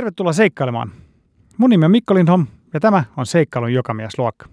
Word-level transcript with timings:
Tervetuloa 0.00 0.32
seikkailemaan. 0.32 0.92
Mun 1.56 1.70
nimi 1.70 1.84
on 1.84 1.90
Mikko 1.90 2.14
Lindholm 2.14 2.46
ja 2.74 2.80
tämä 2.80 3.04
on 3.16 3.26
Seikkailun 3.26 3.72
jokamiesluokka. 3.72 4.46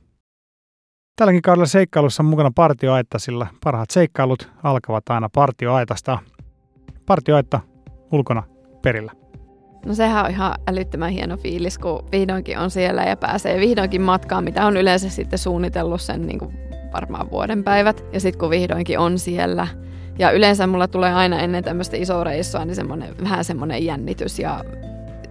Tälläkin 1.15 1.41
kaudella 1.41 1.65
seikkailussa 1.65 2.23
on 2.23 2.29
mukana 2.29 2.51
partioaitta, 2.55 3.19
sillä 3.19 3.47
parhaat 3.63 3.89
seikkailut 3.89 4.51
alkavat 4.63 5.09
aina 5.09 5.29
partioaitasta. 5.29 6.19
Partioaitta 7.05 7.59
ulkona 8.11 8.43
perillä. 8.81 9.11
No 9.85 9.93
sehän 9.93 10.25
on 10.25 10.31
ihan 10.31 10.55
älyttömän 10.67 11.11
hieno 11.11 11.37
fiilis, 11.37 11.77
kun 11.77 12.03
vihdoinkin 12.11 12.59
on 12.59 12.71
siellä 12.71 13.03
ja 13.03 13.17
pääsee 13.17 13.59
vihdoinkin 13.59 14.01
matkaan, 14.01 14.43
mitä 14.43 14.65
on 14.65 14.77
yleensä 14.77 15.09
sitten 15.09 15.39
suunnitellut 15.39 16.01
sen 16.01 16.27
niin 16.27 16.39
kuin 16.39 16.57
varmaan 16.93 17.31
vuoden 17.31 17.63
päivät. 17.63 18.05
Ja 18.13 18.19
sitten 18.19 18.39
kun 18.39 18.49
vihdoinkin 18.49 18.99
on 18.99 19.19
siellä, 19.19 19.67
ja 20.19 20.31
yleensä 20.31 20.67
mulla 20.67 20.87
tulee 20.87 21.13
aina 21.13 21.39
ennen 21.39 21.63
tämmöistä 21.63 21.97
isoa 21.97 22.23
reissua 22.23 22.65
niin 22.65 22.75
semmoinen, 22.75 23.15
vähän 23.23 23.43
semmoinen 23.43 23.85
jännitys 23.85 24.39
ja 24.39 24.63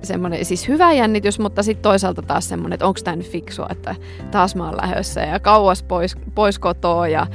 semmoinen, 0.03 0.45
siis 0.45 0.69
hyvä 0.69 0.93
jännitys, 0.93 1.39
mutta 1.39 1.63
sitten 1.63 1.83
toisaalta 1.83 2.23
taas 2.23 2.49
semmoinen, 2.49 2.75
että 2.75 2.87
onko 2.87 3.01
tämä 3.05 3.17
nyt 3.17 3.31
fiksua, 3.31 3.67
että 3.71 3.95
taas 4.31 4.57
mä 4.57 4.65
oon 4.65 4.77
lähdössä 4.77 5.21
ja 5.21 5.41
kauas 5.41 5.83
pois, 5.83 6.17
pois 6.35 6.59
kotoa 6.59 7.09
ja 7.09 7.27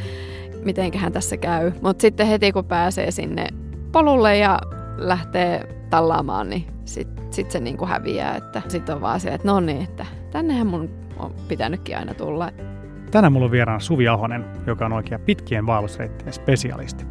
mitenköhän 0.63 1.13
tässä 1.13 1.37
käy. 1.37 1.71
Mutta 1.81 2.01
sitten 2.01 2.27
heti 2.27 2.51
kun 2.51 2.65
pääsee 2.65 3.11
sinne 3.11 3.47
polulle 3.91 4.37
ja 4.37 4.59
lähtee 4.97 5.75
tallaamaan, 5.89 6.49
niin 6.49 6.65
sitten 6.85 7.25
sit 7.33 7.51
se 7.51 7.59
niinku 7.59 7.85
häviää. 7.85 8.35
Että 8.35 8.61
sitten 8.67 8.95
on 8.95 9.01
vaan 9.01 9.19
se, 9.19 9.29
että 9.29 9.47
no 9.47 9.59
niin, 9.59 9.81
että 9.81 10.05
tännehän 10.31 10.67
mun 10.67 10.89
on 11.17 11.33
pitänytkin 11.47 11.97
aina 11.97 12.13
tulla. 12.13 12.51
Tänään 13.11 13.33
mulla 13.33 13.45
on 13.45 13.51
vieraana 13.51 13.79
Suvi 13.79 14.07
Ahonen, 14.07 14.45
joka 14.67 14.85
on 14.85 14.93
oikea 14.93 15.19
pitkien 15.19 15.65
vaellusreittien 15.65 16.33
spesialisti. 16.33 17.05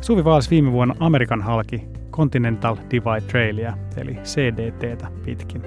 Suvi 0.00 0.24
vaelsi 0.24 0.50
viime 0.50 0.72
vuonna 0.72 0.94
Amerikan 1.00 1.42
halki 1.42 1.88
Continental 2.20 2.76
Divide 2.90 3.20
Trailia, 3.26 3.76
eli 3.96 4.14
CDTtä 4.14 5.08
pitkin. 5.24 5.62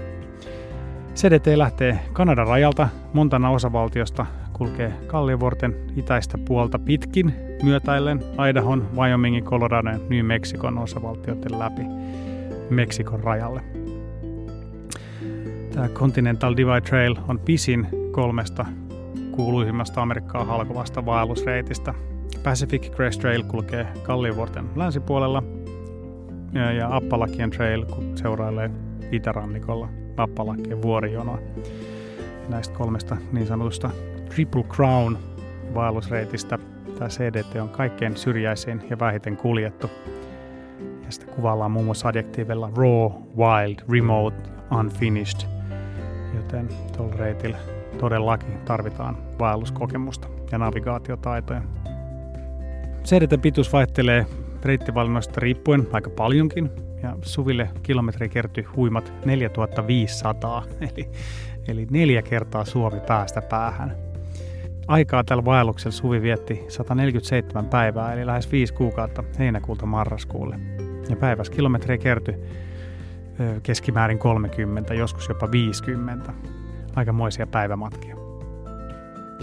CDT 1.16 1.48
lähtee 1.55 1.99
Kanadan 2.13 2.48
rajalta, 2.48 2.90
Montana 3.13 3.49
osavaltiosta, 3.49 4.26
kulkee 4.54 4.93
Kalliovuorten 5.07 5.76
itäistä 5.95 6.37
puolta 6.37 6.79
pitkin, 6.79 7.34
myötäillen 7.63 8.20
Idahon, 8.49 8.90
Wyomingin, 8.95 9.43
Colorado 9.43 9.90
ja 9.90 9.99
New 10.10 10.26
Mexicon 10.26 10.77
osavaltioiden 10.77 11.60
läpi 11.60 11.82
Meksikon 12.70 13.20
rajalle. 13.20 13.62
Tämä 15.73 15.88
Continental 15.88 16.54
Divide 16.57 16.82
Trail 16.82 17.15
on 17.27 17.40
pisin 17.40 17.88
kolmesta 18.12 18.65
kuuluisimmasta 19.32 20.01
Amerikkaa 20.01 20.45
halkovasta 20.45 21.05
vaellusreitistä. 21.05 21.93
Pacific 22.43 22.91
Crest 22.95 23.21
Trail 23.21 23.43
kulkee 23.43 23.88
Kalliovuorten 24.04 24.65
länsipuolella 24.76 25.43
ja 26.54 26.96
Appalakien 26.96 27.49
Trail 27.49 27.85
seurailee 28.15 28.71
itärannikolla 29.12 29.90
Appalakien 30.18 30.82
vuorijonoa. 30.82 31.40
Näistä 32.49 32.76
kolmesta 32.76 33.18
niin 33.32 33.48
sanotusta 33.48 33.90
Triple 34.29 34.63
Crown 34.63 35.18
vaellusreitistä 35.73 36.60
tämä 36.98 37.10
CDT 37.10 37.55
on 37.55 37.70
kaikkein 37.70 38.18
syrjäisin 38.18 38.82
ja 38.90 38.99
vähiten 38.99 39.37
kuljettu. 39.37 39.90
Ja 41.05 41.12
sitä 41.12 41.26
kuvaillaan 41.26 41.71
muun 41.71 41.85
muassa 41.85 42.07
adjektiivilla 42.07 42.71
raw, 42.77 43.12
wild, 43.38 43.79
remote, 43.91 44.38
unfinished. 44.79 45.49
Joten 46.35 46.70
tuolla 46.98 47.15
reitillä 47.15 47.57
todellakin 47.98 48.57
tarvitaan 48.65 49.17
vaelluskokemusta 49.40 50.27
ja 50.51 50.57
navigaatiotaitoja. 50.57 51.62
CDT 53.04 53.41
pituus 53.41 53.73
vaihtelee 53.73 54.26
reittivalinnoista 54.66 55.40
riippuen 55.40 55.88
aika 55.92 56.10
paljonkin, 56.10 56.70
ja 57.04 57.16
Suville 57.22 57.70
kilometri 57.84 58.30
kertyi 58.30 58.64
huimat 58.64 59.14
4500, 59.26 60.64
eli, 60.96 61.10
eli 61.68 61.88
neljä 61.92 62.22
kertaa 62.22 62.66
Suomi 62.66 63.00
päästä 63.08 63.41
päähän. 63.41 63.96
Aikaa 64.88 65.24
tällä 65.24 65.46
vaelluksella 65.46 65.97
Suvi 65.97 66.22
vietti 66.22 66.64
147 66.68 67.66
päivää, 67.66 68.13
eli 68.13 68.25
lähes 68.25 68.52
5 68.52 68.73
kuukautta 68.73 69.23
heinäkuulta 69.40 69.85
marraskuulle. 69.85 70.59
Ja 71.09 71.16
päivässä 71.16 71.53
kilometriä 71.53 71.97
kertyi 71.97 72.35
keskimäärin 73.63 74.19
30, 74.19 74.94
joskus 74.94 75.29
jopa 75.29 75.52
50. 75.52 76.34
Aikamoisia 76.96 77.47
päivämatkia. 77.47 78.16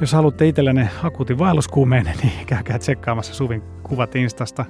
Jos 0.00 0.12
haluatte 0.12 0.48
itsellenne 0.48 0.88
akuutin 1.02 1.38
vaelluskuumeen, 1.38 2.12
niin 2.22 2.46
käykää 2.46 2.78
tsekkaamassa 2.78 3.34
Suvin 3.34 3.62
kuvat 3.82 4.16
Instasta 4.16 4.64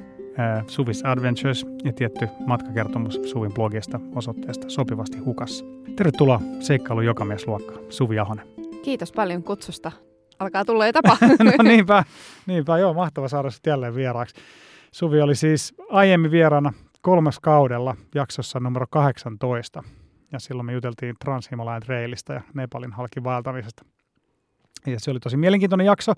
Suvis 0.66 1.04
Adventures 1.04 1.66
ja 1.84 1.92
tietty 1.92 2.28
matkakertomus 2.46 3.20
Suvin 3.24 3.52
blogista 3.52 4.00
osoitteesta 4.14 4.70
sopivasti 4.70 5.18
hukassa. 5.18 5.64
Tervetuloa 5.96 6.40
seikkailu 6.60 7.00
jokamiesluokkaan, 7.00 7.80
Suvi 7.88 8.18
Ahonen. 8.18 8.46
Kiitos 8.82 9.12
paljon 9.12 9.42
kutsusta. 9.42 9.92
Alkaa 10.38 10.64
tulla 10.64 10.86
jo 10.86 10.92
tapa. 10.92 11.16
no 11.58 11.62
niinpä, 11.62 12.04
niinpä, 12.46 12.78
joo, 12.78 12.94
mahtava 12.94 13.28
saada 13.28 13.50
sinut 13.50 13.66
jälleen 13.66 13.94
vieraaksi. 13.94 14.34
Suvi 14.92 15.20
oli 15.20 15.34
siis 15.34 15.74
aiemmin 15.90 16.30
vieraana 16.30 16.72
kolmas 17.00 17.40
kaudella 17.40 17.96
jaksossa 18.14 18.60
numero 18.60 18.86
18. 18.90 19.82
Ja 20.32 20.38
silloin 20.38 20.66
me 20.66 20.72
juteltiin 20.72 21.14
Transhimalayan 21.24 21.82
Trailista 21.82 22.32
ja 22.32 22.40
Nepalin 22.54 22.92
halki 22.92 23.24
vaeltamisesta. 23.24 23.84
Ja 24.86 25.00
se 25.00 25.10
oli 25.10 25.20
tosi 25.20 25.36
mielenkiintoinen 25.36 25.86
jakso. 25.86 26.12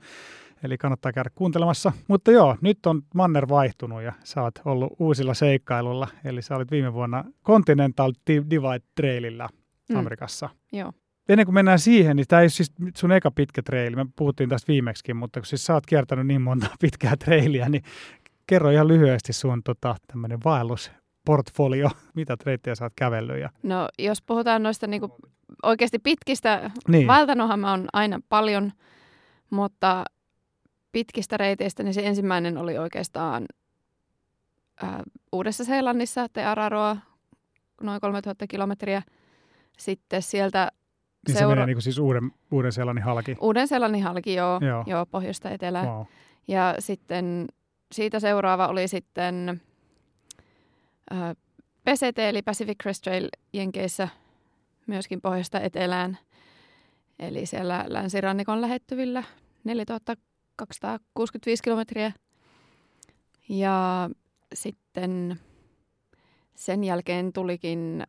Eli 0.62 0.78
kannattaa 0.78 1.12
käydä 1.12 1.30
kuuntelemassa. 1.34 1.92
Mutta 2.08 2.30
joo, 2.30 2.56
nyt 2.60 2.86
on 2.86 3.02
manner 3.14 3.48
vaihtunut 3.48 4.02
ja 4.02 4.12
sä 4.24 4.42
oot 4.42 4.54
ollut 4.64 4.92
uusilla 4.98 5.34
seikkailulla. 5.34 6.08
Eli 6.24 6.42
sä 6.42 6.56
olit 6.56 6.70
viime 6.70 6.92
vuonna 6.92 7.24
Continental 7.44 8.12
Divide 8.26 8.84
Trailillä 8.94 9.48
mm. 9.88 9.96
Amerikassa. 9.96 10.48
Joo. 10.72 10.92
Ennen 11.28 11.46
kuin 11.46 11.54
mennään 11.54 11.78
siihen, 11.78 12.16
niin 12.16 12.26
tämä 12.28 12.42
ei 12.42 12.50
siis 12.50 12.72
sun 12.96 13.12
eka 13.12 13.30
pitkä 13.30 13.62
traili. 13.62 13.96
Me 13.96 14.06
puhuttiin 14.16 14.48
tästä 14.48 14.72
viimeksi, 14.72 15.14
mutta 15.14 15.40
kun 15.40 15.46
siis 15.46 15.66
sä 15.66 15.74
oot 15.74 15.86
kiertänyt 15.86 16.26
niin 16.26 16.42
monta 16.42 16.66
pitkää 16.80 17.16
trailia, 17.16 17.68
niin 17.68 17.82
kerro 18.46 18.70
ihan 18.70 18.88
lyhyesti 18.88 19.32
sun 19.32 19.62
tota, 19.62 19.96
tämmöinen 20.06 20.38
vaellusportfolio, 20.44 21.90
mitä 22.14 22.36
treittiä 22.36 22.74
sä 22.74 22.84
oot 22.84 22.92
kävellyt. 22.96 23.40
Ja... 23.40 23.50
No 23.62 23.88
jos 23.98 24.22
puhutaan 24.22 24.62
noista 24.62 24.86
niinku 24.86 25.16
oikeasti 25.62 25.98
pitkistä, 25.98 26.70
niin. 26.88 27.06
vaeltanuthan 27.06 27.60
mä 27.60 27.70
oon 27.70 27.88
aina 27.92 28.20
paljon, 28.28 28.72
mutta 29.50 30.04
pitkistä 30.92 31.36
reiteistä, 31.36 31.82
niin 31.82 31.94
se 31.94 32.06
ensimmäinen 32.06 32.58
oli 32.58 32.78
oikeastaan 32.78 33.46
ää, 34.82 35.02
Uudessa-Seelannissa, 35.32 36.26
Te 36.32 36.44
Araroa, 36.44 36.96
noin 37.82 38.00
3000 38.00 38.46
kilometriä. 38.46 39.02
Sitten 39.78 40.22
sieltä 40.22 40.72
niin 41.28 41.38
seura- 41.38 41.50
se 41.50 41.54
menee 41.54 41.66
niin 41.66 41.76
kuin 41.76 41.82
siis 41.82 41.98
uuden, 41.98 42.32
uuden 42.50 42.72
Seelannin 42.72 43.04
halki? 43.04 43.36
Uuden 43.40 43.68
Seelannin 43.68 44.02
halki, 44.02 44.34
joo, 44.34 44.60
joo. 44.62 44.84
joo 44.86 45.06
pohjoista 45.06 45.50
etelään. 45.50 45.86
Wow. 45.86 46.02
Ja 46.48 46.74
sitten 46.78 47.46
siitä 47.92 48.20
seuraava 48.20 48.66
oli 48.66 48.88
sitten 48.88 49.60
ää, 51.10 51.34
PCT, 51.84 52.18
eli 52.18 52.42
Pacific 52.42 52.82
Crest 52.82 53.02
Trail 53.02 53.28
Jenkeissä, 53.52 54.08
myöskin 54.86 55.20
pohjoista 55.20 55.60
etelään. 55.60 56.18
Eli 57.18 57.46
siellä 57.46 57.84
länsirannikon 57.88 58.60
lähettyvillä 58.60 59.22
4000 59.64 60.16
265 60.56 61.62
kilometriä. 61.62 62.12
Ja 63.48 64.10
sitten 64.54 65.40
sen 66.54 66.84
jälkeen 66.84 67.32
tulikin 67.32 68.06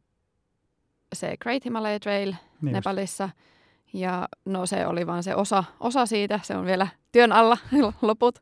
se 1.13 1.37
Great 1.37 1.65
Himalaya 1.65 1.99
Trail 1.99 2.33
niin 2.61 2.73
Nepalissa. 2.73 3.29
Ja 3.93 4.27
no 4.45 4.65
se 4.65 4.87
oli 4.87 5.07
vaan 5.07 5.23
se 5.23 5.35
osa, 5.35 5.63
osa 5.79 6.05
siitä, 6.05 6.39
se 6.43 6.55
on 6.55 6.65
vielä 6.65 6.87
työn 7.11 7.31
alla 7.31 7.57
loput. 8.01 8.39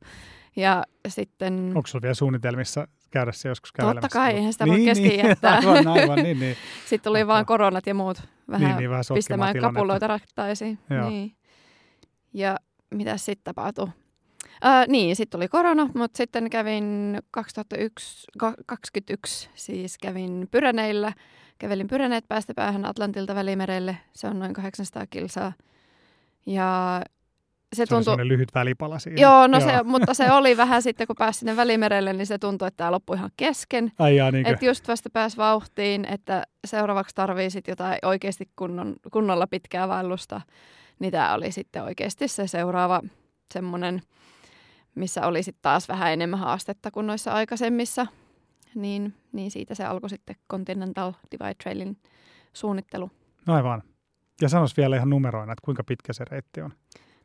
Ja 0.55 0.83
sitten... 1.07 1.71
Onko 1.75 1.87
sinulla 1.87 2.01
vielä 2.01 2.13
suunnitelmissa 2.13 2.87
käydä 3.11 3.31
se 3.31 3.49
joskus 3.49 3.71
kävelemässä? 3.71 4.01
Totta 4.01 4.19
kai, 4.19 4.33
eihän 4.33 4.53
sitä 4.53 4.65
niin, 4.65 4.77
voi 4.77 4.85
kesken 4.85 5.09
niin, 5.09 5.27
jättää. 5.27 5.55
Aivan, 5.57 5.87
aivan, 5.87 6.23
niin, 6.23 6.39
niin. 6.39 6.57
Sitten 6.89 7.09
tuli 7.09 7.27
vaan 7.27 7.45
koronat 7.45 7.87
ja 7.87 7.93
muut 7.93 8.21
vähän, 8.49 8.67
niin, 8.67 8.77
niin, 8.77 8.89
vähän 8.89 9.03
pistämään 9.13 9.59
kapuloita 9.59 10.07
rattaisiin. 10.07 10.79
Niin. 10.89 11.35
Ja 12.33 12.57
mitä 12.91 13.17
sitten 13.17 13.43
tapahtui? 13.43 13.87
Äh, 14.65 14.87
niin, 14.87 15.15
sitten 15.15 15.39
tuli 15.39 15.47
korona, 15.47 15.89
mutta 15.95 16.17
sitten 16.17 16.49
kävin 16.49 17.17
2021, 17.31 19.49
siis 19.55 19.97
kävin 19.97 20.47
Pyreneillä. 20.51 21.13
Kävelin 21.57 21.87
Pyreneet 21.87 22.27
päästä 22.27 22.53
päähän 22.53 22.85
Atlantilta 22.85 23.35
välimerelle. 23.35 23.97
Se 24.13 24.27
on 24.27 24.39
noin 24.39 24.53
800 24.53 25.07
kilsaa. 25.07 25.53
Ja 26.45 27.01
se, 27.73 27.85
se 27.85 27.85
tuntui... 27.85 28.27
lyhyt 28.27 28.49
välipala 28.55 28.99
siinä. 28.99 29.21
Joo, 29.21 29.47
no 29.47 29.59
Joo. 29.59 29.69
Se, 29.69 29.83
mutta 29.83 30.13
se 30.13 30.31
oli 30.31 30.57
vähän 30.63 30.81
sitten, 30.81 31.07
kun 31.07 31.15
pääsi 31.15 31.39
sinne 31.39 31.55
välimerelle, 31.55 32.13
niin 32.13 32.27
se 32.27 32.37
tuntui, 32.37 32.67
että 32.67 32.77
tämä 32.77 32.91
loppui 32.91 33.15
ihan 33.15 33.31
kesken. 33.37 33.91
Ai 33.99 34.15
jaa, 34.15 34.31
että 34.45 34.65
just 34.65 34.87
vasta 34.87 35.09
pääsi 35.09 35.37
vauhtiin, 35.37 36.05
että 36.05 36.43
seuraavaksi 36.67 37.15
tarvii 37.15 37.49
sitten 37.49 37.71
jotain 37.71 37.99
oikeasti 38.03 38.49
kunnon, 38.55 38.95
kunnolla 39.11 39.47
pitkää 39.47 39.87
vaellusta. 39.87 40.41
Niin 41.01 41.11
tämä 41.11 41.33
oli 41.33 41.51
sitten 41.51 41.83
oikeasti 41.83 42.27
se 42.27 42.47
seuraava 42.47 43.01
semmoinen 43.53 44.01
missä 44.95 45.27
oli 45.27 45.43
sitten 45.43 45.61
taas 45.61 45.87
vähän 45.87 46.13
enemmän 46.13 46.39
haastetta 46.39 46.91
kuin 46.91 47.07
noissa 47.07 47.31
aikaisemmissa. 47.31 48.07
niin, 48.75 49.13
niin 49.31 49.51
siitä 49.51 49.75
se 49.75 49.85
alkoi 49.85 50.09
sitten 50.09 50.35
Continental 50.51 51.13
Divide 51.31 51.53
Trailin 51.63 51.97
suunnittelu. 52.53 53.11
Aivan. 53.47 53.83
Ja 54.41 54.49
sanois 54.49 54.77
vielä 54.77 54.95
ihan 54.95 55.09
numeroina, 55.09 55.53
että 55.53 55.65
kuinka 55.65 55.83
pitkä 55.83 56.13
se 56.13 56.25
reitti 56.25 56.61
on. 56.61 56.73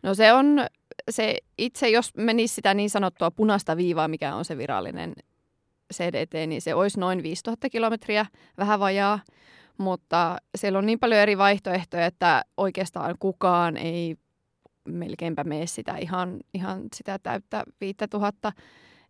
No 0.02 0.14
se 0.14 0.32
on, 0.32 0.66
se 1.10 1.38
itse 1.58 1.88
jos 1.88 2.12
menisi 2.16 2.54
sitä 2.54 2.74
niin 2.74 2.90
sanottua 2.90 3.30
punaista 3.30 3.76
viivaa, 3.76 4.08
mikä 4.08 4.34
on 4.34 4.44
se 4.44 4.58
virallinen 4.58 5.12
CDT, 5.94 6.32
niin 6.46 6.62
se 6.62 6.74
olisi 6.74 7.00
noin 7.00 7.22
5000 7.22 7.70
kilometriä, 7.70 8.26
vähän 8.58 8.80
vajaa. 8.80 9.18
Mutta 9.78 10.36
siellä 10.56 10.78
on 10.78 10.86
niin 10.86 10.98
paljon 10.98 11.20
eri 11.20 11.38
vaihtoehtoja, 11.38 12.06
että 12.06 12.44
oikeastaan 12.56 13.14
kukaan 13.18 13.76
ei 13.76 14.16
melkeinpä 14.88 15.44
mene 15.44 15.66
sitä 15.66 15.96
ihan, 15.96 16.36
ihan 16.54 16.82
sitä 16.94 17.18
täyttä 17.18 17.64
5000. 17.80 18.52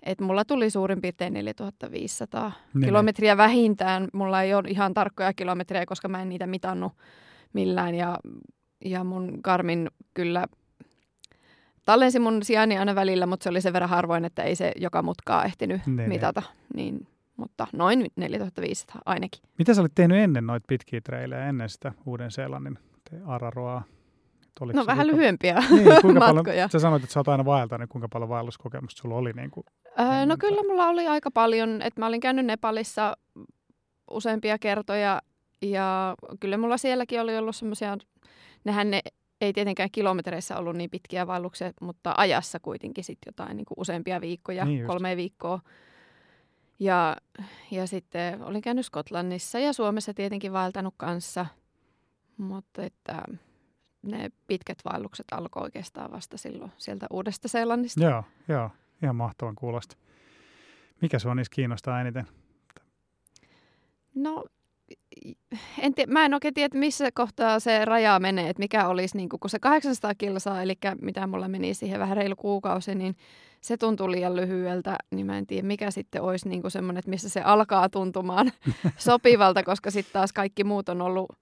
Et 0.03 0.21
mulla 0.21 0.45
tuli 0.45 0.71
suurin 0.71 1.01
piirtein 1.01 1.33
4500 1.33 2.53
niin. 2.75 2.85
kilometriä 2.85 3.37
vähintään. 3.37 4.09
Mulla 4.13 4.43
ei 4.43 4.55
ole 4.55 4.69
ihan 4.69 4.95
tarkkoja 4.95 5.33
kilometriä, 5.33 5.87
koska 5.87 6.09
mä 6.09 6.23
en 6.23 6.29
niitä 6.29 6.47
mitannut 6.47 6.93
millään. 7.53 7.95
Ja, 7.95 8.19
ja 8.85 9.05
mun 9.05 9.39
Garmin 9.43 9.91
kyllä 10.15 10.47
tallensi 11.85 12.19
mun 12.19 12.43
sijaini 12.43 12.79
aina 12.79 12.95
välillä, 12.95 13.27
mutta 13.27 13.45
se 13.45 13.51
oli 13.51 13.61
sen 13.61 13.73
verran 13.73 13.91
harvoin, 13.91 14.25
että 14.25 14.43
ei 14.43 14.57
se 14.57 14.73
joka 14.77 15.03
mutkaa 15.03 15.45
ehtinyt 15.45 15.87
niin, 15.87 15.97
niin. 15.97 16.09
mitata. 16.09 16.43
Niin, 16.75 17.07
mutta 17.37 17.67
noin 17.73 18.07
4500 18.17 19.01
ainakin. 19.07 19.43
Mitä 19.59 19.75
sä 19.75 19.81
olit 19.81 19.95
tehnyt 19.95 20.19
ennen 20.19 20.47
noita 20.47 20.65
pitkiä 20.69 21.01
treilejä, 21.01 21.47
ennen 21.47 21.69
sitä 21.69 21.93
Uuden-Seelannin 22.07 22.79
Araroa? 23.27 23.83
Oliko 24.61 24.79
no 24.79 24.87
vähän 24.87 25.07
lyhyempiä 25.07 25.63
niin, 25.71 25.89
kuinka 26.03 26.21
paljon, 26.21 26.45
Sä 26.73 26.79
sanoit, 26.79 27.03
että 27.03 27.13
sä 27.13 27.21
oot 27.21 27.29
aina 27.29 27.45
vaeltanut, 27.45 27.81
niin 27.81 27.89
kuinka 27.89 28.09
paljon 28.09 28.29
vaelluskokemusta 28.29 29.03
sulla 29.03 29.15
oli? 29.15 29.33
Niin 29.33 29.51
kuin, 29.51 29.65
öö, 30.01 30.27
no 30.27 30.37
kyllä 30.39 30.63
mulla 30.63 30.89
oli 30.89 31.07
aika 31.07 31.31
paljon. 31.31 31.83
Että 31.83 32.01
mä 32.01 32.07
olin 32.07 32.21
käynyt 32.21 32.47
Nepalissa 32.47 33.17
useampia 34.11 34.59
kertoja 34.59 35.23
ja 35.63 36.15
kyllä 36.41 36.57
mulla 36.57 36.77
sielläkin 36.77 37.21
oli 37.21 37.39
ollut 37.39 37.57
semmoisia, 37.57 37.97
nehän 38.65 38.91
ne 38.91 39.01
ei 39.41 39.53
tietenkään 39.53 39.91
kilometreissä 39.93 40.57
ollut 40.57 40.77
niin 40.77 40.91
pitkiä 40.91 41.27
vaelluksia, 41.27 41.73
mutta 41.81 42.15
ajassa 42.17 42.61
kuitenkin 42.61 43.05
sitten 43.05 43.29
jotain 43.29 43.57
niin 43.57 43.65
kuin 43.65 43.79
useampia 43.79 44.21
viikkoja, 44.21 44.65
niin 44.65 44.87
kolme 44.87 45.17
viikkoa. 45.17 45.61
Ja, 46.79 47.17
ja 47.71 47.87
sitten 47.87 48.43
olin 48.43 48.63
käynyt 48.63 48.87
Skotlannissa 48.87 49.59
ja 49.59 49.73
Suomessa 49.73 50.15
tietenkin 50.15 50.53
vaeltanut 50.53 50.95
kanssa, 50.97 51.47
mutta 52.37 52.83
että 52.85 53.23
ne 54.03 54.31
pitkät 54.47 54.79
vaellukset 54.85 55.27
alkoi 55.31 55.63
oikeastaan 55.63 56.13
vasta 56.13 56.37
silloin 56.37 56.73
sieltä 56.77 57.07
Uudesta 57.11 57.49
Seelannista. 57.49 58.05
Joo, 58.05 58.25
joo. 58.49 58.71
Ihan 59.03 59.17
mahtavan 59.17 59.55
kuulosta. 59.55 59.97
Mikä 61.03 61.19
sinua 61.19 61.35
niissä 61.35 61.55
kiinnostaa 61.55 62.01
eniten? 62.01 62.27
No, 64.15 64.45
en 65.79 65.95
tii, 65.95 66.07
mä 66.07 66.25
en 66.25 66.35
oikein 66.35 66.55
tiedä, 66.55 66.79
missä 66.79 67.13
kohtaa 67.13 67.61
se 67.61 67.85
raja 67.85 68.19
menee, 68.19 68.49
että 68.49 68.63
mikä 68.63 68.89
olisi, 68.89 69.17
niin 69.17 69.29
kun 69.29 69.51
se 69.51 69.59
800 69.59 70.15
kilsaa, 70.15 70.63
eli 70.63 70.75
mitä 71.01 71.27
mulla 71.27 71.49
meni 71.49 71.75
siihen 71.75 72.01
vähän 72.01 72.17
reilu 72.17 72.37
kuukausi, 72.37 72.95
niin 72.95 73.17
se 73.67 73.77
tuntuu 73.77 74.11
liian 74.11 74.37
lyhyeltä, 74.37 74.97
niin 75.11 75.27
mä 75.27 75.39
en 75.39 75.47
tiedä, 75.47 75.67
mikä 75.67 75.91
sitten 75.91 76.23
olisi 76.23 76.49
niin 76.49 76.71
semmoinen, 76.71 76.99
että 76.99 77.11
missä 77.11 77.29
se 77.29 77.41
alkaa 77.41 77.89
tuntumaan 77.89 78.53
sopivalta, 78.99 79.63
koska 79.63 79.91
sitten 79.91 80.13
taas 80.13 80.33
kaikki 80.33 80.65
muut 80.65 80.89
on 80.89 81.03
ollut 81.03 81.33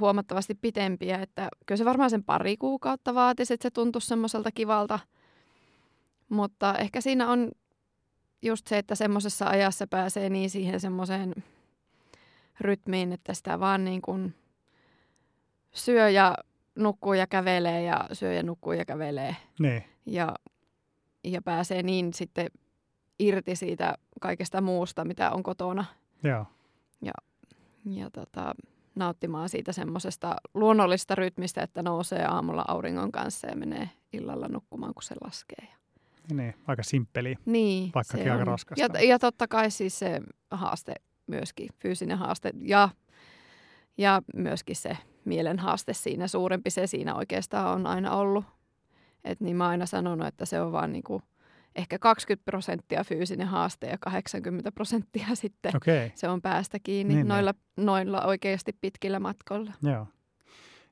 huomattavasti 0.00 0.54
pitempiä, 0.54 1.18
että 1.22 1.48
kyllä 1.66 1.76
se 1.76 1.84
varmaan 1.84 2.10
sen 2.10 2.24
pari 2.24 2.56
kuukautta 2.56 3.14
vaatisi, 3.14 3.54
että 3.54 3.62
se 3.62 3.70
tuntuisi 3.70 4.06
semmoiselta 4.06 4.50
kivalta. 4.52 4.98
Mutta 6.28 6.74
ehkä 6.74 7.00
siinä 7.00 7.30
on 7.30 7.50
just 8.42 8.66
se, 8.66 8.78
että 8.78 8.94
semmoisessa 8.94 9.46
ajassa 9.46 9.86
pääsee 9.86 10.28
niin 10.28 10.50
siihen 10.50 10.80
semmoiseen 10.80 11.34
rytmiin, 12.60 13.12
että 13.12 13.34
sitä 13.34 13.60
vaan 13.60 13.84
niin 13.84 14.02
kuin 14.02 14.34
syö 15.72 16.10
ja 16.10 16.34
nukkuu 16.74 17.12
ja 17.12 17.26
kävelee 17.26 17.82
ja 17.82 18.04
syö 18.12 18.32
ja 18.32 18.42
nukkuu 18.42 18.72
ja 18.72 18.84
kävelee. 18.84 19.36
Niin. 19.58 19.84
Ja, 20.06 20.34
ja 21.24 21.42
pääsee 21.42 21.82
niin 21.82 22.14
sitten 22.14 22.46
irti 23.18 23.56
siitä 23.56 23.94
kaikesta 24.20 24.60
muusta, 24.60 25.04
mitä 25.04 25.30
on 25.30 25.42
kotona. 25.42 25.84
Joo. 26.24 26.46
Ja, 27.02 27.12
ja 27.84 28.10
tota, 28.10 28.54
nauttimaan 28.94 29.48
siitä 29.48 29.72
semmoisesta 29.72 30.36
luonnollisesta 30.54 31.14
rytmistä, 31.14 31.62
että 31.62 31.82
nousee 31.82 32.24
aamulla 32.24 32.64
auringon 32.68 33.12
kanssa 33.12 33.46
ja 33.46 33.56
menee 33.56 33.90
illalla 34.12 34.48
nukkumaan, 34.48 34.94
kun 34.94 35.02
se 35.02 35.14
laskee. 35.24 35.68
Niin, 36.28 36.36
niin 36.36 36.54
aika 36.66 36.82
simppeli, 36.82 37.36
niin, 37.46 37.90
vaikkakin 37.94 38.32
aika 38.32 38.44
raskasta. 38.44 38.98
Ja, 38.98 39.08
ja 39.08 39.18
totta 39.18 39.48
kai 39.48 39.70
siis 39.70 39.98
se 39.98 40.20
haaste 40.50 40.94
myöskin, 41.26 41.68
fyysinen 41.78 42.18
haaste 42.18 42.50
ja, 42.62 42.88
ja 43.98 44.22
myöskin 44.34 44.76
se 44.76 44.98
mielen 45.24 45.58
haaste 45.58 45.92
siinä, 45.92 46.28
suurempi 46.28 46.70
se 46.70 46.86
siinä 46.86 47.14
oikeastaan 47.14 47.74
on 47.74 47.86
aina 47.86 48.16
ollut. 48.16 48.44
Et 49.24 49.40
niin 49.40 49.56
mä 49.56 49.64
oon 49.64 49.70
aina 49.70 49.86
sanonut, 49.86 50.26
että 50.26 50.44
se 50.44 50.60
on 50.60 50.72
vaan 50.72 50.92
niinku 50.92 51.22
ehkä 51.76 51.98
20 51.98 52.44
prosenttia 52.44 53.04
fyysinen 53.04 53.46
haaste 53.46 53.86
ja 53.86 53.98
80 53.98 54.72
prosenttia 54.72 55.26
sitten 55.34 55.76
okay. 55.76 56.10
se 56.14 56.28
on 56.28 56.42
päästä 56.42 56.78
kiinni 56.82 57.14
niin, 57.14 57.28
noilla, 57.28 57.52
niin. 57.52 57.86
noilla 57.86 58.24
oikeasti 58.24 58.76
pitkillä 58.80 59.20
matkoilla. 59.20 59.72
Joo. 59.82 60.06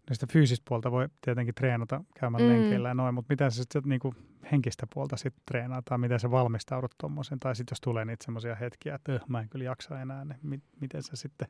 No 0.09 0.15
sitä 0.15 0.27
fyysistä 0.33 0.65
puolta 0.69 0.91
voi 0.91 1.09
tietenkin 1.21 1.55
treenata 1.55 2.05
käymällä 2.21 2.47
mm. 2.47 2.53
lenkeillä 2.53 2.89
ja 2.89 2.95
noin, 2.95 3.15
mutta 3.15 3.33
miten 3.33 3.51
se 3.51 3.57
sitten 3.57 3.83
niinku 3.87 4.15
henkistä 4.53 4.87
puolta 4.95 5.17
sitten 5.17 5.43
treenaa 5.47 5.83
tai 5.85 5.99
miten 5.99 6.21
sä 6.21 6.31
valmistaudut 6.31 6.95
tuommoisen? 7.01 7.41
Tai 7.41 7.57
sitten 7.57 7.73
jos 7.73 7.81
tulee 7.81 8.05
niitä 8.05 8.25
semmoisia 8.25 8.55
hetkiä, 8.55 8.95
että 8.95 9.13
öh, 9.13 9.23
mä 9.29 9.41
en 9.41 9.49
kyllä 9.49 9.65
jaksa 9.65 10.01
enää, 10.01 10.25
niin 10.25 10.39
mi- 10.43 10.63
miten 10.81 11.03
sä 11.03 11.17
sitten 11.17 11.49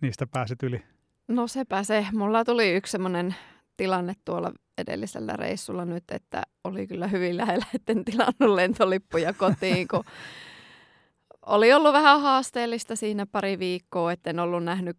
niistä 0.00 0.26
pääset 0.26 0.62
yli? 0.62 0.82
No 1.28 1.46
sepä 1.48 1.82
se. 1.82 2.06
Mulla 2.12 2.44
tuli 2.44 2.74
yksi 2.74 2.90
semmoinen 2.90 3.34
tilanne 3.76 4.14
tuolla 4.24 4.52
edellisellä 4.78 5.32
reissulla 5.32 5.84
nyt, 5.84 6.04
että 6.10 6.42
oli 6.64 6.86
kyllä 6.86 7.06
hyvin 7.06 7.36
lähellä, 7.36 7.66
etten 7.74 8.04
tilannut 8.04 8.54
lentolippuja 8.54 9.32
kotiin, 9.32 9.88
kun 9.88 10.04
oli 11.46 11.72
ollut 11.72 11.92
vähän 11.92 12.20
haasteellista 12.20 12.96
siinä 12.96 13.26
pari 13.26 13.58
viikkoa, 13.58 14.12
etten 14.12 14.38
ollut 14.38 14.64
nähnyt, 14.64 14.96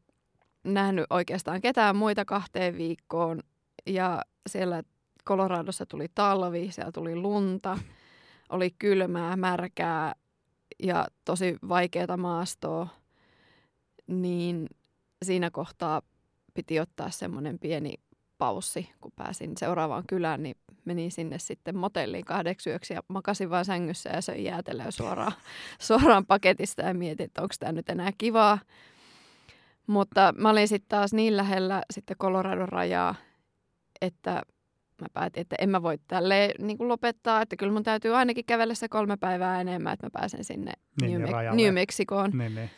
nähnyt 0.64 1.06
oikeastaan 1.10 1.62
ketään 1.62 1.96
muita 1.96 2.26
kahteen 2.26 2.78
viikkoon. 2.78 3.40
Ja 3.86 4.22
siellä 4.50 4.84
Coloradossa 5.26 5.86
tuli 5.86 6.08
talvi, 6.16 6.72
siellä 6.72 6.92
tuli 6.92 7.16
lunta, 7.16 7.78
oli 8.50 8.72
kylmää, 8.80 9.36
märkää 9.36 10.16
ja 10.84 11.08
tosi 11.26 11.58
vaikeaa 11.70 12.18
maastoa. 12.18 12.88
Niin 14.08 14.68
siinä 15.26 15.52
kohtaa 15.52 16.02
piti 16.54 16.80
ottaa 16.80 17.10
semmoinen 17.10 17.60
pieni 17.60 17.94
paussi, 18.44 18.90
kun 19.02 19.12
pääsin 19.16 19.58
seuraavaan 19.58 20.04
kylään, 20.08 20.44
niin 20.44 20.56
menin 20.86 21.12
sinne 21.12 21.40
sitten 21.40 21.78
motelliin 21.78 22.26
kahdeksi 22.26 22.70
yöksi 22.70 22.94
ja 22.94 23.02
makasin 23.08 23.50
vain 23.50 23.66
sängyssä 23.66 24.10
ja 24.10 24.22
söin 24.22 24.44
jäätelöä 24.44 24.92
suoraan, 24.92 25.32
suoraan 25.88 26.26
paketista 26.26 26.82
ja 26.82 26.94
mietin, 26.94 27.26
että 27.26 27.42
onko 27.42 27.56
tämä 27.60 27.72
nyt 27.72 27.90
enää 27.90 28.12
kivaa. 28.18 28.60
Mutta 29.88 30.34
mä 30.38 30.50
olin 30.50 30.68
sitten 30.68 30.90
taas 30.90 31.14
niin 31.14 31.38
lähellä 31.38 31.82
sitten 31.92 32.18
Coloradon 32.18 32.70
rajaa, 32.70 33.16
että 34.02 34.42
mä 35.02 35.08
päätin, 35.14 35.42
että 35.42 35.56
en 35.60 35.70
mä 35.70 35.84
voi 35.84 35.98
tälle 36.08 36.52
niin 36.60 36.78
lopettaa, 36.80 37.42
että 37.42 37.56
kyllä 37.56 37.74
mun 37.74 37.84
täytyy 37.84 38.16
ainakin 38.16 38.46
kävellä 38.46 38.74
se 38.74 38.90
kolme 38.90 39.18
päivää 39.18 39.62
enemmän, 39.62 39.94
että 39.94 40.06
mä 40.06 40.12
pääsen 40.14 40.44
sinne 40.44 40.72
niin, 41.02 41.22
New, 41.22 41.32
Me- 41.32 41.56
New 41.64 41.74
Mexicoon. 41.74 42.32
Niin, 42.34 42.56
niin 42.56 42.70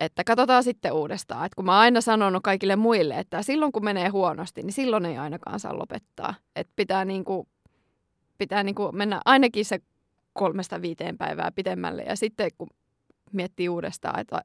että 0.00 0.24
katsotaan 0.24 0.64
sitten 0.64 0.92
uudestaan. 0.92 1.46
Että 1.46 1.56
kun 1.56 1.64
mä 1.64 1.72
oon 1.72 1.80
aina 1.80 2.00
sanonut 2.00 2.42
kaikille 2.42 2.76
muille, 2.76 3.18
että 3.18 3.42
silloin 3.42 3.72
kun 3.72 3.84
menee 3.84 4.08
huonosti, 4.08 4.62
niin 4.62 4.72
silloin 4.72 5.06
ei 5.06 5.18
ainakaan 5.18 5.60
saa 5.60 5.78
lopettaa. 5.78 6.34
Että 6.56 6.72
pitää, 6.76 7.04
niinku, 7.04 7.48
pitää 8.38 8.62
niinku 8.62 8.92
mennä 8.92 9.20
ainakin 9.24 9.64
se 9.64 9.80
kolmesta 10.32 10.82
viiteen 10.82 11.18
päivää 11.18 11.52
pitemmälle. 11.54 12.02
Ja 12.02 12.16
sitten 12.16 12.50
kun 12.58 12.68
miettii 13.32 13.68
uudestaan, 13.68 14.20
että 14.20 14.42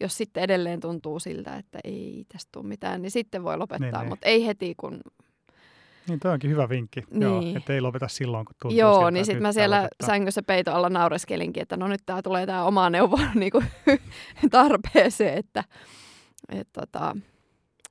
jos 0.00 0.16
sitten 0.16 0.42
edelleen 0.42 0.80
tuntuu 0.80 1.20
siltä, 1.20 1.56
että 1.56 1.78
ei 1.84 2.24
tästä 2.32 2.48
tule 2.52 2.66
mitään, 2.66 3.02
niin 3.02 3.10
sitten 3.10 3.44
voi 3.44 3.58
lopettaa. 3.58 3.90
Niin, 3.90 3.98
niin. 3.98 4.08
Mutta 4.08 4.28
ei 4.28 4.46
heti, 4.46 4.74
kun 4.76 5.00
niin, 6.08 6.20
toi 6.20 6.32
onkin 6.32 6.50
hyvä 6.50 6.68
vinkki, 6.68 7.04
niin. 7.10 7.22
Joo, 7.22 7.42
että 7.56 7.72
ei 7.72 7.80
lopeta 7.80 8.08
silloin, 8.08 8.44
kun 8.46 8.54
tuntuu 8.62 8.78
Joo, 8.78 8.94
siltä, 8.94 9.10
niin 9.10 9.26
sitten 9.26 9.42
mä 9.42 9.52
siellä 9.52 9.76
lopettaa. 9.76 10.06
sängyssä 10.06 10.42
peito 10.42 10.72
alla 10.72 10.88
naureskelinkin, 10.88 11.62
että 11.62 11.76
no 11.76 11.88
nyt 11.88 12.00
tää 12.06 12.22
tulee 12.22 12.46
tää 12.46 12.64
oma 12.64 12.90
neuvo 12.90 13.18
niin 13.34 13.52
kuin, 13.52 13.66
tarpeeseen, 14.50 15.38
että 15.38 15.64
et, 16.48 16.68
tota, 16.72 17.16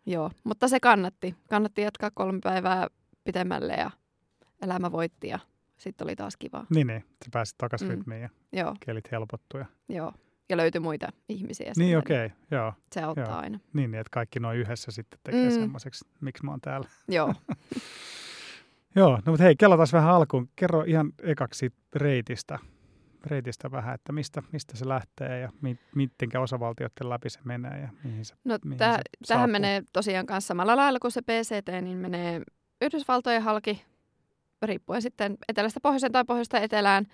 joo. 0.06 0.32
Mutta 0.44 0.68
se 0.68 0.80
kannatti. 0.80 1.36
Kannatti 1.50 1.82
jatkaa 1.82 2.12
kolme 2.14 2.40
päivää 2.44 2.88
pitemmälle 3.24 3.74
ja 3.74 3.92
elämä 4.62 4.92
voitti 4.92 5.28
ja 5.28 5.40
sitten 5.78 6.06
oli 6.06 6.16
taas 6.16 6.38
kiva. 6.38 6.66
Niin, 6.70 6.88
niin. 6.88 7.02
Sä 7.02 7.30
pääsit 7.32 7.58
takaisin 7.58 7.88
mm. 7.88 7.94
rytmiin 7.96 8.22
ja 8.22 8.30
joo. 8.54 8.76
kelit 8.86 9.12
helpottuja. 9.12 9.66
Joo 9.90 10.14
ja 10.50 10.58
löytyi 10.58 10.82
muita 10.82 11.10
ihmisiä. 11.30 11.72
Niin, 11.78 11.98
okei, 11.98 12.26
okay, 12.26 12.38
joo. 12.52 12.74
Se 12.92 13.02
auttaa 13.02 13.26
joo. 13.26 13.38
aina. 13.38 13.60
Niin, 13.74 13.96
että 13.96 14.12
kaikki 14.12 14.40
noin 14.40 14.60
yhdessä 14.60 14.92
sitten 14.92 15.20
tekee 15.24 15.50
mm. 15.50 15.56
semmoiseksi, 15.56 16.06
miksi 16.22 16.46
mä 16.46 16.52
oon 16.52 16.62
täällä. 16.62 16.90
Joo. 17.08 17.34
joo, 18.96 19.12
no 19.26 19.32
mutta 19.32 19.44
hei, 19.44 19.56
kello 19.56 19.78
taas 19.78 19.94
vähän 19.94 20.14
alkuun. 20.14 20.50
Kerro 20.56 20.84
ihan 20.84 21.14
ekaksi 21.24 21.74
reitistä. 21.96 22.60
reitistä 23.26 23.72
vähän, 23.72 23.96
että 23.96 24.12
mistä, 24.12 24.44
mistä 24.52 24.78
se 24.78 24.88
lähtee 24.88 25.40
ja 25.40 25.50
mi, 25.62 25.78
mitenkä 25.96 26.40
osavaltioiden 26.40 27.10
läpi 27.10 27.30
se 27.30 27.40
menee 27.44 27.82
ja 27.82 27.90
mihin 28.04 28.26
se 28.26 28.36
No 28.44 28.58
mihin 28.66 28.78
täh, 28.78 28.98
se 28.98 29.02
tähän 29.28 29.42
saapuu. 29.42 29.52
menee 29.52 29.84
tosiaan 29.94 30.26
kanssa 30.26 30.48
samalla 30.48 30.76
lailla 30.76 31.00
kuin 31.00 31.12
se 31.12 31.22
PCT, 31.22 31.82
niin 31.82 31.98
menee 31.98 32.42
Yhdysvaltojen 32.82 33.42
halki, 33.42 33.86
riippuen 34.62 35.02
sitten 35.02 35.38
etelästä 35.50 35.80
pohjoiseen 35.84 36.12
tai 36.12 36.24
pohjoista 36.28 36.60
etelään. 36.60 37.06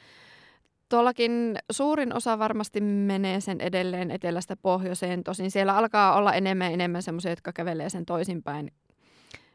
Tuollakin 0.89 1.55
suurin 1.71 2.15
osa 2.15 2.39
varmasti 2.39 2.81
menee 2.81 3.41
sen 3.41 3.61
edelleen 3.61 4.11
etelästä 4.11 4.55
pohjoiseen. 4.55 5.23
Tosin 5.23 5.51
siellä 5.51 5.77
alkaa 5.77 6.15
olla 6.15 6.33
enemmän 6.33 6.67
ja 6.67 6.73
enemmän 6.73 7.03
semmoisia, 7.03 7.31
jotka 7.31 7.53
kävelee 7.53 7.89
sen 7.89 8.05
toisinpäin. 8.05 8.71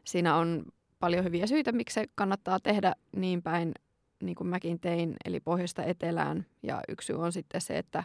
Siinä 0.03 0.35
on 0.35 0.63
paljon 0.99 1.23
hyviä 1.23 1.47
syitä, 1.47 1.71
miksi 1.71 1.93
se 1.93 2.05
kannattaa 2.15 2.59
tehdä 2.59 2.93
niin 3.15 3.43
päin, 3.43 3.71
niin 4.23 4.35
kuin 4.35 4.47
mäkin 4.47 4.79
tein, 4.79 5.15
eli 5.25 5.39
pohjoista 5.39 5.83
etelään. 5.83 6.45
Ja 6.63 6.81
yksi 6.89 7.05
syy 7.05 7.15
on 7.15 7.31
sitten 7.31 7.61
se, 7.61 7.77
että 7.77 8.03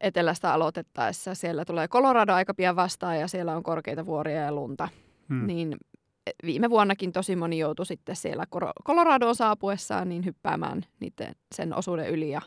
etelästä 0.00 0.52
aloitettaessa 0.52 1.34
siellä 1.34 1.64
tulee 1.64 1.88
Colorado 1.88 2.32
aika 2.32 2.54
pian 2.54 2.76
vastaan 2.76 3.20
ja 3.20 3.28
siellä 3.28 3.56
on 3.56 3.62
korkeita 3.62 4.06
vuoria 4.06 4.40
ja 4.40 4.52
lunta. 4.52 4.88
Hmm. 5.28 5.46
Niin 5.46 5.76
viime 6.44 6.70
vuonnakin 6.70 7.12
tosi 7.12 7.36
moni 7.36 7.58
joutui 7.58 7.86
sitten 7.86 8.16
siellä 8.16 8.44
Coloradoon 8.86 9.36
saapuessaan 9.36 10.08
niin 10.08 10.24
hyppäämään 10.24 10.82
niiden, 11.00 11.34
sen 11.54 11.76
osuuden 11.76 12.10
yli 12.10 12.30
ja 12.30 12.40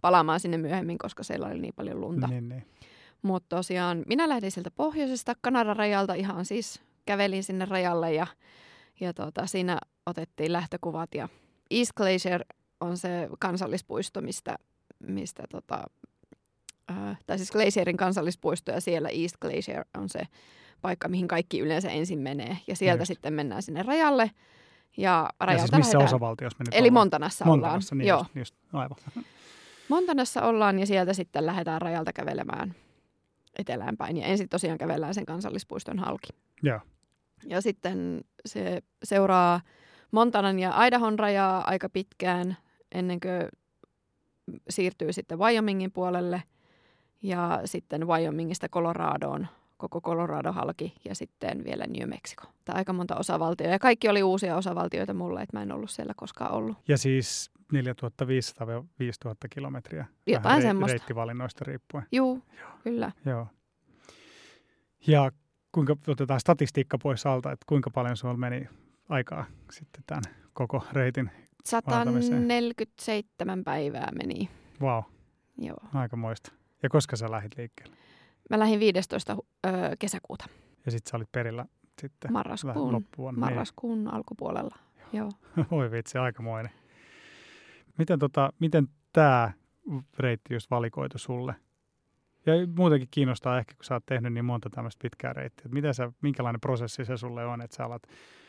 palaamaan 0.00 0.40
sinne 0.40 0.58
myöhemmin, 0.58 0.98
koska 0.98 1.22
siellä 1.22 1.46
oli 1.46 1.58
niin 1.58 1.74
paljon 1.74 2.00
lunta. 2.00 2.26
Niin, 2.26 2.48
niin. 2.48 2.66
Mutta 3.22 3.56
tosiaan 3.56 4.04
minä 4.06 4.28
lähdin 4.28 4.50
sieltä 4.50 4.70
pohjoisesta 4.70 5.34
Kanadan 5.40 5.76
rajalta 5.76 6.14
ihan 6.14 6.44
siis 6.44 6.82
kävelin 7.06 7.44
sinne 7.44 7.64
rajalle 7.64 8.12
ja, 8.12 8.26
ja 9.00 9.14
tota, 9.14 9.46
siinä 9.46 9.78
otettiin 10.06 10.52
lähtökuvat 10.52 11.14
ja 11.14 11.28
East 11.70 11.92
Glacier 11.96 12.44
on 12.80 12.98
se 12.98 13.28
kansallispuisto, 13.38 14.20
mistä, 14.20 14.56
mistä 14.98 15.42
tota, 15.50 15.84
äh, 16.90 17.18
tai 17.26 17.38
siis 17.38 17.50
Glacierin 17.50 17.96
kansallispuisto 17.96 18.72
ja 18.72 18.80
siellä 18.80 19.08
East 19.08 19.36
Glacier 19.40 19.84
on 19.98 20.08
se 20.08 20.20
paikka, 20.82 21.08
mihin 21.08 21.28
kaikki 21.28 21.60
yleensä 21.60 21.90
ensin 21.90 22.18
menee. 22.18 22.58
Ja 22.66 22.76
sieltä 22.76 23.00
Just. 23.00 23.08
sitten 23.08 23.32
mennään 23.32 23.62
sinne 23.62 23.82
rajalle 23.82 24.30
ja 24.96 25.10
Ja 25.12 25.30
rajalta 25.40 25.60
siis 25.66 25.76
missä 25.76 25.98
lähdetään. 25.98 26.04
osavaltiossa 26.04 26.56
me 26.58 26.64
nyt 26.64 26.74
Eli 26.74 26.88
ollaan? 26.88 26.92
Montanassa, 26.92 27.44
Montanassa, 27.44 27.94
ollaan. 27.94 27.98
niin 27.98 28.08
Joo. 28.08 28.18
Just, 28.18 28.34
just, 28.36 28.54
aivan. 28.72 28.96
Montanassa 29.88 30.42
ollaan 30.42 30.78
ja 30.78 30.86
sieltä 30.86 31.12
sitten 31.12 31.46
lähdetään 31.46 31.82
rajalta 31.82 32.12
kävelemään 32.12 32.74
eteläänpäin. 33.58 34.16
Ja 34.16 34.26
ensin 34.26 34.48
tosiaan 34.48 34.78
kävellään 34.78 35.14
sen 35.14 35.26
kansallispuiston 35.26 35.98
halki. 35.98 36.28
Joo. 36.62 36.80
Ja 37.48 37.60
sitten 37.60 38.20
se 38.46 38.82
seuraa 39.04 39.60
Montanan 40.10 40.58
ja 40.58 40.84
Idahon 40.86 41.18
rajaa 41.18 41.64
aika 41.66 41.88
pitkään 41.88 42.56
ennen 42.92 43.20
kuin 43.20 43.48
siirtyy 44.70 45.12
sitten 45.12 45.38
Wyomingin 45.38 45.92
puolelle. 45.92 46.42
Ja 47.22 47.60
sitten 47.64 48.06
Wyomingista 48.06 48.68
Coloradoon 48.68 49.46
koko 49.88 50.00
Colorado 50.00 50.52
halki 50.52 50.94
ja 51.04 51.14
sitten 51.14 51.64
vielä 51.64 51.84
New 51.86 52.08
Mexico. 52.08 52.44
Tämä 52.64 52.76
aika 52.76 52.92
monta 52.92 53.16
osavaltioa. 53.16 53.70
Ja 53.70 53.78
kaikki 53.78 54.08
oli 54.08 54.22
uusia 54.22 54.56
osavaltioita 54.56 55.14
mulle, 55.14 55.42
että 55.42 55.56
mä 55.56 55.62
en 55.62 55.72
ollut 55.72 55.90
siellä 55.90 56.12
koskaan 56.16 56.52
ollut. 56.52 56.76
Ja 56.88 56.98
siis 56.98 57.50
4500-5000 57.74 57.76
kilometriä. 59.50 60.06
Jotain 60.26 60.44
vähän 60.44 60.62
semmoista. 60.62 60.92
reittivalinnoista 60.92 61.64
riippuen. 61.64 62.06
Juu, 62.12 62.42
kyllä. 62.84 63.12
Joo. 63.26 63.46
Ja 65.06 65.30
kuinka 65.72 65.96
otetaan 66.06 66.40
statistiikka 66.40 66.98
pois 66.98 67.26
alta, 67.26 67.52
että 67.52 67.64
kuinka 67.68 67.90
paljon 67.90 68.16
sulla 68.16 68.36
meni 68.36 68.68
aikaa 69.08 69.44
sitten 69.70 70.04
tämän 70.06 70.22
koko 70.52 70.84
reitin? 70.92 71.30
Vaeltamiseen. 71.72 72.42
147 72.42 73.64
päivää 73.64 74.08
meni. 74.18 74.48
Wow, 74.80 75.02
Joo. 75.58 75.76
aika 75.94 76.16
moista. 76.16 76.52
Ja 76.82 76.88
koska 76.88 77.16
sä 77.16 77.30
lähdit 77.30 77.56
liikkeelle? 77.56 77.96
Mä 78.50 78.58
lähdin 78.58 78.80
15. 78.80 79.36
Ö, 79.66 79.68
kesäkuuta, 79.98 80.44
Ja 80.86 80.90
sitten 80.92 81.10
sä 81.10 81.16
olit 81.16 81.32
perillä 81.32 81.66
sitten 82.00 82.32
marraskuun, 82.32 82.92
loppuun. 82.92 83.38
marraskuun 83.38 84.08
alkupuolella. 84.14 84.76
Joo. 85.12 85.30
Niin. 85.56 85.66
Voi 85.70 85.90
vitsi, 85.90 86.18
aikamoinen. 86.18 86.72
Miten, 87.98 88.18
tota, 88.18 88.52
miten 88.58 88.88
tämä 89.12 89.52
reitti 90.18 90.54
just 90.54 90.70
valikoitu 90.70 91.18
sulle? 91.18 91.54
Ja 92.46 92.52
muutenkin 92.76 93.08
kiinnostaa 93.10 93.58
ehkä, 93.58 93.74
kun 93.74 93.84
sä 93.84 93.94
oot 93.94 94.06
tehnyt 94.06 94.32
niin 94.32 94.44
monta 94.44 94.70
tämmöistä 94.70 95.02
pitkää 95.02 95.32
reittiä. 95.32 95.62
Että 95.64 95.74
miten 95.74 95.94
sä, 95.94 96.12
minkälainen 96.22 96.60
prosessi 96.60 97.04
se 97.04 97.16
sulle 97.16 97.46
on, 97.46 97.62
että 97.62 97.76
sä 97.76 97.84
alat 97.84 98.02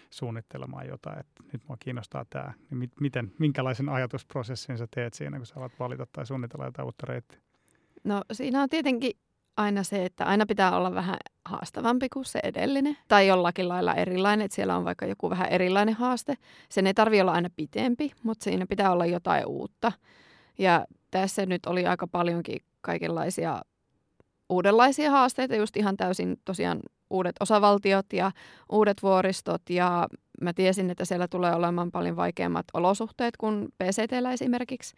suunnittelemaan 0.09 0.88
jotain, 0.88 1.19
että 1.19 1.43
nyt 1.53 1.62
mua 1.67 1.77
kiinnostaa 1.79 2.25
tämä. 2.29 2.53
Niin 2.69 2.77
mit, 2.77 2.91
miten, 3.00 3.31
minkälaisen 3.39 3.89
ajatusprosessin 3.89 4.77
sä 4.77 4.88
teet 4.95 5.13
siinä, 5.13 5.38
kun 5.38 5.45
sä 5.45 5.55
alat 5.57 5.79
valita 5.79 6.07
tai 6.12 6.25
suunnitella 6.25 6.65
jotain 6.65 6.85
uutta 6.85 7.05
reittiä? 7.07 7.39
No 8.03 8.21
siinä 8.31 8.62
on 8.62 8.69
tietenkin 8.69 9.12
aina 9.57 9.83
se, 9.83 10.05
että 10.05 10.25
aina 10.25 10.45
pitää 10.45 10.77
olla 10.77 10.95
vähän 10.95 11.17
haastavampi 11.45 12.10
kuin 12.10 12.25
se 12.25 12.39
edellinen. 12.43 12.98
Tai 13.07 13.27
jollakin 13.27 13.69
lailla 13.69 13.95
erilainen, 13.95 14.45
että 14.45 14.55
siellä 14.55 14.77
on 14.77 14.86
vaikka 14.86 15.05
joku 15.05 15.29
vähän 15.29 15.50
erilainen 15.50 15.95
haaste. 15.95 16.38
Sen 16.69 16.88
ei 16.88 16.93
tarvi 16.93 17.22
olla 17.22 17.31
aina 17.31 17.50
pitempi, 17.55 18.12
mutta 18.24 18.43
siinä 18.43 18.65
pitää 18.69 18.91
olla 18.91 19.05
jotain 19.05 19.45
uutta. 19.45 19.91
Ja 20.57 20.86
tässä 21.12 21.45
nyt 21.45 21.65
oli 21.65 21.86
aika 21.86 22.07
paljonkin 22.07 22.60
kaikenlaisia 22.81 23.62
uudenlaisia 24.50 25.12
haasteita, 25.12 25.55
just 25.55 25.77
ihan 25.77 25.98
täysin 25.98 26.38
tosiaan 26.45 26.79
uudet 27.10 27.36
osavaltiot 27.39 28.13
ja 28.13 28.31
uudet 28.72 29.03
vuoristot 29.03 29.69
ja 29.69 30.07
mä 30.41 30.53
tiesin, 30.53 30.89
että 30.89 31.05
siellä 31.05 31.27
tulee 31.27 31.55
olemaan 31.55 31.91
paljon 31.91 32.15
vaikeammat 32.15 32.65
olosuhteet 32.74 33.38
kuin 33.38 33.67
PCTllä 33.77 34.31
esimerkiksi, 34.31 34.95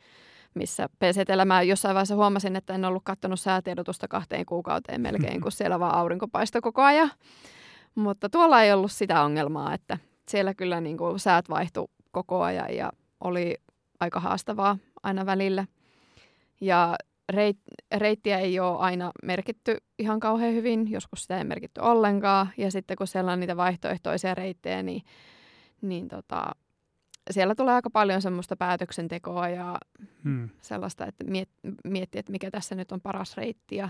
missä 0.56 0.90
PCTllä 1.00 1.46
mä 1.46 1.62
jossain 1.62 1.96
vaiheessa 1.96 2.16
huomasin, 2.16 2.56
että 2.56 2.74
en 2.74 2.86
ollut 2.86 3.04
katsonut 3.04 3.40
säätiedotusta 3.40 4.08
kahteen 4.08 4.46
kuukauteen 4.46 5.02
melkein, 5.02 5.42
kun 5.42 5.52
siellä 5.52 5.80
vaan 5.80 5.96
aurinko 5.96 6.28
paistoi 6.28 6.62
koko 6.62 6.82
ajan. 6.82 7.12
Mutta 7.96 8.30
tuolla 8.30 8.62
ei 8.62 8.74
ollut 8.74 8.92
sitä 8.92 9.22
ongelmaa, 9.22 9.74
että 9.74 9.98
siellä 10.30 10.54
kyllä 10.54 10.82
niin 10.82 10.98
kuin 10.98 11.20
säät 11.20 11.50
vaihtui 11.50 11.88
koko 12.12 12.42
ajan 12.42 12.76
ja 12.76 12.92
oli 13.22 13.56
aika 14.00 14.20
haastavaa 14.20 14.78
aina 15.04 15.26
välillä. 15.26 15.66
Ja 16.62 16.96
reit, 17.30 17.58
reittiä 17.96 18.40
ei 18.40 18.60
ole 18.60 18.78
aina 18.78 19.12
merkitty 19.24 19.78
ihan 20.00 20.20
kauhean 20.20 20.54
hyvin, 20.54 20.92
joskus 20.92 21.22
sitä 21.22 21.38
ei 21.38 21.44
merkitty 21.44 21.82
ollenkaan. 21.82 22.50
Ja 22.58 22.72
sitten 22.72 22.98
kun 22.98 23.08
siellä 23.08 23.32
on 23.32 23.40
niitä 23.40 23.58
vaihtoehtoisia 23.58 24.36
reittejä, 24.36 24.84
niin, 24.84 25.02
niin 25.82 26.08
tota, 26.08 26.52
siellä 27.32 27.56
tulee 27.56 27.74
aika 27.74 27.90
paljon 27.90 28.22
semmoista 28.22 28.56
päätöksentekoa 28.56 29.50
ja 29.50 29.78
Hmm. 30.24 30.50
sellaista, 30.62 31.06
että 31.06 31.24
miet, 31.24 31.50
miettiä, 31.84 32.20
että 32.20 32.32
mikä 32.32 32.52
tässä 32.52 32.76
nyt 32.76 32.92
on 32.92 33.02
paras 33.02 33.38
reitti. 33.38 33.76
Ja, 33.76 33.90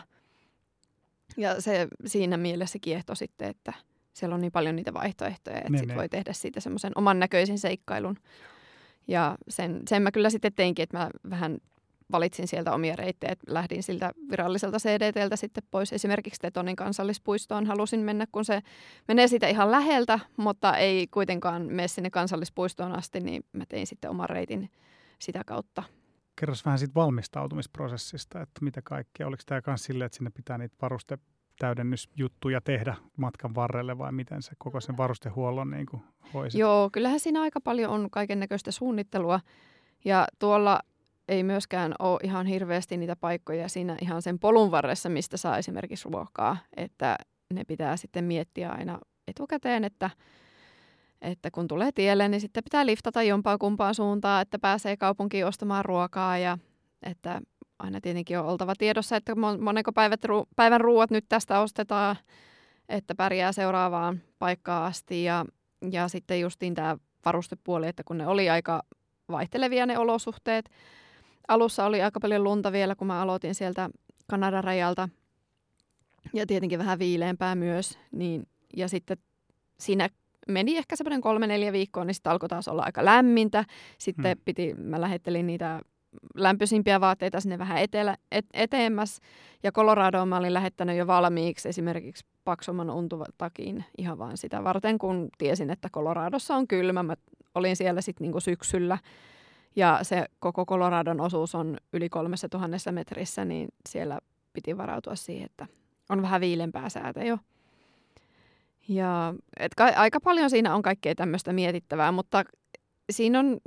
ja 1.38 1.62
se 1.62 1.88
siinä 2.06 2.38
mielessä 2.38 2.80
kiehto 2.82 3.16
sitten, 3.16 3.50
että 3.50 3.74
siellä 4.14 4.36
on 4.36 4.42
niin 4.42 4.52
paljon 4.52 4.76
niitä 4.76 4.94
vaihtoehtoja, 4.94 5.58
että 5.58 5.70
Ne, 5.70 5.78
sit 5.78 5.88
ne. 5.88 5.96
voi 5.96 6.10
tehdä 6.10 6.34
siitä 6.34 6.60
semmoisen 6.60 6.92
oman 6.96 7.20
näköisen 7.20 7.60
seikkailun. 7.60 8.18
Ja 9.08 9.38
sen, 9.50 9.82
sen 9.90 10.02
mä 10.02 10.12
kyllä 10.12 10.30
sitten 10.30 10.54
teinkin, 10.54 10.84
että 10.84 10.98
mä 10.98 11.10
vähän 11.30 11.58
valitsin 12.12 12.48
sieltä 12.48 12.74
omia 12.74 12.96
reittejä, 12.96 13.32
että 13.32 13.54
lähdin 13.54 13.84
siltä 13.84 14.12
viralliselta 14.32 14.78
CDTltä 14.78 15.36
sitten 15.36 15.64
pois. 15.72 15.94
Esimerkiksi 15.94 16.40
Tetonin 16.42 16.76
kansallispuistoon 16.76 17.66
halusin 17.66 18.00
mennä, 18.00 18.26
kun 18.32 18.46
se 18.46 18.62
menee 19.08 19.28
siitä 19.28 19.48
ihan 19.48 19.72
läheltä, 19.72 20.20
mutta 20.38 20.78
ei 20.78 21.08
kuitenkaan 21.08 21.66
mene 21.66 21.88
sinne 21.88 22.10
kansallispuistoon 22.10 22.92
asti, 22.92 23.20
niin 23.20 23.44
mä 23.54 23.64
tein 23.70 23.88
sitten 23.88 24.12
oman 24.12 24.30
reitin 24.30 24.70
sitä 25.20 25.42
kautta. 25.46 25.84
Kerros 26.40 26.66
vähän 26.66 26.80
siitä 26.80 26.96
valmistautumisprosessista, 26.96 28.42
että 28.42 28.66
mitä 28.66 28.82
kaikkea. 28.82 29.28
Oliko 29.28 29.44
tämä 29.46 29.62
myös 29.68 29.84
silleen, 29.84 30.06
että 30.06 30.16
sinne 30.18 30.30
pitää 30.30 30.58
niitä 30.58 30.76
varustetäydennysjuttuja 30.82 32.62
tehdä 32.62 32.96
matkan 33.18 33.56
varrelle 33.56 33.98
vai 33.98 34.12
miten 34.12 34.42
se 34.42 34.52
koko 34.58 34.82
sen 34.82 34.98
varustehuollon 34.98 35.72
niin 35.72 35.86
kuin 35.86 36.04
hoisit? 36.34 36.60
Joo, 36.60 36.90
kyllähän 36.92 37.20
siinä 37.20 37.42
aika 37.42 37.62
paljon 37.62 37.92
on 37.92 38.10
kaiken 38.12 38.40
näköistä 38.40 38.72
suunnittelua. 38.72 39.40
Ja 40.06 40.28
tuolla 40.40 40.80
ei 41.28 41.44
myöskään 41.44 41.94
ole 42.00 42.20
ihan 42.24 42.46
hirveästi 42.46 42.98
niitä 42.98 43.16
paikkoja 43.16 43.70
siinä 43.70 43.98
ihan 44.02 44.22
sen 44.22 44.40
polun 44.40 44.72
varressa, 44.72 45.10
mistä 45.10 45.38
saa 45.38 45.58
esimerkiksi 45.58 46.10
ruokaa. 46.10 46.58
Että 46.78 47.18
ne 47.54 47.64
pitää 47.64 47.98
sitten 47.98 48.24
miettiä 48.24 48.72
aina 48.72 49.00
etukäteen, 49.28 49.84
että, 49.84 50.10
että 51.22 51.52
kun 51.52 51.68
tulee 51.68 51.92
tielle, 51.92 52.30
niin 52.30 52.42
sitten 52.42 52.64
pitää 52.64 52.86
liftata 52.86 53.24
jompaa 53.24 53.58
kumpaan 53.58 53.96
suuntaan, 53.96 54.42
että 54.42 54.60
pääsee 54.60 54.98
kaupunkiin 54.98 55.46
ostamaan 55.46 55.86
ruokaa 55.86 56.38
ja 56.38 56.58
että 57.04 57.42
aina 57.80 58.02
tietenkin 58.02 58.40
on 58.40 58.46
oltava 58.46 58.74
tiedossa, 58.78 59.16
että 59.16 59.34
mon- 59.34 59.62
moneko 59.62 59.92
päivät, 59.94 60.22
päivän 60.56 60.82
ruuat 60.82 61.12
nyt 61.12 61.26
tästä 61.30 61.60
ostetaan, 61.60 62.16
että 62.90 63.16
pärjää 63.16 63.52
seuraavaan 63.52 64.22
paikkaan 64.40 64.84
asti 64.84 65.24
ja, 65.24 65.46
ja 65.92 66.08
sitten 66.08 66.40
justiin 66.40 66.74
tämä 66.74 66.98
varustepuoli, 67.26 67.88
että 67.88 68.04
kun 68.04 68.18
ne 68.18 68.28
oli 68.28 68.50
aika 68.50 68.84
vaihtelevia 69.32 69.86
ne 69.86 69.98
olosuhteet. 69.98 70.70
Alussa 71.48 71.86
oli 71.86 72.02
aika 72.02 72.20
paljon 72.20 72.44
lunta 72.44 72.72
vielä, 72.72 72.96
kun 72.96 73.08
mä 73.08 73.22
aloitin 73.22 73.56
sieltä 73.56 73.90
Kanadan 74.28 74.64
rajalta 74.64 75.10
ja 76.34 76.46
tietenkin 76.46 76.80
vähän 76.80 77.00
viileämpää 77.00 77.56
myös, 77.56 78.00
niin, 78.12 78.48
ja 78.78 78.90
sitten 78.90 79.18
siinä 79.80 80.10
meni 80.48 80.78
ehkä 80.78 80.96
semmoinen 80.96 81.22
kolme, 81.22 81.48
neljä 81.48 81.72
viikkoa, 81.72 82.06
niin 82.06 82.16
sitten 82.16 82.32
alkoi 82.32 82.50
taas 82.50 82.68
olla 82.68 82.84
aika 82.84 83.06
lämmintä. 83.06 83.66
Sitten 83.98 84.38
Hmm. 84.38 84.42
piti, 84.46 84.74
mä 84.74 85.02
lähettelin 85.02 85.48
niitä 85.48 85.82
lämpöisimpiä 86.36 87.02
vaatteita 87.02 87.40
sinne 87.40 87.58
vähän 87.58 87.78
etelä, 87.78 88.18
et, 88.32 88.46
eteemmäs. 88.54 89.20
Ja 89.64 89.72
Coloradoon 89.72 90.28
mä 90.28 90.38
olin 90.38 90.54
lähettänyt 90.54 90.98
jo 90.98 91.08
valmiiksi 91.08 91.70
esimerkiksi 91.70 92.26
paksumman 92.44 92.90
untuvatakin 92.90 93.86
ihan 93.98 94.18
vain 94.18 94.38
sitä 94.38 94.64
varten, 94.64 94.98
kun 94.98 95.30
tiesin, 95.38 95.70
että 95.70 95.90
Coloradossa 95.90 96.56
on 96.56 96.68
kylmä. 96.68 97.04
Mä 97.04 97.16
olin 97.56 97.76
siellä 97.76 98.02
sitten 98.02 98.26
niinku 98.26 98.40
syksyllä 98.40 98.98
ja 99.76 100.00
se 100.02 100.26
koko 100.40 100.66
Coloradon 100.66 101.22
osuus 101.22 101.56
on 101.56 101.78
yli 101.94 102.10
kolmessa 102.10 102.50
tuhannessa 102.50 102.92
metrissä, 102.92 103.46
niin 103.46 103.68
siellä 103.90 104.20
piti 104.54 104.78
varautua 104.78 105.16
siihen, 105.16 105.46
että 105.46 105.68
on 106.10 106.22
vähän 106.22 106.42
viilempää 106.42 106.90
säätä 106.90 107.24
jo. 107.24 107.38
Ja 108.88 109.34
et 109.60 109.76
ka- 109.76 109.94
aika 109.96 110.20
paljon 110.20 110.50
siinä 110.50 110.76
on 110.76 110.82
kaikkea 110.82 111.16
tämmöistä 111.16 111.54
mietittävää, 111.54 112.12
mutta 112.12 112.44
siinä 113.10 113.40
on, 113.40 113.58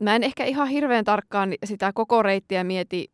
mä 0.00 0.16
en 0.16 0.22
ehkä 0.22 0.44
ihan 0.44 0.68
hirveän 0.68 1.04
tarkkaan 1.04 1.54
sitä 1.64 1.92
koko 1.94 2.22
reittiä 2.22 2.64
mieti 2.64 3.12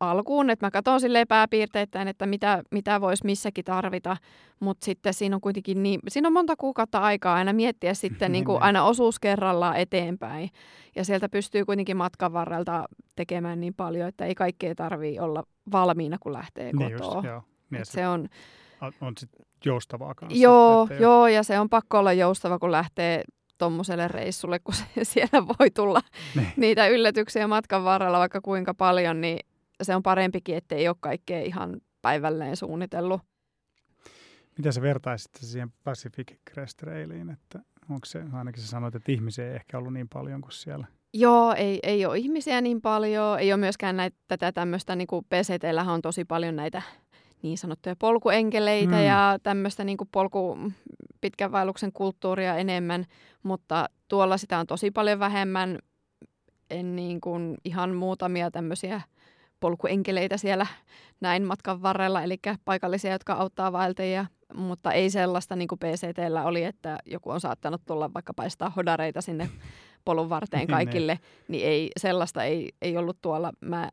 alkuun, 0.00 0.50
että 0.50 0.66
mä 0.66 0.70
katson 0.70 1.00
silleen 1.00 1.28
pääpiirteittäin, 1.28 2.08
että 2.08 2.26
mitä, 2.26 2.62
mitä 2.70 3.00
voisi 3.00 3.24
missäkin 3.26 3.64
tarvita, 3.64 4.16
mutta 4.60 4.84
sitten 4.84 5.14
siinä 5.14 5.36
on 5.36 5.40
kuitenkin 5.40 5.82
niin, 5.82 6.00
siinä 6.08 6.26
on 6.26 6.32
monta 6.32 6.56
kuukautta 6.56 6.98
aikaa 6.98 7.34
aina 7.34 7.52
miettiä 7.52 7.94
sitten 7.94 8.32
niin 8.32 8.44
kuin 8.44 8.62
aina 8.62 8.84
osuus 8.84 9.20
kerrallaan 9.20 9.76
eteenpäin. 9.76 10.50
Ja 10.96 11.04
sieltä 11.04 11.28
pystyy 11.28 11.64
kuitenkin 11.64 11.96
matkan 11.96 12.32
varrelta 12.32 12.84
tekemään 13.16 13.60
niin 13.60 13.74
paljon, 13.74 14.08
että 14.08 14.24
ei 14.24 14.34
kaikkea 14.34 14.74
tarvii 14.74 15.18
olla 15.18 15.44
valmiina, 15.72 16.16
kun 16.20 16.32
lähtee 16.32 16.72
niin 16.72 16.92
kotoa. 16.92 17.14
Just, 17.14 17.26
joo. 17.26 17.42
Niin 17.70 17.86
se, 17.86 18.08
on, 18.08 18.28
on 19.00 19.12
sit 19.18 19.30
joustavaa 19.64 20.14
kanssa. 20.14 20.38
Joo, 20.38 20.86
sitten, 20.86 21.02
joo, 21.02 21.26
ja 21.26 21.42
se 21.42 21.60
on 21.60 21.68
pakko 21.68 21.98
olla 21.98 22.12
joustava, 22.12 22.58
kun 22.58 22.72
lähtee 22.72 23.22
tuommoiselle 23.58 24.08
reissulle, 24.08 24.58
kun 24.58 24.74
se, 24.74 24.84
siellä 25.02 25.46
voi 25.46 25.70
tulla 25.70 26.00
niin. 26.34 26.52
niitä 26.56 26.86
yllätyksiä 26.88 27.46
matkan 27.46 27.84
varrella 27.84 28.18
vaikka 28.18 28.40
kuinka 28.40 28.74
paljon, 28.74 29.20
niin 29.20 29.38
se 29.82 29.96
on 29.96 30.02
parempikin, 30.02 30.56
että 30.56 30.74
ei 30.74 30.88
ole 30.88 30.96
kaikkea 31.00 31.40
ihan 31.40 31.80
päivälleen 32.02 32.56
suunnitellut. 32.56 33.20
Mitä 34.58 34.72
sä 34.72 34.82
vertaisit 34.82 35.30
siihen 35.34 35.72
Pacific 35.84 36.32
Crest 36.50 36.76
Trailiin, 36.76 37.30
että 37.30 37.58
onko 37.90 38.06
se, 38.06 38.22
ainakin 38.32 38.62
sä 38.62 38.68
sanoit, 38.68 38.94
että 38.94 39.12
ihmisiä 39.12 39.48
ei 39.48 39.54
ehkä 39.54 39.78
ollut 39.78 39.92
niin 39.92 40.08
paljon 40.08 40.40
kuin 40.40 40.52
siellä? 40.52 40.86
Joo, 41.14 41.54
ei, 41.54 41.80
ei 41.82 42.06
ole 42.06 42.18
ihmisiä 42.18 42.60
niin 42.60 42.80
paljon, 42.80 43.38
ei 43.38 43.52
ole 43.52 43.60
myöskään 43.60 43.96
näitä, 43.96 44.16
tätä 44.28 44.52
tämmöistä, 44.52 44.96
niin 44.96 45.06
kuin 45.06 45.24
PCT 45.24 45.88
on 45.88 46.02
tosi 46.02 46.24
paljon 46.24 46.56
näitä 46.56 46.82
niin 47.42 47.58
sanottuja 47.58 47.96
polkuenkeleitä 47.96 48.96
mm. 48.96 49.04
ja 49.04 49.38
tämmöistä 49.42 49.84
niin 49.84 49.98
kuin 49.98 50.08
polku 50.12 50.58
pitkän 51.20 51.52
vaelluksen 51.52 51.92
kulttuuria 51.92 52.56
enemmän, 52.56 53.04
mutta 53.42 53.88
tuolla 54.08 54.38
sitä 54.38 54.58
on 54.58 54.66
tosi 54.66 54.90
paljon 54.90 55.18
vähemmän. 55.18 55.78
En 56.70 56.96
niin 56.96 57.20
kuin 57.20 57.56
ihan 57.64 57.94
muutamia 57.94 58.50
tämmöisiä 58.50 59.00
polkuenkeleitä 59.60 60.36
siellä 60.36 60.66
näin 61.20 61.44
matkan 61.44 61.82
varrella, 61.82 62.22
eli 62.22 62.38
paikallisia, 62.64 63.12
jotka 63.12 63.32
auttaa 63.32 63.72
vaeltajia, 63.72 64.26
mutta 64.54 64.92
ei 64.92 65.10
sellaista 65.10 65.56
niin 65.56 65.68
kuin 65.68 65.78
PCTllä 65.78 66.44
oli, 66.44 66.64
että 66.64 66.98
joku 67.06 67.30
on 67.30 67.40
saattanut 67.40 67.82
tulla 67.86 68.14
vaikka 68.14 68.34
paistaa 68.34 68.70
hodareita 68.70 69.20
sinne 69.20 69.50
polun 70.04 70.28
varteen 70.28 70.60
niin, 70.66 70.68
kaikille, 70.68 71.14
niin, 71.14 71.22
niin 71.48 71.66
ei, 71.66 71.90
sellaista 71.96 72.44
ei, 72.44 72.72
ei 72.82 72.96
ollut 72.96 73.18
tuolla. 73.20 73.52
Mä, 73.60 73.90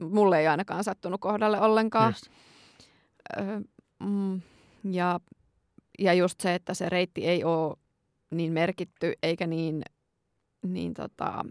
mulle 0.00 0.40
ei 0.40 0.46
ainakaan 0.46 0.84
sattunut 0.84 1.20
kohdalle 1.20 1.60
ollenkaan. 1.60 2.14
Öö, 3.38 3.60
mm, 4.04 4.40
ja, 4.84 5.20
ja 5.98 6.14
just 6.14 6.40
se, 6.40 6.54
että 6.54 6.74
se 6.74 6.88
reitti 6.88 7.26
ei 7.26 7.44
ole 7.44 7.76
niin 8.30 8.52
merkitty 8.52 9.12
eikä 9.22 9.46
niin, 9.46 9.82
niin 10.66 10.94
tota, 10.94 11.44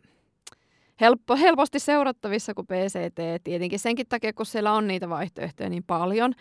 helppo, 1.01 1.36
helposti 1.36 1.79
seurattavissa 1.79 2.53
kuin 2.53 2.67
PCT. 2.67 3.43
Tietenkin 3.43 3.79
senkin 3.79 4.08
takia, 4.10 4.34
kun 4.34 4.46
siellä 4.46 4.74
on 4.74 4.88
niitä 4.88 5.10
vaihtoehtoja 5.10 5.70
niin 5.70 5.84
paljon. 5.88 6.34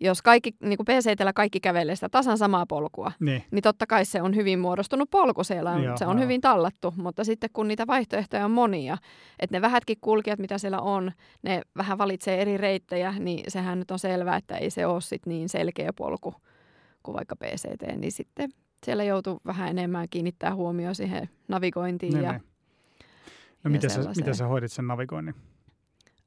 Jos 0.00 0.22
kaikki, 0.22 0.54
niin 0.62 0.76
kuin 0.76 0.86
PCTllä 0.86 1.32
kaikki 1.32 1.60
kävelee 1.60 1.94
sitä 1.94 2.08
tasan 2.08 2.38
samaa 2.38 2.66
polkua, 2.66 3.12
niin. 3.20 3.44
niin 3.50 3.62
totta 3.62 3.86
kai 3.86 4.04
se 4.04 4.22
on 4.22 4.36
hyvin 4.36 4.58
muodostunut 4.58 5.10
polku 5.10 5.44
siellä, 5.44 5.70
on, 5.70 5.84
Joo, 5.84 5.96
se 5.96 6.06
on 6.06 6.20
hyvin 6.20 6.40
tallattu. 6.40 6.94
Mutta 6.96 7.24
sitten 7.24 7.50
kun 7.52 7.68
niitä 7.68 7.86
vaihtoehtoja 7.86 8.44
on 8.44 8.50
monia, 8.50 8.98
että 9.40 9.56
ne 9.56 9.62
vähätkin 9.62 9.96
kulkijat, 10.00 10.38
mitä 10.38 10.58
siellä 10.58 10.80
on, 10.80 11.12
ne 11.42 11.62
vähän 11.76 11.98
valitsee 11.98 12.42
eri 12.42 12.56
reittejä, 12.56 13.14
niin 13.18 13.44
sehän 13.48 13.78
nyt 13.78 13.90
on 13.90 13.98
selvää, 13.98 14.36
että 14.36 14.56
ei 14.56 14.70
se 14.70 14.86
ole 14.86 15.00
sit 15.00 15.26
niin 15.26 15.48
selkeä 15.48 15.92
polku 15.92 16.34
kuin 17.02 17.14
vaikka 17.14 17.36
PCT, 17.36 17.96
niin 17.96 18.12
sitten 18.12 18.50
siellä 18.86 19.04
joutuu 19.04 19.40
vähän 19.46 19.68
enemmän 19.68 20.06
kiinnittää 20.10 20.54
huomioon 20.54 20.94
siihen 20.94 21.28
navigointiin 21.48 22.12
niin, 22.12 22.24
ja 22.24 22.32
niin. 22.32 22.51
No 23.64 23.70
miten 23.70 23.90
sä, 23.90 24.00
miten 24.16 24.34
sä 24.34 24.46
hoidit 24.46 24.72
sen 24.72 24.86
navigoinnin? 24.86 25.34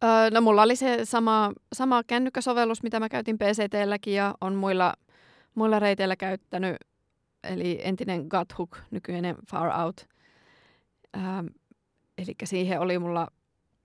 Öö, 0.04 0.30
no 0.32 0.42
mulla 0.42 0.62
oli 0.62 0.76
se 0.76 1.00
sama, 1.04 1.54
sama 1.74 2.04
kännykkäsovellus, 2.04 2.84
mitä 2.84 3.00
mä 3.00 3.10
käytin 3.10 3.38
PCTlläkin 3.38 4.14
ja 4.14 4.36
on 4.42 4.56
muilla, 4.56 4.94
muilla 5.56 5.80
reiteillä 5.80 6.16
käyttänyt, 6.16 6.76
eli 7.44 7.80
entinen 7.84 8.28
Guthook, 8.28 8.78
nykyinen 8.92 9.36
Far 9.52 9.86
Out. 9.86 10.08
Öö, 11.16 11.24
eli 12.18 12.36
siihen 12.44 12.80
oli 12.80 13.00
mulla 13.00 13.28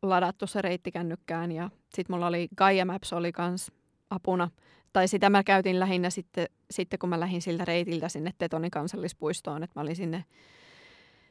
ladattu 0.02 0.46
se 0.46 0.62
reitti 0.62 0.92
kännykkään 0.92 1.52
ja 1.52 1.70
sitten 1.94 2.16
mulla 2.16 2.26
oli 2.26 2.48
Gaia 2.56 2.84
Maps 2.84 3.12
oli 3.12 3.32
kans 3.32 3.72
apuna. 4.10 4.50
Tai 4.92 5.08
sitä 5.08 5.30
mä 5.30 5.44
käytin 5.44 5.80
lähinnä 5.80 6.10
sitten, 6.10 6.46
sitten 6.70 6.98
kun 6.98 7.08
mä 7.08 7.20
lähdin 7.20 7.42
siltä 7.42 7.64
reitiltä 7.64 8.08
sinne 8.08 8.30
Tetonin 8.38 8.70
kansallispuistoon, 8.70 9.62
että 9.62 9.80
mä 9.80 9.82
olin 9.82 9.96
sinne 9.96 10.24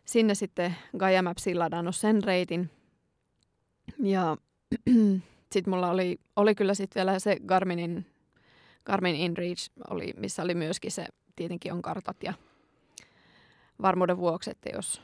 sinne 0.10 0.36
sitten 0.36 0.76
Gaia 0.98 1.22
Mapsiin 1.22 1.60
ladannut 1.60 1.96
sen 1.96 2.24
reitin. 2.24 2.70
Ja 4.04 4.38
sitten 5.52 5.74
mulla 5.74 5.90
oli, 5.90 6.20
oli 6.36 6.56
kyllä 6.56 6.74
sitten 6.74 7.00
vielä 7.00 7.20
se 7.20 7.38
Garminin, 7.46 8.06
Garmin 8.86 9.16
InReach, 9.16 9.70
oli, 9.90 10.14
missä 10.18 10.44
oli 10.44 10.56
myöskin 10.56 10.92
se, 10.92 11.06
tietenkin 11.36 11.74
on 11.74 11.82
kartat 11.82 12.24
ja 12.24 12.34
varmuuden 13.82 14.18
vuoksi, 14.18 14.52
että 14.52 14.70
jos, 14.74 15.02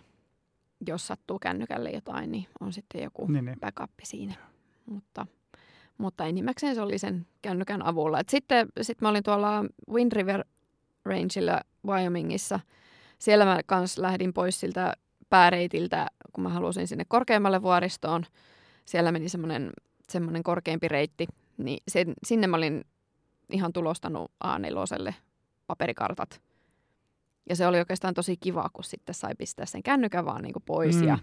jos 0.87 1.07
sattuu 1.07 1.39
kännykälle 1.39 1.89
jotain, 1.89 2.31
niin 2.31 2.47
on 2.59 2.73
sitten 2.73 3.03
joku 3.03 3.27
niin, 3.27 3.45
niin. 3.45 3.59
backup 3.59 3.91
siinä. 4.03 4.33
Mutta, 4.85 5.27
mutta 5.97 6.25
enimmäkseen 6.25 6.75
se 6.75 6.81
oli 6.81 6.97
sen 6.97 7.27
kännykän 7.41 7.85
avulla. 7.85 8.19
Et 8.19 8.29
sitten 8.29 8.67
sit 8.81 9.01
mä 9.01 9.09
olin 9.09 9.23
tuolla 9.23 9.65
Wind 9.91 10.11
River 10.11 10.45
Rangeilla 11.05 11.61
Wyomingissa– 11.85 12.59
siellä 13.19 13.45
mä 13.45 13.59
kans 13.65 13.97
lähdin 13.97 14.33
pois 14.33 14.59
siltä 14.59 14.93
pääreitiltä, 15.29 16.07
kun 16.33 16.43
mä 16.43 16.49
halusin 16.49 16.87
sinne 16.87 17.05
korkeammalle 17.07 17.61
vuoristoon. 17.61 18.25
Siellä 18.85 19.11
meni 19.11 19.29
semmoinen 19.29 19.71
semmoinen 20.09 20.43
korkeampi 20.43 20.87
reitti, 20.87 21.27
niin 21.57 21.83
sen, 21.87 22.13
sinne 22.23 22.47
mä 22.47 22.57
olin 22.57 22.85
ihan 23.51 23.73
tulostanut 23.73 24.31
A4 24.45 25.13
paperikartat. 25.67 26.41
Ja 27.49 27.55
se 27.55 27.67
oli 27.67 27.79
oikeastaan 27.79 28.13
tosi 28.13 28.37
kiva, 28.37 28.69
kun 28.73 28.83
sitten 28.83 29.15
sai 29.15 29.35
pistää 29.35 29.65
sen 29.65 29.83
kännykän 29.83 30.25
vaan 30.25 30.41
niin 30.41 30.53
kuin 30.53 30.63
pois 30.65 30.95
mm. 30.95 31.07
ja, 31.07 31.17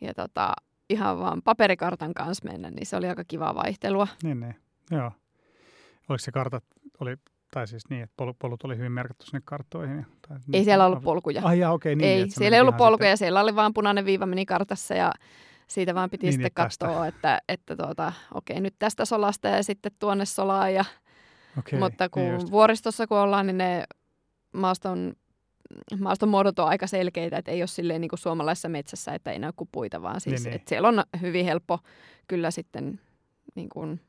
ja 0.00 0.14
tota, 0.14 0.52
ihan 0.90 1.18
vaan 1.18 1.42
paperikartan 1.42 2.14
kanssa 2.14 2.48
mennä, 2.50 2.70
niin 2.70 2.86
se 2.86 2.96
oli 2.96 3.08
aika 3.08 3.24
kiva 3.24 3.54
vaihtelua. 3.54 4.08
Niin, 4.22 4.40
niin. 4.40 4.54
Joo. 4.90 5.12
Oliko 6.08 6.18
se 6.18 6.32
kartat, 6.32 6.64
oli 7.00 7.16
tai 7.50 7.66
siis 7.66 7.90
niin, 7.90 8.02
että 8.02 8.14
polut, 8.16 8.38
polut 8.38 8.64
oli 8.64 8.76
hyvin 8.76 8.92
merkattu 8.92 9.26
sinne 9.26 9.42
karttoihin. 9.44 10.06
Tai, 10.28 10.36
ei 10.36 10.42
niin, 10.46 10.64
siellä 10.64 10.86
ollut 10.86 11.02
polkuja. 11.02 11.40
Ah, 11.44 11.56
jaa, 11.56 11.72
okay, 11.72 11.94
niin, 11.94 12.08
ei, 12.08 12.30
siellä 12.30 12.56
ei 12.56 12.60
ollut 12.60 12.76
polkuja, 12.76 13.10
sitten... 13.10 13.16
siellä 13.16 13.40
oli 13.40 13.56
vain 13.56 13.74
punainen 13.74 14.04
viiva 14.04 14.26
meni 14.26 14.46
kartassa 14.46 14.94
ja 14.94 15.12
siitä 15.66 15.94
vaan 15.94 16.10
piti 16.10 16.26
niin, 16.26 16.32
sitten 16.32 16.44
niin, 16.44 16.54
katsoa, 16.54 17.06
että, 17.06 17.42
että 17.48 17.76
tuota, 17.76 18.12
okei, 18.34 18.54
okay, 18.54 18.62
nyt 18.62 18.74
tästä 18.78 19.04
solasta 19.04 19.48
ja 19.48 19.62
sitten 19.62 19.92
tuonne 19.98 20.24
solaan. 20.24 20.74
Ja, 20.74 20.84
okay, 21.58 21.78
mutta 21.78 22.08
kun 22.08 22.22
niin 22.22 22.50
vuoristossa 22.50 23.06
kun 23.06 23.18
ollaan, 23.18 23.46
niin 23.46 23.58
ne 23.58 23.84
maaston, 24.52 25.12
maaston 26.00 26.28
muodot 26.28 26.58
on 26.58 26.68
aika 26.68 26.86
selkeitä, 26.86 27.38
että 27.38 27.50
ei 27.50 27.62
ole 27.62 27.66
silleen 27.66 28.00
niin 28.00 28.08
kuin 28.08 28.18
suomalaisessa 28.18 28.68
metsässä, 28.68 29.14
että 29.14 29.32
ei 29.32 29.38
näy 29.38 29.52
kuin 29.56 29.68
puita, 29.72 30.02
vaan 30.02 30.20
siis, 30.20 30.42
niin, 30.42 30.50
niin. 30.50 30.56
Että 30.56 30.68
siellä 30.68 30.88
on 30.88 31.02
hyvin 31.20 31.44
helppo 31.44 31.78
kyllä 32.28 32.50
sitten 32.50 33.00
niin 33.54 33.68
kuin 33.68 34.00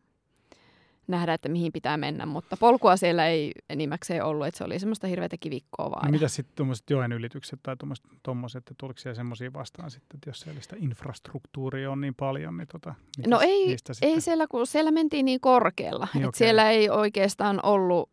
nähdä, 1.12 1.34
että 1.34 1.50
mihin 1.50 1.72
pitää 1.72 1.98
mennä, 1.98 2.26
mutta 2.26 2.58
polkua 2.58 2.98
siellä 2.98 3.28
ei 3.28 3.52
enimmäkseen 3.70 4.24
ollut, 4.24 4.48
että 4.48 4.58
se 4.58 4.64
oli 4.64 4.80
semmoista 4.80 5.08
hirveätä 5.08 5.38
kivikkoa 5.40 5.92
vaan. 5.92 6.06
No 6.06 6.12
mitä 6.12 6.28
sitten 6.28 6.56
tuommoiset 6.56 6.90
joen 6.90 7.12
ylitykset 7.12 7.60
tai 7.64 7.76
tuommoiset, 8.24 8.58
että 8.58 8.74
tuliko 8.78 9.00
siellä 9.00 9.16
semmoisia 9.16 9.54
vastaan 9.54 9.92
sitten, 9.92 10.18
että 10.18 10.30
jos 10.30 10.40
siellä 10.40 10.62
sitä 10.62 10.76
infrastruktuuria 10.80 11.92
on 11.92 12.02
niin 12.02 12.16
paljon, 12.16 12.58
niin 12.58 12.68
tota, 12.68 12.96
No 13.28 13.40
ei, 13.40 13.78
ei 14.02 14.22
siellä, 14.22 14.48
kun 14.48 14.68
siellä 14.68 14.92
mentiin 14.92 15.26
niin 15.26 15.40
korkealla, 15.40 16.08
niin, 16.14 16.24
että 16.24 16.30
okay. 16.30 16.38
siellä 16.38 16.70
ei 16.70 16.90
oikeastaan 16.90 17.60
ollut, 17.66 18.10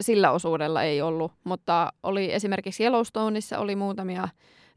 sillä 0.00 0.30
osuudella 0.30 0.82
ei 0.82 1.02
ollut, 1.02 1.32
mutta 1.44 1.92
oli 2.02 2.32
esimerkiksi 2.32 2.84
Yellowstoneissa 2.84 3.58
oli 3.58 3.76
muutamia 3.76 4.28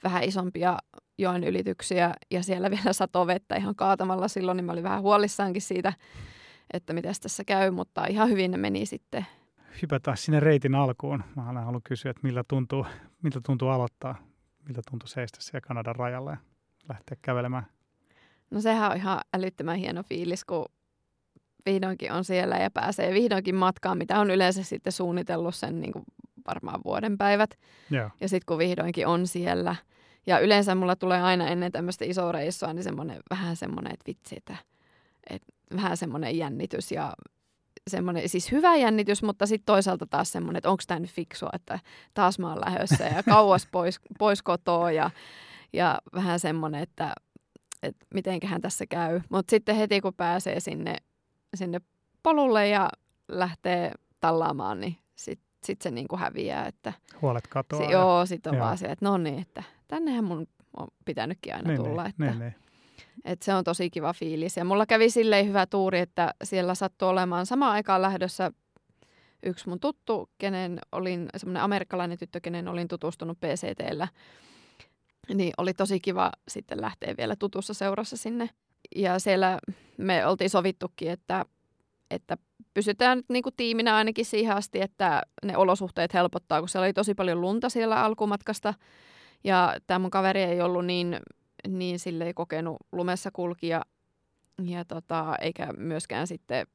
vähän 0.04 0.23
isompia 0.23 0.78
joen 1.17 1.43
ylityksiä 1.43 2.13
ja 2.32 2.43
siellä 2.43 2.71
vielä 2.71 2.93
sato 2.93 3.28
vettä 3.28 3.56
ihan 3.56 3.75
kaatamalla 3.75 4.28
silloin, 4.28 4.56
niin 4.56 4.65
mä 4.65 4.71
olin 4.71 4.84
vähän 4.84 5.01
huolissaankin 5.01 5.62
siitä, 5.62 5.93
että 6.73 6.93
miten 6.93 7.15
tässä 7.21 7.43
käy, 7.43 7.71
mutta 7.71 8.06
ihan 8.06 8.30
hyvin 8.30 8.51
ne 8.51 8.58
meni 8.58 8.86
sitten. 8.86 9.25
Hypätään 9.82 10.17
sinne 10.17 10.39
reitin 10.39 10.75
alkuun. 10.75 11.23
Mä 11.36 11.41
haluan 11.41 11.82
kysyä, 11.84 12.12
että 12.12 12.19
miltä 12.23 12.43
tuntuu, 12.47 12.86
miltä 13.21 13.39
tuntuu 13.45 13.69
aloittaa, 13.69 14.15
miltä 14.67 14.82
tuntuu 14.89 15.08
seistä 15.08 15.38
siellä 15.41 15.62
Kanadan 15.67 15.95
rajalla 15.95 16.32
ja 16.32 16.38
lähteä 16.89 17.17
kävelemään? 17.21 17.65
No 18.51 18.62
sehän 18.62 18.91
on 18.91 18.97
ihan 18.97 19.19
älyttömän 19.34 19.78
hieno 19.78 20.04
fiilis, 20.04 20.45
kun 20.45 20.65
vihdoinkin 21.65 22.12
on 22.12 22.23
siellä 22.23 22.58
ja 22.58 22.71
pääsee 22.71 23.13
vihdoinkin 23.13 23.56
matkaan, 23.56 23.97
mitä 23.97 24.19
on 24.19 24.32
yleensä 24.32 24.63
sitten 24.63 24.93
suunnitellut 24.93 25.56
sen 25.56 25.82
niin 25.82 25.93
kuin 25.93 26.06
varmaan 26.47 26.82
vuoden 26.86 27.17
päivät. 27.17 27.49
Joo. 27.89 28.10
Ja 28.21 28.30
sitten 28.30 28.45
kun 28.45 28.58
vihdoinkin 28.58 29.08
on 29.08 29.28
siellä. 29.28 29.75
Ja 30.28 30.39
yleensä 30.39 30.75
mulla 30.75 30.95
tulee 30.95 31.21
aina 31.21 31.47
ennen 31.47 31.71
tämmöistä 31.71 32.06
isoa 32.06 32.32
reissua, 32.32 32.73
niin 32.73 32.84
semmoinen, 32.84 33.19
vähän 33.30 33.56
semmoinen, 33.56 33.93
että 33.93 34.08
vitsi, 34.08 34.36
että, 34.38 34.58
että 35.30 35.47
vähän 35.75 35.97
semmoinen 35.97 36.38
jännitys 36.38 36.91
ja 36.91 37.13
semmoinen, 37.88 38.30
siis 38.30 38.51
hyvä 38.51 38.75
jännitys, 38.75 39.23
mutta 39.23 39.45
sitten 39.45 39.65
toisaalta 39.65 40.08
taas 40.08 40.32
semmoinen, 40.32 40.58
että 40.58 40.69
onko 40.69 40.84
tämä 40.88 40.99
nyt 40.99 41.12
fiksua, 41.12 41.49
että 41.54 41.80
taas 42.13 42.39
mä 42.39 42.49
oon 42.49 42.62
lähdössä 42.65 43.04
ja 43.04 43.23
kauas 43.34 43.67
pois, 43.71 43.99
pois 44.19 44.41
kotoa 44.41 44.91
ja, 44.91 45.12
ja 45.73 46.01
vähän 46.13 46.39
semmoinen, 46.39 46.82
että, 46.82 47.13
että 47.84 48.06
mitenköhän 48.13 48.62
tässä 48.62 48.86
käy. 48.86 49.21
Mutta 49.30 49.51
sitten 49.51 49.75
heti 49.75 50.01
kun 50.01 50.13
pääsee 50.13 50.60
sinne, 50.60 50.95
sinne 51.56 51.82
polulle 52.23 52.67
ja 52.67 52.89
lähtee 53.28 53.91
tallaamaan, 54.19 54.80
niin 54.80 54.97
sitten 55.15 55.47
sit 55.63 55.82
se 55.82 55.91
niinku 55.91 56.17
häviää. 56.17 56.67
Että 56.67 56.93
Huolet 57.21 57.47
katoaa. 57.47 57.86
se, 57.86 57.91
joo, 57.91 58.25
sitten 58.25 58.49
on 58.51 58.58
joo. 58.58 58.65
vaan 58.65 58.78
se, 58.78 58.86
että 58.86 59.06
no 59.06 59.17
niin, 59.17 59.39
että 59.39 59.63
tännehän 59.88 60.23
mun 60.23 60.47
on 60.78 60.88
pitänytkin 61.06 61.56
aina 61.56 61.67
niin, 61.67 61.84
tulla. 61.84 62.04
niin, 62.04 62.10
että, 62.10 62.25
niin, 62.25 62.39
niin. 62.39 62.56
Et 63.25 63.41
se 63.41 63.54
on 63.54 63.63
tosi 63.63 63.89
kiva 63.89 64.13
fiilis. 64.13 64.58
Ja 64.58 64.65
mulla 64.65 64.86
kävi 64.86 65.10
silleen 65.10 65.47
hyvä 65.47 65.65
tuuri, 65.65 65.99
että 65.99 66.34
siellä 66.43 66.75
sattui 66.75 67.10
olemaan 67.10 67.45
samaan 67.45 67.71
aikaan 67.71 68.01
lähdössä 68.01 68.51
yksi 69.45 69.69
mun 69.69 69.80
tuttu, 69.80 70.30
kenen 70.38 70.80
olin, 70.91 71.30
semmoinen 71.38 71.63
amerikkalainen 71.63 72.17
tyttö, 72.17 72.39
kenen 72.39 72.67
olin 72.67 72.88
tutustunut 72.88 73.39
PCTllä. 73.39 74.08
Niin 75.34 75.54
oli 75.58 75.73
tosi 75.73 75.99
kiva 75.99 76.32
sitten 76.47 76.82
lähteä 76.82 77.13
vielä 77.17 77.36
tutussa 77.36 77.73
seurassa 77.73 78.17
sinne. 78.17 78.49
Ja 78.95 79.19
siellä 79.19 79.60
me 79.97 80.25
oltiin 80.25 80.49
sovittukin, 80.49 81.12
että, 81.12 81.45
että 82.12 82.38
pysytään 82.73 83.17
nyt 83.17 83.30
niinku 83.30 83.51
tiiminä 83.51 83.95
ainakin 83.95 84.25
siihen 84.25 84.56
asti, 84.56 84.82
että 84.82 85.21
ne 85.43 85.58
olosuhteet 85.58 86.13
helpottaa, 86.13 86.60
kun 86.60 86.69
siellä 86.69 86.86
oli 86.86 86.93
tosi 86.93 87.13
paljon 87.13 87.41
lunta 87.41 87.69
siellä 87.69 88.04
alkumatkasta. 88.04 88.73
Ja 89.43 89.75
tämä 89.88 89.99
mun 89.99 90.12
kaveri 90.12 90.41
ei 90.43 90.62
ollut 90.62 90.86
niin, 90.86 91.19
niin 91.67 91.99
silleen 91.99 92.36
kokenut 92.36 92.78
lumessa 92.91 93.30
kulkija, 93.34 93.82
ja 94.63 94.86
tota, 94.86 95.36
eikä 95.41 95.73
myöskään 95.78 96.28
sitten 96.28 96.67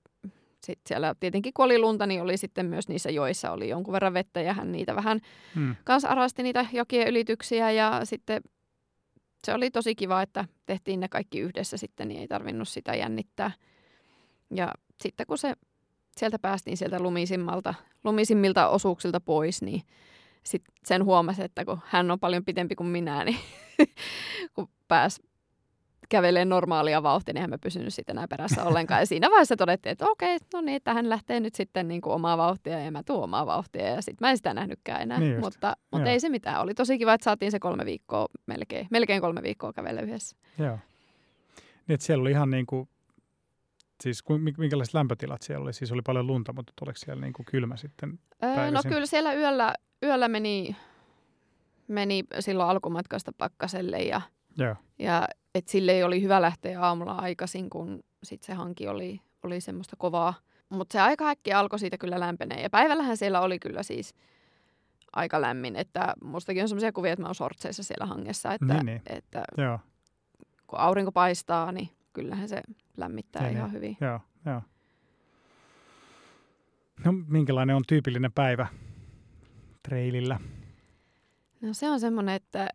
sit 0.65 0.79
siellä 0.87 1.15
tietenkin 1.21 1.53
kun 1.55 1.65
oli 1.65 1.79
lunta, 1.79 2.07
niin 2.07 2.23
oli 2.23 2.37
sitten 2.37 2.67
myös 2.67 2.89
niissä 2.89 3.11
joissa 3.11 3.51
oli 3.51 3.69
jonkun 3.69 3.93
verran 3.93 4.15
vettä 4.15 4.41
ja 4.41 4.53
hän 4.55 4.73
niitä 4.73 4.97
vähän 4.97 5.21
Mm. 5.55 5.77
kanssa 5.85 6.09
arasti 6.09 6.43
niitä 6.43 6.67
jokien 6.73 7.09
ylityksiä 7.09 7.71
ja 7.71 8.01
sitten 8.05 8.43
se 9.47 9.55
oli 9.55 9.71
tosi 9.71 9.95
kiva, 9.95 10.23
että 10.23 10.45
tehtiin 10.67 11.01
ne 11.01 11.09
kaikki 11.09 11.41
yhdessä 11.41 11.77
sitten, 11.77 12.09
niin 12.09 12.21
ei 12.21 12.29
tarvinnut 12.29 12.69
sitä 12.69 12.95
jännittää. 12.95 13.51
Ja 14.55 14.73
sitten 15.03 15.27
kun 15.27 15.39
se 15.39 15.55
sieltä 16.17 16.39
päästiin 16.39 16.77
sieltä 16.77 17.01
lumisimmalta, 17.01 17.75
lumisimmilta 18.05 18.69
osuuksilta 18.69 19.21
pois, 19.21 19.63
niin 19.63 19.83
sit 20.43 20.63
sen 20.85 21.05
huomasi, 21.05 21.43
että 21.43 21.65
kun 21.65 21.79
hän 21.87 22.11
on 22.11 22.21
paljon 22.21 22.45
pitempi 22.45 22.75
kuin 22.75 22.87
minä, 22.87 23.25
niin 23.25 23.39
kun 24.55 24.69
pääs 24.91 25.21
kävelee 26.09 26.45
normaalia 26.45 27.03
vauhtia, 27.03 27.33
niin 27.33 27.39
eihän 27.39 27.51
mä 27.51 27.59
pysynyt 27.59 27.95
sitten 27.95 28.15
enää 28.17 28.29
perässä 28.29 28.65
ollenkaan. 28.65 29.01
Ja 29.01 29.07
siinä 29.07 29.31
vaiheessa 29.31 29.57
todettiin, 29.57 29.91
että 29.93 30.07
okei, 30.09 30.39
no 30.53 30.61
niin, 30.61 30.77
että 30.77 30.95
hän 30.95 31.09
lähtee 31.09 31.41
nyt 31.41 31.55
sitten 31.55 31.89
niin 31.89 32.01
kuin 32.01 32.15
omaa 32.15 32.39
vauhtia 32.39 32.79
ja 32.81 32.91
mä 32.91 33.03
tuun 33.03 33.25
omaa 33.25 33.47
vauhtia. 33.47 33.87
Ja 33.87 34.03
sitten 34.03 34.27
mä 34.27 34.31
en 34.31 34.37
sitä 34.37 34.55
nähnytkään 34.55 35.03
enää, 35.03 35.21
Niin 35.21 35.33
just. 35.33 35.45
mutta, 35.45 35.77
mutta 35.91 36.07
Joo. 36.07 36.13
ei 36.13 36.21
se 36.21 36.29
mitään. 36.29 36.61
Oli 36.61 36.75
tosi 36.75 36.99
kiva, 36.99 37.15
että 37.15 37.25
saatiin 37.25 37.51
se 37.51 37.59
kolme 37.59 37.85
viikkoa 37.85 38.27
melkein, 38.47 38.87
melkein 38.91 39.21
kolme 39.21 39.43
viikkoa 39.43 39.73
kävellä 39.73 40.01
yhdessä. 40.01 40.37
Joo. 40.59 40.79
Niin, 41.87 41.95
että 41.95 42.07
siellä 42.07 42.23
oli 42.23 42.31
ihan 42.31 42.51
niin 42.51 42.67
kuin, 42.67 42.89
siis 44.03 44.25
minkälaiset 44.59 44.95
lämpötilat 44.95 45.43
siellä 45.43 45.63
oli? 45.63 45.73
Siis 45.73 45.93
oli 45.93 46.03
paljon 46.03 46.27
lunta, 46.27 46.53
mutta 46.53 46.73
oliko 46.81 46.97
siellä 46.97 47.21
niin 47.21 47.33
kuin 47.33 47.47
kylmä 47.47 47.77
sitten? 47.77 48.19
Öö, 48.45 48.71
no 48.71 48.81
kyllä 48.89 49.07
siellä 49.07 49.33
yöllä, 49.33 49.75
yöllä 50.03 50.29
meni, 50.29 50.77
meni 51.89 52.25
silloin 52.41 52.71
alkumatkasta 52.71 53.33
pakkaselle 53.39 53.99
ja, 53.99 54.21
Joo. 54.61 54.77
ja 54.99 55.29
et 55.55 55.69
sille 55.69 56.05
oli 56.05 56.23
hyvä 56.23 56.41
lähteä 56.43 56.81
aamulla 56.81 57.13
aikaisin, 57.13 57.71
kun 57.71 58.01
sit 58.23 58.43
se 58.43 58.55
hanki 58.55 58.89
oli, 58.89 59.21
oli 59.43 59.61
semmoista 59.61 59.97
kovaa. 59.97 60.35
Mutta 60.69 60.93
se 60.93 61.01
aika 61.01 61.29
äkkiä 61.29 61.59
alkoi 61.59 61.79
siitä 61.79 61.99
kyllä 61.99 62.21
lämpenee. 62.21 62.63
Ja 62.63 62.71
päivällähän 62.71 63.17
siellä 63.17 63.41
oli 63.41 63.59
kyllä 63.59 63.83
siis 63.83 64.15
aika 65.13 65.41
lämmin. 65.41 65.77
Että 65.77 66.15
mustakin 66.25 66.63
on 66.63 66.69
semmoisia 66.69 66.93
kuvia, 66.93 67.13
että 67.13 67.23
mä 67.23 67.29
oon 67.29 67.35
sortseissa 67.35 67.83
siellä 67.83 68.07
hangessa. 68.07 68.55
Että, 68.55 68.75
Niin, 68.75 68.87
niin. 68.87 69.03
että 69.07 69.43
Joo, 69.57 69.79
kun 70.67 70.79
aurinko 70.79 71.13
paistaa, 71.13 71.73
niin 71.73 71.89
kyllähän 72.13 72.49
se 72.49 72.63
lämmittää 72.97 73.43
Niin, 73.43 73.57
ihan 73.57 73.73
hyvin. 73.73 73.97
joo, 74.01 74.21
joo. 74.47 74.63
No 77.05 77.13
minkälainen 77.29 77.77
on 77.77 77.83
tyypillinen 77.89 78.33
päivä 78.33 78.67
treilillä? 79.83 80.41
No 81.61 81.69
se 81.73 81.91
on 81.91 82.01
semmoinen, 82.01 82.35
että 82.35 82.69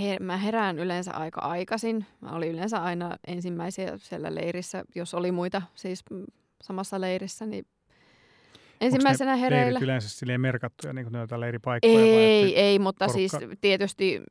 he, 0.00 0.16
mä 0.20 0.36
herään 0.36 0.78
yleensä 0.78 1.12
aika 1.12 1.40
aikaisin. 1.40 2.06
Mä 2.20 2.30
olin 2.32 2.50
yleensä 2.52 2.82
aina 2.82 3.16
ensimmäisiä 3.26 3.92
siellä 3.96 4.34
leirissä, 4.34 4.84
jos 4.94 5.14
oli 5.14 5.32
muita 5.32 5.62
siis 5.74 6.04
samassa 6.62 7.00
leirissä, 7.00 7.46
niin 7.46 7.66
ensimmäisenä 8.80 9.36
hereillä. 9.36 9.66
Leirit 9.66 9.82
yleensä 9.82 10.08
silleen 10.08 10.40
merkattuja, 10.40 10.92
niin 10.92 11.04
kuin 11.04 11.12
noita 11.12 11.40
leiripaikkoja? 11.40 11.94
vai 11.94 12.02
Ei, 12.02 12.48
että- 12.48 12.60
ei, 12.60 12.78
mutta 12.78 13.06
porukka- 13.06 13.12
siis 13.12 13.32
tietysti 13.60 14.22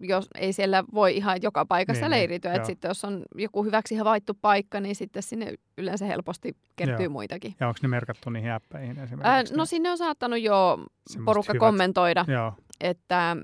jos 0.00 0.28
ei 0.34 0.52
siellä 0.52 0.84
voi 0.94 1.16
ihan 1.16 1.38
joka 1.42 1.66
paikassa 1.66 2.00
Niin, 2.00 2.10
niin, 2.10 2.10
niin, 2.10 2.18
leirityä. 2.20 2.50
joo. 2.50 2.56
Että 2.56 2.66
sitten 2.66 2.88
jos 2.88 3.04
on 3.04 3.22
joku 3.34 3.64
hyväksi 3.64 3.94
havaittu 3.96 4.34
paikka, 4.40 4.80
niin 4.80 4.96
sitten 4.96 5.22
sinne 5.22 5.54
yleensä 5.78 6.04
helposti 6.06 6.56
kertyy 6.76 7.04
Joo. 7.06 7.12
muitakin. 7.12 7.54
Ja 7.60 7.68
onko 7.68 7.78
ne 7.82 7.88
merkattu 7.88 8.30
niihin 8.30 8.50
äppäihin 8.50 8.98
esimerkiksi? 8.98 9.54
no 9.56 9.62
ne 9.62 9.66
sinne 9.66 9.90
on 9.90 9.98
saattanut 9.98 10.40
jo 10.40 10.78
porukka 11.24 11.52
hyvät- 11.52 11.60
kommentoida, 11.60 12.24
Joo, 12.28 12.52
että, 12.80 13.36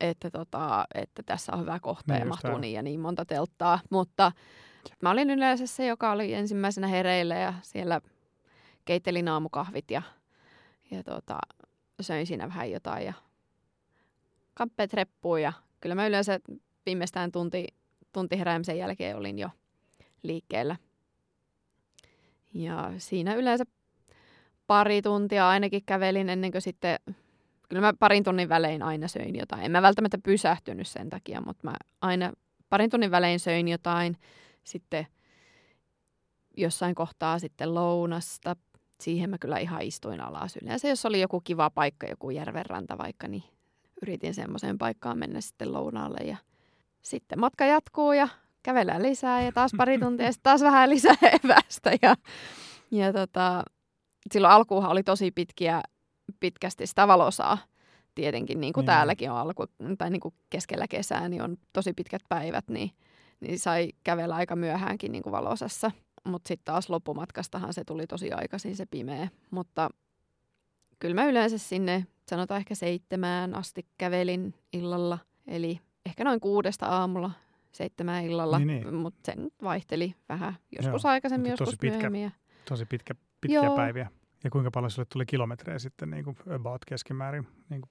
että, 0.00 0.30
tota, 0.30 0.84
että 0.94 1.22
tässä 1.26 1.52
on 1.52 1.60
hyvä 1.60 1.80
kohta 1.80 2.12
Niin 2.12 2.20
ja 2.20 2.26
mahtuu 2.26 2.58
niin 2.58 2.72
ja 2.72 2.82
niin 2.82 3.00
monta 3.00 3.24
telttaa. 3.24 3.78
Mutta 3.90 4.32
mä 5.02 5.10
olin 5.10 5.30
yleensä 5.30 5.66
se, 5.66 5.86
joka 5.86 6.12
oli 6.12 6.34
ensimmäisenä 6.34 6.86
hereillä 6.86 7.34
ja 7.34 7.54
siellä 7.62 8.00
keittelin 8.84 9.28
aamukahvit 9.28 9.90
ja, 9.90 10.02
ja 10.90 11.02
tota, 11.02 11.38
söin 12.00 12.26
siinä 12.26 12.48
vähän 12.48 12.70
jotain 12.70 13.06
ja 13.06 13.12
kamppeet 14.54 14.94
reppuun 14.94 15.42
ja 15.42 15.52
kyllä 15.80 15.94
mä 15.94 16.06
yleensä 16.06 16.40
viimeistään 16.86 17.32
tunti, 17.32 17.66
tunti 18.12 18.38
heräämisen 18.38 18.78
jälkeen 18.78 19.16
olin 19.16 19.38
jo 19.38 19.48
liikkeellä. 20.22 20.76
Ja 22.54 22.92
siinä 22.98 23.34
yleensä 23.34 23.64
pari 24.66 25.02
tuntia 25.02 25.48
ainakin 25.48 25.82
kävelin 25.86 26.28
ennen 26.28 26.52
kuin 26.52 26.62
sitten, 26.62 26.98
kyllä 27.74 27.86
mä 27.86 27.92
parin 27.98 28.24
tunnin 28.24 28.48
välein 28.48 28.82
aina 28.82 29.08
söin 29.08 29.36
jotain. 29.36 29.62
En 29.62 29.70
mä 29.70 29.82
välttämättä 29.82 30.18
pysähtynyt 30.24 30.88
sen 30.88 31.10
takia, 31.10 31.40
mutta 31.40 31.60
mä 31.66 31.74
aina 32.00 32.32
parin 32.70 32.90
tunnin 32.90 33.10
välein 33.10 33.40
söin 33.40 33.68
jotain. 33.68 34.16
Sitten 34.64 35.06
jossain 36.56 36.94
kohtaa 36.94 37.38
sitten 37.38 37.74
lounasta. 37.74 38.56
Siihen 39.00 39.30
mä 39.30 39.38
kyllä 39.38 39.58
ihan 39.58 39.82
istuin 39.82 40.20
alas. 40.20 40.56
Yleensä 40.62 40.88
jos 40.88 41.06
oli 41.06 41.20
joku 41.20 41.40
kiva 41.40 41.70
paikka, 41.70 42.06
joku 42.06 42.30
järvenranta 42.30 42.98
vaikka, 42.98 43.28
niin 43.28 43.44
yritin 44.02 44.34
semmoiseen 44.34 44.78
paikkaan 44.78 45.18
mennä 45.18 45.40
sitten 45.40 45.72
lounaalle. 45.72 46.18
Ja 46.24 46.36
sitten 47.02 47.40
matka 47.40 47.64
jatkuu 47.64 48.12
ja 48.12 48.28
kävellään 48.62 49.02
lisää 49.02 49.42
ja 49.42 49.52
taas 49.52 49.72
pari 49.76 49.98
tuntia 49.98 50.26
ja 50.26 50.32
taas 50.42 50.60
vähän 50.60 50.90
lisää 50.90 51.16
evästä. 51.44 51.90
Ja, 52.02 52.16
ja 52.90 53.12
tota, 53.12 53.62
silloin 54.32 54.54
alkuunhan 54.54 54.92
oli 54.92 55.02
tosi 55.02 55.30
pitkiä, 55.30 55.82
pitkästi 56.40 56.86
sitä 56.86 57.08
valosaa. 57.08 57.58
Tietenkin, 58.14 58.60
niin 58.60 58.72
kuin 58.72 58.82
Niin. 58.82 58.86
täälläkin 58.86 59.30
on 59.30 59.36
alku, 59.36 59.64
tai 59.98 60.10
niin 60.10 60.20
kuin 60.20 60.34
keskellä 60.50 60.88
kesää, 60.88 61.28
niin 61.28 61.42
on 61.42 61.56
tosi 61.72 61.92
pitkät 61.92 62.22
päivät, 62.28 62.68
niin, 62.68 62.90
niin 63.40 63.58
sai 63.58 63.88
kävellä 64.04 64.34
aika 64.34 64.56
myöhäänkin 64.56 65.12
niin 65.12 65.22
kuin 65.22 65.32
valosassa. 65.32 65.90
Mutta 66.24 66.48
sitten 66.48 66.64
taas 66.64 66.90
loppumatkastahan 66.90 67.72
se 67.74 67.84
tuli 67.84 68.06
tosi 68.06 68.32
aikaisin 68.32 68.76
se 68.76 68.86
pimeä. 68.86 69.28
Mutta 69.50 69.90
kyllä 70.98 71.14
mä 71.14 71.24
yleensä 71.26 71.58
sinne, 71.58 72.06
sanotaan 72.28 72.58
ehkä 72.58 72.74
seitsemään 72.74 73.54
asti 73.54 73.86
kävelin 73.98 74.54
illalla. 74.72 75.18
Eli 75.46 75.80
ehkä 76.06 76.24
noin 76.24 76.40
kuudesta 76.40 76.86
aamulla 76.86 77.30
seitsemään 77.72 78.24
illalla, 78.24 78.58
Niin, 78.58 78.68
niin. 78.68 78.94
mutta 78.94 79.20
se 79.24 79.40
nyt 79.40 79.54
vaihteli 79.62 80.14
vähän. 80.28 80.54
Joskus 80.76 81.04
Joo, 81.04 81.12
aikaisemmin, 81.12 81.50
mutta 81.52 81.64
tosi 81.64 81.68
joskus 81.72 81.80
pitkä. 81.80 82.10
myöhemmin. 82.10 82.32
tosi 82.68 82.86
pitkä, 82.86 83.14
pitkiä 83.40 83.62
Joo. 83.64 83.76
päiviä. 83.76 84.10
Ja 84.44 84.50
kuinka 84.50 84.70
paljon 84.70 84.90
sulle 84.90 85.06
tuli 85.12 85.26
kilometrejä 85.26 85.78
sitten 85.78 86.10
niin 86.10 86.24
kuin 86.24 86.36
about 86.54 86.84
keskimäärin 86.84 87.46
niin 87.70 87.80
kuin 87.80 87.90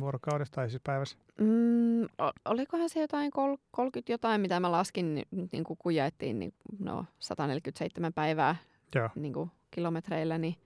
vuorokaudessa 0.00 0.54
tai 0.54 0.70
siis 0.70 0.82
päivässä? 0.84 1.16
Mm, 1.40 2.06
olikohan 2.44 2.90
se 2.90 3.00
jotain 3.00 3.30
kol- 3.30 3.56
30 3.70 4.12
jotain, 4.12 4.40
mitä 4.40 4.60
mä 4.60 4.72
laskin, 4.72 5.14
niin, 5.14 5.28
niin 5.52 5.64
kuin 5.64 5.76
kun 5.76 5.94
jaettiin 5.94 6.38
niin, 6.38 6.54
no, 6.78 7.04
147 7.18 8.12
päivää 8.12 8.56
Joo. 8.94 9.08
niin 9.14 9.32
kuin 9.32 9.50
kilometreillä, 9.70 10.38
niin 10.38 10.56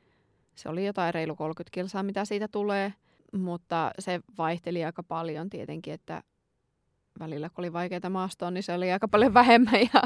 se 0.55 0.69
oli 0.69 0.87
jotain 0.87 1.15
reilu 1.15 1.37
30 1.37 1.75
kilsaa, 1.75 2.03
mitä 2.03 2.25
siitä 2.25 2.49
tulee. 2.49 2.93
Mutta 3.33 3.91
se 3.99 4.21
vaihteli 4.39 4.85
aika 4.85 5.03
paljon 5.03 5.51
tietenkin, 5.51 5.95
että 5.95 6.23
välillä 7.19 7.49
kun 7.49 7.63
oli 7.63 7.73
vaikeita 7.73 8.11
maastoa, 8.11 8.51
niin 8.51 8.63
se 8.63 8.73
oli 8.73 8.93
aika 8.93 9.09
paljon 9.09 9.35
vähemmän. 9.35 9.81
Ja, 9.95 10.03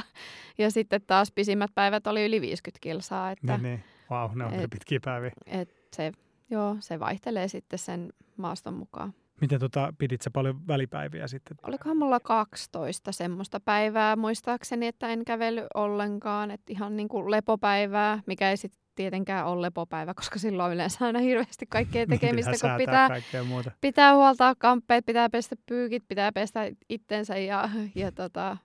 ja 0.58 0.70
sitten 0.70 1.00
taas 1.06 1.32
pisimmät 1.32 1.70
päivät 1.74 2.06
oli 2.06 2.24
yli 2.24 2.40
50 2.40 2.78
kilsaa. 2.82 3.30
Että, 3.30 3.52
niin, 3.58 3.62
niin. 3.62 3.84
Wow, 4.11 4.38
ne 4.38 4.44
on 4.44 4.55
et, 4.55 4.71
pitkiä 4.71 5.01
päiviä. 5.05 5.31
Et 5.47 5.75
se, 5.97 6.12
joo, 6.51 6.77
se 6.81 7.01
vaihtelee 7.01 7.49
sitten 7.49 7.79
sen 7.79 8.12
maaston 8.37 8.75
mukaan. 8.75 9.14
Miten 9.40 9.61
tota, 9.61 9.92
pidit 9.99 10.23
sä 10.23 10.31
paljon 10.31 10.66
välipäiviä 10.66 11.27
sitten? 11.27 11.57
Olikohan 11.62 11.97
mulla 11.97 12.21
12 12.21 13.12
semmoista 13.12 13.61
päivää 13.61 14.16
muistaakseni, 14.16 14.87
että 14.87 15.09
en 15.09 15.25
kävely 15.25 15.66
ollenkaan. 15.75 16.51
Että 16.51 16.73
ihan 16.73 16.97
niin 16.97 17.09
kuin 17.09 17.31
lepopäivää, 17.31 18.23
mikä 18.27 18.51
ei 18.51 18.57
sitten 18.57 18.81
tietenkään 18.94 19.47
ole 19.47 19.62
lepopäivä, 19.62 20.14
koska 20.14 20.38
silloin 20.38 20.73
yleensä 20.73 21.07
aina 21.07 21.18
hirveästi 21.18 21.66
kaikkea 21.66 22.01
niin, 22.07 22.09
tekemistä, 22.09 22.53
kun 22.61 22.71
pitää, 22.79 23.09
muuta. 23.44 23.71
pitää 23.81 24.14
huoltaa 24.14 24.55
kamppeet, 24.55 25.07
pitää 25.07 25.31
pestä 25.31 25.57
pyykit, 25.66 26.05
pitää 26.09 26.33
pestä 26.33 26.61
itsensä 26.88 27.38
ja, 27.38 27.71
ja 27.94 28.12
tota, 28.12 28.57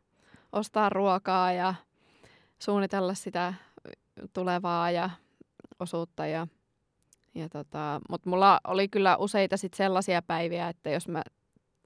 ostaa 0.52 0.90
ruokaa 0.90 1.52
ja 1.52 1.76
suunnitella 2.60 3.14
sitä 3.14 3.54
tulevaa 4.34 4.92
ja 4.92 5.10
osuutta. 5.84 6.28
Ja, 6.28 6.48
ja 7.36 7.50
tota, 7.50 8.02
Mutta 8.10 8.30
mulla 8.30 8.60
oli 8.67 8.88
kyllä 8.88 9.17
useita 9.17 9.58
sit 9.58 9.74
sellaisia 9.74 10.22
päiviä, 10.22 10.69
että 10.69 10.89
jos 10.89 11.08
mä 11.08 11.22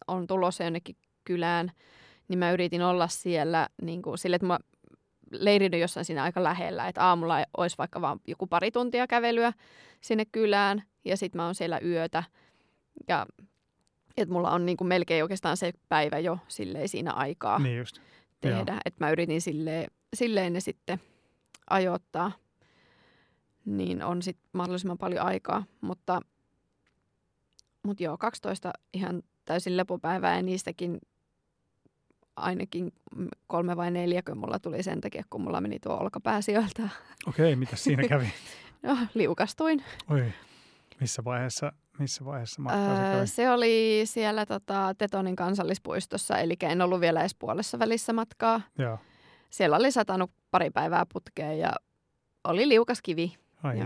on 0.07 0.27
tulossa 0.27 0.63
jonnekin 0.63 0.95
kylään, 1.23 1.71
niin 2.27 2.39
mä 2.39 2.51
yritin 2.51 2.81
olla 2.81 3.07
siellä 3.07 3.67
niin 3.81 4.01
kuin, 4.01 4.17
sille, 4.17 4.36
että 4.36 4.47
mä 4.47 4.60
leirin 5.31 5.79
jossain 5.79 6.05
siinä 6.05 6.23
aika 6.23 6.43
lähellä, 6.43 6.88
että 6.88 7.07
aamulla 7.07 7.43
olisi 7.57 7.77
vaikka 7.77 8.01
vain 8.01 8.19
joku 8.27 8.47
pari 8.47 8.71
tuntia 8.71 9.07
kävelyä 9.07 9.53
sinne 10.01 10.25
kylään 10.25 10.83
ja 11.05 11.17
sitten 11.17 11.39
mä 11.39 11.45
oon 11.45 11.55
siellä 11.55 11.79
yötä. 11.86 12.23
Ja 13.07 13.25
että 14.17 14.33
mulla 14.33 14.51
on 14.51 14.65
niin 14.65 14.77
kuin 14.77 14.88
melkein 14.88 15.23
oikeastaan 15.23 15.57
se 15.57 15.71
päivä 15.89 16.19
jo 16.19 16.38
silleen 16.47 16.89
siinä 16.89 17.12
aikaa 17.12 17.60
niin 17.60 17.77
just. 17.77 18.01
tehdä. 18.41 18.77
Että 18.86 19.05
mä 19.05 19.12
yritin 19.12 19.41
silleen, 19.41 19.88
silleen 20.15 20.53
ne 20.53 20.60
sitten 20.60 20.99
ajoittaa, 21.69 22.31
niin 23.67 24.03
on 24.03 24.21
sitten 24.21 24.49
mahdollisimman 24.53 24.97
paljon 24.97 25.25
aikaa. 25.25 25.63
Mutta, 25.82 26.21
mutta 27.84 28.03
joo, 28.03 28.17
12 28.17 28.73
ihan 28.93 29.23
täysin 29.45 29.77
lepopäivää 29.77 30.36
ja 30.36 30.41
niistäkin 30.41 30.99
ainakin 32.36 32.91
kolme 33.47 33.77
vai 33.77 33.91
neljä, 33.91 34.21
kun 34.21 34.38
mulla 34.38 34.60
tuli 34.60 34.84
sen 34.84 35.01
takia, 35.01 35.23
kun 35.30 35.41
mulla 35.41 35.62
meni 35.62 35.80
tuo 35.80 35.97
olkapää 35.97 36.41
sijoilta. 36.41 36.89
Okei, 37.27 37.56
mitä 37.56 37.75
siinä 37.75 38.08
kävi? 38.10 38.34
no, 38.84 38.97
liukastuin. 39.13 39.84
Oi, 40.10 40.34
missä 40.99 41.23
vaiheessa, 41.23 41.71
missä 41.99 42.25
vaiheessa 42.25 42.62
matkaa 42.62 43.13
öö, 43.13 43.25
se, 43.25 43.34
se 43.34 43.51
oli 43.51 44.01
siellä 44.06 44.45
tota, 44.45 44.95
Tetonin 44.97 45.36
kansallispuistossa, 45.36 46.38
eli 46.38 46.56
en 46.62 46.82
ollut 46.82 47.01
vielä 47.01 47.19
edes 47.19 47.36
puolessa 47.36 47.80
välissä 47.80 48.13
matkaa. 48.13 48.62
Joo. 48.77 48.97
Siellä 49.49 49.77
oli 49.77 49.91
satanut 49.91 50.32
pari 50.51 50.69
päivää 50.69 51.06
putkeen 51.13 51.60
ja 51.60 51.73
oli 52.43 52.67
liukas 52.67 53.01
kivi. 53.01 53.36
Ai 53.63 53.80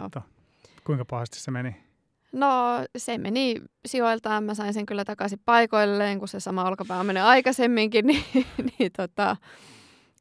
Kuinka 0.83 1.05
pahasti 1.05 1.39
se 1.39 1.51
meni? 1.51 1.83
No 2.31 2.49
se 2.97 3.17
meni 3.17 3.55
sijoiltaan, 3.85 4.43
mä 4.43 4.53
sain 4.53 4.73
sen 4.73 4.85
kyllä 4.85 5.05
takaisin 5.05 5.39
paikoilleen, 5.45 6.19
kun 6.19 6.27
se 6.27 6.39
sama 6.39 6.63
olkapää 6.63 7.03
meni 7.03 7.19
aikaisemminkin, 7.19 8.07
niin, 8.07 8.25
niin 8.79 8.91
tota, 8.97 9.37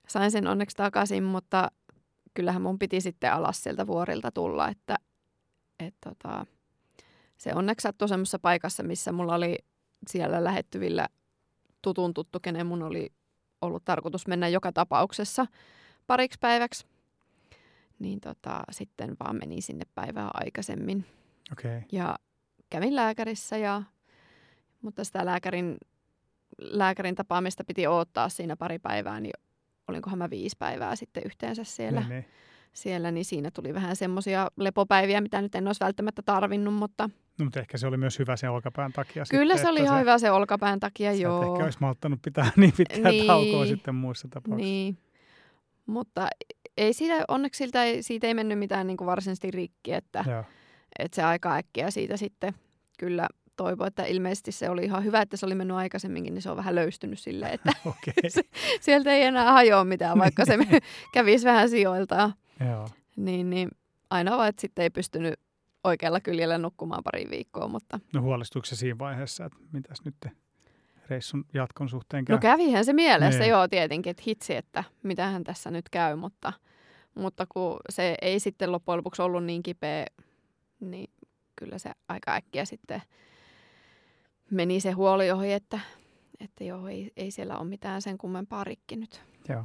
sain 0.08 0.30
sen 0.30 0.46
onneksi 0.46 0.76
takaisin, 0.76 1.24
mutta 1.24 1.70
kyllähän 2.34 2.62
mun 2.62 2.78
piti 2.78 3.00
sitten 3.00 3.32
alas 3.32 3.62
sieltä 3.62 3.86
vuorilta 3.86 4.30
tulla, 4.30 4.68
että 4.68 4.96
et 5.78 5.94
tota, 6.04 6.46
se 7.38 7.54
onneksi 7.54 7.82
sattui 7.82 8.08
semmoisessa 8.08 8.38
paikassa, 8.38 8.82
missä 8.82 9.12
mulla 9.12 9.34
oli 9.34 9.58
siellä 10.06 10.44
lähettyvillä 10.44 11.08
tutun 11.82 12.14
tuttu, 12.14 12.40
kenen 12.40 12.66
mun 12.66 12.82
oli 12.82 13.12
ollut 13.60 13.84
tarkoitus 13.84 14.26
mennä 14.26 14.48
joka 14.48 14.72
tapauksessa 14.72 15.46
pariksi 16.06 16.38
päiväksi. 16.40 16.86
Niin 18.00 18.20
tota, 18.20 18.62
sitten 18.70 19.16
vaan 19.24 19.36
meni 19.36 19.60
sinne 19.60 19.84
päivää 19.94 20.30
aikaisemmin. 20.34 21.04
Okay. 21.52 21.82
Ja 21.92 22.16
kävin 22.70 22.96
lääkärissä, 22.96 23.56
ja, 23.56 23.82
mutta 24.82 25.04
sitä 25.04 25.26
lääkärin, 25.26 25.76
lääkärin 26.58 27.14
tapaamista 27.14 27.64
piti 27.64 27.86
odottaa 27.86 28.28
siinä 28.28 28.56
pari 28.56 28.78
päivää, 28.78 29.20
niin 29.20 29.32
olinkohan 29.88 30.18
mä 30.18 30.30
viisi 30.30 30.56
päivää 30.58 30.96
sitten 30.96 31.22
yhteensä 31.26 31.64
siellä. 31.64 32.00
Niin, 32.00 32.08
niin. 32.08 32.24
Siellä, 32.72 33.10
niin 33.10 33.24
siinä 33.24 33.50
tuli 33.50 33.74
vähän 33.74 33.96
semmoisia 33.96 34.48
lepopäiviä, 34.56 35.20
mitä 35.20 35.42
nyt 35.42 35.54
en 35.54 35.66
olisi 35.66 35.84
välttämättä 35.84 36.22
tarvinnut, 36.22 36.74
mutta... 36.74 37.10
No, 37.38 37.44
mutta 37.44 37.60
ehkä 37.60 37.78
se 37.78 37.86
oli 37.86 37.96
myös 37.96 38.18
hyvä 38.18 38.36
sen 38.36 38.50
olkapään 38.50 38.92
takia. 38.92 39.24
Kyllä 39.30 39.54
sitten, 39.54 39.66
se 39.66 39.70
oli 39.70 39.80
ihan 39.80 39.96
se, 39.96 40.00
hyvä 40.00 40.18
se 40.18 40.30
olkapään 40.30 40.80
takia, 40.80 41.12
joo. 41.12 41.52
ehkä 41.52 41.64
olisi 41.64 41.78
malttanut 41.80 42.22
pitää 42.22 42.50
niin 42.56 42.72
pitkää 42.76 43.10
niin, 43.10 43.26
taukoa 43.26 43.66
sitten 43.66 43.94
muissa 43.94 44.28
tapauksissa. 44.28 44.64
Niin, 44.64 44.98
mutta 45.86 46.28
ei 46.84 46.92
siitä, 46.92 47.24
onneksi 47.28 47.58
siltä 47.58 47.84
ei, 47.84 48.02
siitä 48.02 48.26
ei 48.26 48.34
mennyt 48.34 48.58
mitään 48.58 48.86
niin 48.86 48.96
kuin 48.96 49.06
varsinaisesti 49.06 49.50
rikki, 49.50 49.92
että... 49.92 50.24
Joo 50.28 50.44
että 50.98 51.16
se 51.16 51.22
aika 51.22 51.54
äkkiä 51.54 51.90
siitä 51.90 52.16
sitten 52.16 52.54
kyllä 52.98 53.28
toivoi, 53.56 53.86
että 53.86 54.04
ilmeisesti 54.04 54.52
se 54.52 54.70
oli 54.70 54.84
ihan 54.84 55.04
hyvä, 55.04 55.20
että 55.20 55.36
se 55.36 55.46
oli 55.46 55.54
mennyt 55.54 55.76
aikaisemminkin, 55.76 56.34
niin 56.34 56.42
se 56.42 56.50
on 56.50 56.56
vähän 56.56 56.74
löystynyt 56.74 57.18
silleen, 57.18 57.54
että 57.54 57.72
okay. 57.86 58.14
se, 58.28 58.42
sieltä 58.80 59.12
ei 59.12 59.22
enää 59.22 59.52
hajoa 59.52 59.84
mitään, 59.84 60.18
vaikka 60.18 60.44
se 60.44 60.58
kävisi 61.14 61.46
vähän 61.46 61.70
sijoiltaan. 61.70 62.34
Joo. 62.70 62.88
Niin, 63.16 63.50
niin 63.50 63.70
aina 64.10 64.36
vaan, 64.36 64.48
että 64.48 64.60
sitten 64.60 64.82
ei 64.82 64.90
pystynyt 64.90 65.34
oikealla 65.84 66.20
kyljellä 66.20 66.58
nukkumaan 66.58 67.04
pari 67.04 67.30
viikkoa, 67.30 67.68
mutta... 67.68 68.00
No 68.14 68.22
huolestuiko 68.22 68.66
se 68.66 68.76
siinä 68.76 68.98
vaiheessa, 68.98 69.44
että 69.44 69.58
mitäs 69.72 70.04
nyt 70.04 70.14
reissun 71.10 71.44
jatkon 71.54 71.88
suhteen 71.88 72.24
käy? 72.24 72.36
No 72.36 72.40
kävihän 72.40 72.84
se 72.84 72.92
mielessä, 72.92 73.40
niin. 73.40 73.50
joo 73.50 73.68
tietenkin, 73.68 74.10
että 74.10 74.22
hitsi, 74.26 74.56
että 74.56 74.84
mitähän 75.02 75.44
tässä 75.44 75.70
nyt 75.70 75.88
käy, 75.88 76.16
mutta, 76.16 76.52
mutta 77.14 77.46
kun 77.48 77.76
se 77.88 78.14
ei 78.22 78.40
sitten 78.40 78.72
loppujen 78.72 78.96
lopuksi 78.98 79.22
ollut 79.22 79.44
niin 79.44 79.62
kipeä 79.62 80.06
niin 80.80 81.10
kyllä 81.56 81.78
se 81.78 81.92
aika 82.08 82.34
äkkiä 82.34 82.64
sitten 82.64 83.02
meni 84.50 84.80
se 84.80 84.90
huoli 84.90 85.30
ohi, 85.30 85.52
että, 85.52 85.80
että 86.40 86.64
joo, 86.64 86.88
ei, 86.88 87.12
ei 87.16 87.30
siellä 87.30 87.58
ole 87.58 87.68
mitään 87.68 88.02
sen 88.02 88.18
kummempaa 88.18 88.64
rikki 88.64 88.96
nyt. 88.96 89.22
Joo. 89.48 89.64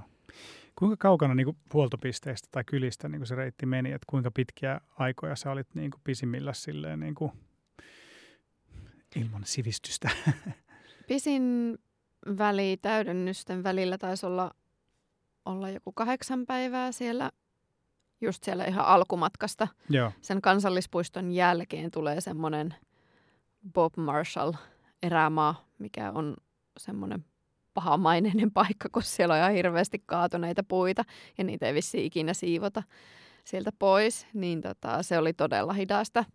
Kuinka 0.76 0.98
kaukana 0.98 1.36
niin 1.36 1.46
kuin 1.46 1.58
huoltopisteistä 1.74 2.48
tai 2.52 2.64
kylistä 2.64 3.10
niin 3.10 3.20
kuin 3.20 3.28
se 3.28 3.36
reitti 3.36 3.66
meni, 3.66 3.92
että 3.92 4.06
kuinka 4.10 4.32
pitkiä 4.32 4.82
aikoja 5.00 5.36
sä 5.36 5.52
olit 5.52 5.68
niin 5.74 5.92
kuin 5.92 6.02
pisimmillä 6.04 6.54
silleen 6.54 7.00
niin 7.00 7.16
kuin 7.16 7.32
ilman 9.16 9.44
sivistystä? 9.46 10.10
Pisin 11.08 11.78
väli 12.38 12.78
täydennysten 12.82 13.64
välillä 13.64 13.98
taisi 13.98 14.26
olla, 14.26 14.52
olla 15.46 15.70
joku 15.70 15.92
kahdeksan 15.92 16.46
päivää 16.46 16.92
siellä 16.92 17.32
just 18.22 18.44
siellä 18.44 18.66
ihan 18.66 18.86
alkumatkasta. 18.86 19.68
Joo. 19.90 20.12
Sen 20.22 20.42
kansallispuiston 20.42 21.32
jälkeen 21.32 21.92
tulee 21.92 22.22
semmoinen 22.22 22.76
Bob 23.74 23.98
Marshall 23.98 24.54
erämaa, 25.04 25.66
mikä 25.80 26.12
on 26.12 26.36
semmoinen 26.78 27.26
pahamaineinen 27.74 28.52
paikka, 28.52 28.90
kun 28.90 29.04
siellä 29.04 29.34
on 29.34 29.40
ihan 29.40 29.54
hirveästi 29.54 30.04
kaatuneita 30.06 30.64
puita 30.64 31.04
ja 31.38 31.44
niitä 31.44 31.68
ei 31.68 31.74
vissi 31.74 32.06
ikinä 32.06 32.34
siivota 32.34 32.84
sieltä 33.44 33.72
pois, 33.80 34.28
niin 34.34 34.62
tota, 34.62 35.04
se 35.04 35.18
oli 35.18 35.34
todella 35.34 35.74
hidasta 35.74 36.26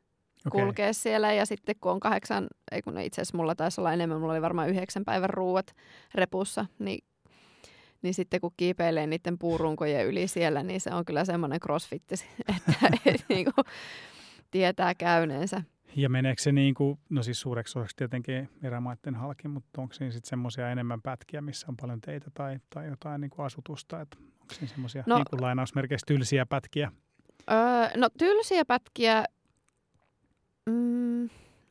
okay. 0.47 0.65
kulkea 0.65 0.93
siellä. 0.93 1.33
Ja 1.33 1.47
sitten 1.47 1.75
kun 1.81 1.93
on 1.93 2.01
kahdeksan, 2.01 2.47
ei 2.73 2.83
kun 2.83 2.99
itse 2.99 3.21
asiassa 3.21 3.37
mulla 3.37 3.55
taisi 3.55 3.81
olla 3.81 3.93
enemmän, 3.93 4.21
mulla 4.21 4.33
oli 4.33 4.43
varmaan 4.43 4.69
yhdeksän 4.69 5.05
päivän 5.05 5.31
ruuat 5.31 5.75
repussa, 6.15 6.67
niin 6.79 7.05
niin 8.03 8.15
sitten 8.15 8.41
kun 8.41 8.53
kiipeilee 8.57 9.07
niiden 9.07 9.39
puurunkojen 9.39 10.07
yli 10.07 10.29
siellä, 10.29 10.63
niin 10.63 10.81
se 10.81 10.95
on 10.95 11.05
kyllä 11.05 11.25
semmoinen 11.25 11.61
crossfitti, 11.61 12.15
että 12.57 12.73
et, 13.07 13.25
niin 13.29 13.45
kuin, 13.45 13.67
tietää 14.51 14.95
käyneensä. 14.95 15.63
Ja 15.97 16.09
meneekö 16.09 16.43
se 16.43 16.53
niin 16.53 16.75
kuin, 16.75 16.99
no 17.11 17.23
siis 17.23 17.41
suureksi 17.41 17.79
osaksi 17.79 17.97
tietenkin 17.97 18.49
erämaiden 18.63 19.15
halki, 19.15 19.49
mutta 19.49 19.81
onko 19.81 19.95
siinä 19.95 20.11
sitten 20.11 20.29
semmoisia 20.29 20.71
enemmän 20.71 21.03
pätkiä, 21.03 21.41
missä 21.41 21.67
on 21.69 21.77
paljon 21.77 22.01
teitä 22.01 22.31
tai, 22.35 22.59
tai 22.75 22.89
jotain 22.89 23.21
niin 23.21 23.31
kuin 23.31 23.47
asutusta, 23.47 24.01
että 24.01 24.17
onko 24.41 24.55
siinä 24.55 24.69
semmoisia 24.69 25.05
no, 25.07 25.17
niin 25.17 25.27
kuin 25.31 25.43
lainausmerkeissä 25.43 26.05
tylsiä 26.07 26.47
pätkiä? 26.47 26.93
Öö, 27.51 27.57
no 27.97 28.09
tylsiä 28.19 28.65
pätkiä, 28.65 29.25
mm, 30.67 31.23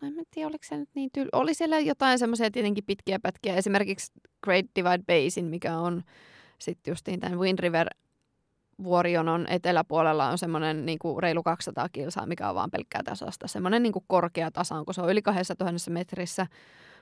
no 0.02 0.08
en 0.08 0.26
tiedä, 0.32 0.48
oliko 0.48 0.64
se 0.64 0.78
nyt 0.78 0.90
niin 0.96 1.10
tyl... 1.14 1.28
Oli 1.32 1.54
siellä 1.54 1.80
jotain 1.80 2.20
semmoisia 2.20 2.52
tietenkin 2.52 2.84
pitkiä 2.84 3.20
pätkiä, 3.20 3.56
esimerkiksi 3.56 4.12
Great 4.44 4.66
Divide 4.76 5.04
Basin, 5.08 5.46
mikä 5.46 5.78
on 5.78 6.04
sitten 6.60 6.92
justiin 6.92 7.20
tämän 7.20 7.40
Wind 7.40 7.60
River 7.60 7.88
vuorionon 8.84 9.48
eteläpuolella 9.50 10.30
on 10.30 10.38
semmoinen 10.38 10.86
niin 10.86 11.00
kuin 11.00 11.24
reilu 11.24 11.44
200 11.44 11.90
kilsaa, 11.90 12.26
mikä 12.26 12.50
on 12.50 12.56
vaan 12.56 12.72
pelkkää 12.72 13.04
tasasta. 13.04 13.48
Semmoinen 13.48 13.84
niin 13.84 13.94
kuin 13.94 14.06
korkea 14.08 14.52
tasanko, 14.52 14.94
se 14.94 15.02
on 15.02 15.10
yli 15.10 15.22
2000 15.22 15.92
metrissä, 15.92 16.48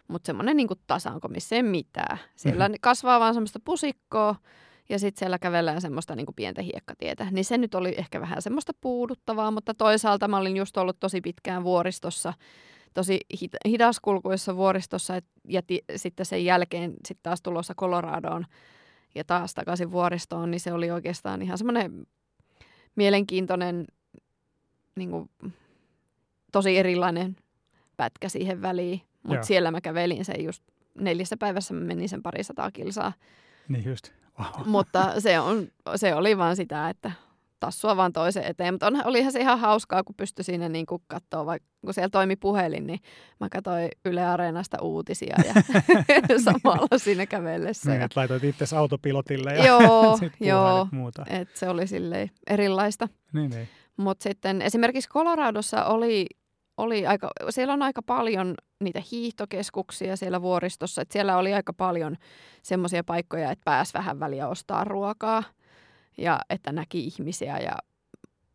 mutta 0.07 0.27
semmoinen 0.27 0.57
niin 0.57 0.67
kuin 0.67 0.79
tasanko, 0.87 1.27
missä 1.27 1.55
ei 1.55 1.63
mitään. 1.63 2.17
Siellä 2.35 2.67
mm-hmm. 2.67 2.77
kasvaa 2.81 3.19
vaan 3.19 3.33
semmoista 3.33 3.59
pusikkoa 3.65 4.35
ja 4.89 4.99
sitten 4.99 5.19
siellä 5.19 5.39
kävellään 5.39 5.81
semmoista 5.81 6.15
niin 6.15 6.25
kuin 6.25 6.35
pientä 6.35 6.61
hiekkatietä. 6.61 7.27
Niin 7.31 7.45
se 7.45 7.57
nyt 7.57 7.75
oli 7.75 7.95
ehkä 7.97 8.21
vähän 8.21 8.41
semmoista 8.41 8.73
puuduttavaa, 8.81 9.51
mutta 9.51 9.73
toisaalta 9.73 10.27
mä 10.27 10.37
olin 10.37 10.57
just 10.57 10.77
ollut 10.77 10.99
tosi 10.99 11.21
pitkään 11.21 11.63
vuoristossa 11.63 12.33
tosi 12.93 13.19
hit- 13.35 13.69
hidaskulkuissa 13.69 14.55
vuoristossa 14.55 15.15
et, 15.15 15.25
ja 15.47 15.61
ti- 15.61 15.83
sitten 15.95 16.25
sen 16.25 16.45
jälkeen 16.45 16.93
sitten 17.05 17.23
taas 17.23 17.41
tulossa 17.41 17.75
Coloradoon 17.75 18.45
ja 19.15 19.23
taas 19.23 19.53
takaisin 19.53 19.91
vuoristoon, 19.91 20.51
niin 20.51 20.59
se 20.59 20.73
oli 20.73 20.91
oikeastaan 20.91 21.41
ihan 21.41 21.57
semmoinen 21.57 22.07
mielenkiintoinen, 22.95 23.85
niin 24.95 25.09
kuin, 25.11 25.29
tosi 26.51 26.77
erilainen 26.77 27.35
pätkä 27.97 28.29
siihen 28.29 28.61
väliin. 28.61 29.01
Mutta 29.23 29.47
siellä 29.47 29.71
mä 29.71 29.81
kävelin 29.81 30.25
sen 30.25 30.43
just 30.43 30.63
neljässä 30.95 31.37
päivässä, 31.37 31.73
mä 31.73 31.79
menin 31.79 32.09
sen 32.09 32.23
parisataa 32.23 32.71
kilsaa. 32.71 33.13
Niin 33.67 33.85
just. 33.85 34.11
Mutta 34.65 35.21
se, 35.21 35.39
on, 35.39 35.67
se 35.95 36.15
oli 36.15 36.37
vaan 36.37 36.55
sitä, 36.55 36.89
että 36.89 37.11
tassua 37.59 37.97
vaan 37.97 38.13
toisen 38.13 38.43
eteen. 38.43 38.73
Mutta 38.73 38.87
on, 38.87 39.01
olihan 39.05 39.31
se 39.31 39.39
ihan 39.39 39.59
hauskaa, 39.59 40.03
kun 40.03 40.15
pystyi 40.15 40.45
siinä 40.45 40.69
niin 40.69 40.85
katsoa, 41.07 41.45
vaikka 41.45 41.67
kun 41.85 41.93
siellä 41.93 42.09
toimi 42.09 42.35
puhelin, 42.35 42.87
niin 42.87 42.99
mä 43.39 43.49
katsoin 43.49 43.89
Yle 44.05 44.25
Areenasta 44.25 44.81
uutisia 44.81 45.35
ja 45.47 45.53
samalla 46.45 46.97
siinä 46.97 47.25
kävellessä. 47.25 47.91
Niin, 47.91 48.01
ja, 48.01 48.07
laitoit 48.15 48.43
itse 48.43 48.75
autopilotille 48.75 49.53
ja 49.53 49.65
joo, 49.65 50.19
joo, 50.39 50.87
muuta. 50.91 51.25
et 51.29 51.49
se 51.55 51.69
oli 51.69 51.87
silleen 51.87 52.31
erilaista. 52.47 53.07
Niin, 53.33 53.49
niin. 53.49 53.67
Mutta 53.97 54.23
sitten 54.23 54.61
esimerkiksi 54.61 55.09
Coloradossa 55.09 55.85
oli, 55.85 56.27
oli 56.77 57.07
aika, 57.07 57.31
siellä 57.49 57.73
on 57.73 57.81
aika 57.81 58.01
paljon 58.01 58.55
niitä 58.83 59.01
hiihtokeskuksia 59.11 60.15
siellä 60.15 60.41
vuoristossa. 60.41 61.01
Et 61.01 61.11
siellä 61.11 61.37
oli 61.37 61.53
aika 61.53 61.73
paljon 61.73 62.15
semmoisia 62.63 63.03
paikkoja, 63.03 63.51
että 63.51 63.65
pääsi 63.65 63.93
vähän 63.93 64.19
väliä 64.19 64.47
ostaa 64.47 64.83
ruokaa 64.83 65.43
ja 66.17 66.39
että 66.49 66.71
näki 66.71 66.99
ihmisiä 66.99 67.59
ja 67.59 67.77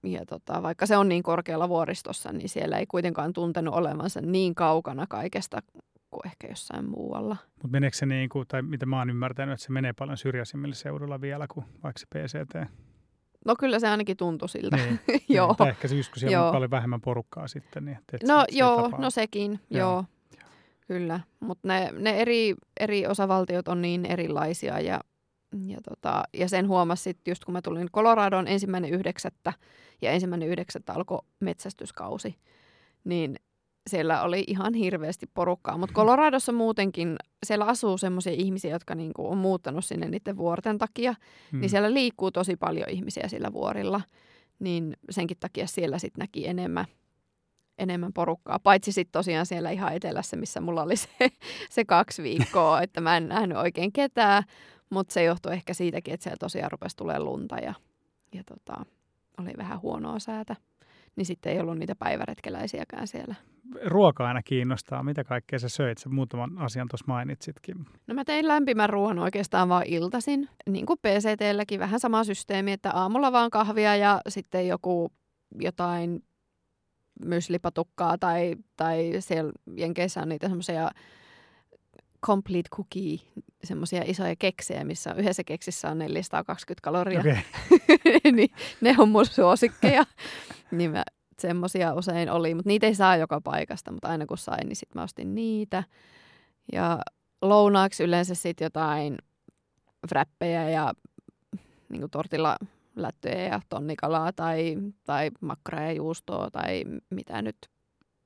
ja 0.05 0.27
tota, 0.27 0.63
vaikka 0.63 0.87
se 0.87 0.97
on 0.97 1.09
niin 1.09 1.23
korkealla 1.23 1.69
vuoristossa, 1.69 2.33
niin 2.33 2.49
siellä 2.49 2.79
ei 2.79 2.87
kuitenkaan 2.87 3.33
tuntenut 3.33 3.75
olevansa 3.75 4.21
niin 4.21 4.55
kaukana 4.55 5.07
kaikesta 5.09 5.63
kuin 6.11 6.27
ehkä 6.27 6.47
jossain 6.49 6.91
muualla. 6.91 7.37
Mutta 7.55 7.69
meneekö 7.69 7.97
se 7.97 8.07
niin 8.07 8.29
kuin, 8.29 8.49
tai 8.49 8.63
mitä 8.63 8.87
mä 8.87 8.99
oon 8.99 9.11
ymmärtänyt, 9.11 9.53
että 9.53 9.65
se 9.65 9.73
menee 9.73 9.93
paljon 9.93 10.17
syrjäisimmillä 10.17 10.75
seudulla 10.75 11.21
vielä 11.21 11.47
kuin 11.47 11.67
vaikka 11.83 12.01
se 12.01 12.07
PCT? 12.07 12.55
No 13.45 13.57
kyllä 13.59 13.79
se 13.79 13.89
ainakin 13.89 14.17
tuntui 14.17 14.49
siltä. 14.49 14.77
Niin, 14.77 15.01
joo. 15.29 15.47
Niin, 15.47 15.57
tai 15.57 15.69
ehkä 15.69 15.89
se 15.89 15.97
just, 15.97 16.13
kun 16.13 16.21
siellä 16.21 16.37
Joo. 16.37 16.47
on 16.47 16.53
paljon 16.53 16.71
vähemmän 16.71 17.01
porukkaa 17.01 17.49
sitten. 17.49 17.85
Niin, 17.85 17.99
et 18.13 18.23
No 18.23 18.41
se, 18.41 18.53
se 18.53 18.59
joo, 18.59 18.83
tapaa. 18.83 19.01
no 19.01 19.11
sekin, 19.11 19.51
Joo. 19.71 19.81
joo. 19.81 19.93
joo. 19.93 20.05
Kyllä, 20.87 21.21
mutta 21.41 21.69
ne, 21.69 21.93
ne 21.99 22.11
eri, 22.21 22.55
eri 22.81 23.07
osavaltiot 23.07 23.69
on 23.69 23.83
niin 23.83 24.07
erilaisia 24.07 24.81
ja, 24.81 25.01
ja, 25.67 25.81
tota, 25.89 26.23
ja 26.35 26.49
sen 26.49 26.69
huomasi 26.69 27.03
sitten 27.03 27.31
just 27.33 27.45
kun 27.45 27.53
mä 27.53 27.63
tulin 27.63 27.89
Coloradoon 27.91 28.49
ensimmäinen 28.49 28.91
yhdeksättä 28.91 29.53
ja 30.03 30.11
ensimmäinen 30.11 30.49
yhdeksättä 30.49 30.93
alkoi 30.93 31.19
metsästyskausi, 31.41 32.37
niin 33.05 33.37
siellä 33.91 34.23
oli 34.23 34.45
ihan 34.47 34.75
hirveästi 34.75 35.27
porukkaa. 35.35 35.79
Mutta 35.79 35.95
Coloradossa 35.95 36.53
muutenkin, 36.53 37.17
siellä 37.47 37.65
asuu 37.65 37.99
semmoisia 37.99 38.33
ihmisiä, 38.33 38.71
jotka 38.71 38.95
niinku 38.95 39.29
on 39.31 39.39
muuttanut 39.39 39.85
sinne 39.85 40.09
niiden 40.09 40.37
vuorten 40.37 40.79
takia, 40.79 41.15
Mm. 41.53 41.61
niin 41.61 41.71
siellä 41.71 41.95
liikkuu 41.95 42.31
tosi 42.31 42.57
paljon 42.57 42.91
ihmisiä 42.91 43.29
sillä 43.29 43.53
vuorilla. 43.53 44.01
Niin 44.59 44.97
senkin 45.11 45.37
takia 45.41 45.67
siellä 45.67 45.99
sitten 45.99 46.23
näki 46.23 46.47
enemmän, 46.49 46.85
enemmän 47.79 48.13
porukkaa. 48.13 48.59
Paitsi 48.59 48.93
sitten 48.93 49.13
tosiaan 49.13 49.47
siellä 49.47 49.71
ihan 49.71 49.95
etelässä, 49.95 50.37
missä 50.37 50.61
mulla 50.61 50.83
oli 50.83 50.97
se, 51.07 51.09
se 51.71 51.85
kaksi 51.85 52.23
viikkoa, 52.23 52.83
että 52.83 53.01
mä 53.01 53.17
en 53.17 53.29
nähnyt 53.29 53.59
oikein 53.59 53.93
ketään. 53.93 54.43
Mutta 54.91 55.13
se 55.15 55.25
johtui 55.25 55.53
ehkä 55.53 55.75
siitäkin, 55.75 56.15
että 56.15 56.25
siellä 56.25 56.37
tosiaan 56.41 56.73
rupesi 56.73 56.97
tulee 56.97 57.19
lunta 57.19 57.57
ja, 57.57 57.75
ja 58.35 58.43
tota, 58.45 58.85
oli 59.41 59.51
vähän 59.59 59.83
huonoa 59.83 60.19
säätä. 60.19 60.57
Niin 61.17 61.27
sitten 61.27 61.53
ei 61.53 61.61
ollut 61.61 61.79
niitä 61.79 61.95
päiväretkeläisiäkään 61.95 63.09
siellä. 63.09 63.35
Ruoka 63.85 64.29
aina 64.29 64.43
kiinnostaa. 64.43 65.03
Mitä 65.03 65.25
kaikkea 65.25 65.59
sä 65.59 65.69
söit? 65.69 65.99
Sä 65.99 66.09
muutaman 66.09 66.59
asian 66.59 66.89
tuossa 66.89 67.05
mainitsitkin. 67.09 67.77
No 68.07 68.15
mä 68.15 68.25
tein 68.25 68.49
lämpimän 68.49 68.91
ruoan 68.91 69.19
oikeastaan 69.19 69.69
vaan 69.69 69.87
iltasin. 69.87 70.49
Niin 70.69 70.87
kuin 70.87 70.99
PCTlläkin 70.99 71.81
vähän 71.81 72.01
sama 72.01 72.25
systeemi, 72.25 72.73
että 72.73 72.91
aamulla 72.91 73.33
vaan 73.33 73.51
kahvia 73.51 73.97
ja 73.97 74.21
sitten 74.29 74.69
joku 74.69 75.13
jotain 75.61 76.23
myslipatukkaa 77.25 78.19
tai, 78.19 78.57
tai 78.77 79.13
siellä 79.19 79.53
Jenkeissä 79.77 80.23
on 80.23 80.29
niitä 80.29 80.49
semmoisia 80.49 80.91
complete 82.27 82.69
cookie, 82.77 83.19
semmoisia 83.65 84.03
isoja 84.07 84.37
keksejä, 84.37 84.85
missä 84.85 85.11
on, 85.11 85.19
yhdessä 85.19 85.45
keksissä 85.45 85.91
on 85.91 85.99
420 85.99 86.85
kaloria. 86.85 87.21
Okei. 87.21 88.33
niin 88.37 88.51
ne 88.81 88.95
on 88.99 89.09
mun 89.09 89.27
suosikkeja. 89.27 90.05
niin 90.71 90.91
mä 90.91 91.05
semmosia 91.39 91.95
usein 91.95 92.31
oli, 92.31 92.55
mutta 92.55 92.69
niitä 92.69 92.87
ei 92.87 92.95
saa 92.95 93.17
joka 93.17 93.41
paikasta, 93.41 93.93
mutta 93.93 94.09
aina 94.09 94.27
kun 94.27 94.39
sain, 94.39 94.69
niin 94.69 94.77
sitten 94.77 95.01
mä 95.01 95.05
ostin 95.05 95.35
niitä. 95.35 95.85
Ja 96.73 96.99
lounaaksi 97.43 98.05
yleensä 98.05 98.35
sitten 98.35 98.67
jotain 98.67 99.19
wrappejä 100.11 100.71
ja 100.71 100.93
niin 101.89 102.11
tortilla 102.11 102.57
lättyjä 102.97 103.43
ja 103.43 103.61
tonnikalaa 103.69 104.33
tai, 104.33 104.77
tai 105.05 105.31
makraa 105.41 105.83
ja 105.83 105.93
juustoa 105.93 106.51
tai 106.51 106.85
mitä 107.11 107.43
nyt 107.43 107.57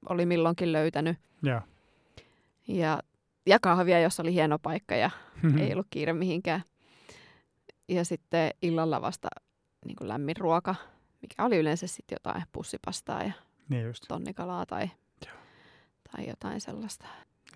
oli 0.08 0.26
milloinkin 0.26 0.72
löytänyt. 0.72 1.16
Joo. 1.42 1.60
Ja, 2.68 3.00
ja 3.46 3.58
kahvia, 3.60 4.00
jos 4.00 4.20
oli 4.20 4.32
hieno 4.34 4.58
paikka 4.58 4.94
ja 4.94 5.10
Mhm. 5.42 5.58
ei 5.58 5.72
ollut 5.72 5.86
kiire 5.90 6.12
mihinkään. 6.12 6.62
Ja 7.88 8.04
sitten 8.04 8.50
illalla 8.62 9.02
vasta 9.02 9.28
niin 9.84 9.96
kuin 9.96 10.08
lämmin 10.08 10.36
ruoka, 10.36 10.74
mikä 11.22 11.44
oli 11.44 11.56
yleensä 11.56 11.86
sitten 11.86 12.14
jotain 12.16 12.42
pussipastaa 12.52 13.22
ja 13.22 13.32
Niin 13.68 13.84
just. 13.86 14.04
tonnikalaa 14.08 14.66
tai, 14.66 14.90
Joo. 15.26 15.36
tai 16.12 16.28
jotain 16.28 16.60
sellaista. 16.60 17.06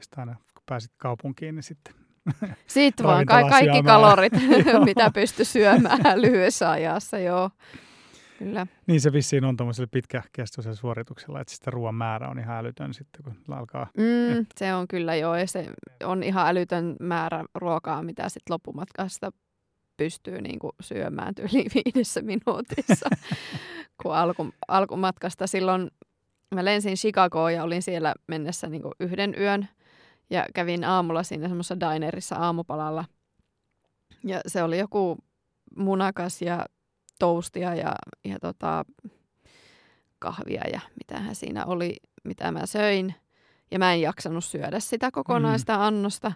Sitten 0.01 0.19
aina 0.21 0.35
kun 0.55 0.63
pääsit 0.67 0.93
kaupunkiin, 0.97 1.55
niin 1.55 1.63
sitten 1.63 1.95
Sitten 2.67 3.07
vaan 3.07 3.27
ka- 3.27 3.41
kaikki 3.49 3.65
syömään. 3.65 3.85
kalorit, 3.85 4.33
mitä 4.85 5.11
pystyi 5.15 5.45
syömään 5.45 6.23
lyhyessä 6.23 6.71
ajassa, 6.71 7.19
joo. 7.19 7.51
Kyllä. 8.41 8.67
Niin 8.87 9.01
se 9.01 9.13
vissiin 9.13 9.45
on 9.45 9.57
tuommoisella 9.57 9.89
pitkäkestoisella 9.91 10.77
suorituksella, 10.77 11.41
että 11.41 11.55
sitä 11.55 11.71
ruoan 11.71 11.95
määrä 11.95 12.29
on 12.29 12.39
ihan 12.39 12.57
älytön 12.57 12.95
sitten, 12.95 13.23
kun 13.25 13.55
alkaa. 13.57 13.87
Mm, 13.97 14.47
se 14.57 14.75
on 14.75 14.89
kyllä 14.89 15.15
joo, 15.15 15.37
ja 15.37 15.47
se 15.47 15.67
on 16.05 16.23
ihan 16.23 16.49
älytön 16.49 16.97
määrä 17.01 17.45
ruokaa, 17.55 18.03
mitä 18.03 18.29
sitten 18.29 18.55
loppumatkasta 18.55 19.33
pystyy 19.97 20.41
niinku 20.41 20.71
syömään 20.81 21.35
yli 21.39 21.67
viidessä 21.75 22.23
minuutissa. 22.23 23.11
kun 24.03 24.15
alku, 24.15 24.51
alkumatkasta 24.69 25.47
silloin 25.47 25.91
mä 26.55 26.65
lensin 26.65 26.95
Chicagoon 26.95 27.55
ja 27.55 27.63
olin 27.63 27.83
siellä 27.83 28.15
mennessä 28.27 28.69
niinku 28.69 28.93
yhden 29.01 29.35
yön 29.39 29.69
ja 30.31 30.47
kävin 30.55 30.85
aamulla 30.85 31.23
siinä 31.23 31.49
semmoisessa 31.49 31.81
dinerissa 31.81 32.37
aamupalalla. 32.37 33.05
Ja 34.25 34.41
se 34.47 34.63
oli 34.63 34.79
joku 34.79 35.19
munakas 35.77 36.43
ja 36.43 36.67
toastia 37.21 37.75
ja, 37.75 37.95
ja 38.25 38.39
tota, 38.41 38.85
kahvia 40.19 40.63
ja 40.73 40.81
mitähän 40.99 41.35
siinä 41.35 41.65
oli, 41.65 41.97
mitä 42.25 42.53
mä 42.53 42.67
söin. 42.67 43.15
Ja 43.71 43.79
mä 43.79 43.93
en 43.93 44.01
jaksanut 44.01 44.45
syödä 44.45 44.81
sitä 44.81 45.11
kokonaista 45.11 45.87
annosta, 45.87 46.33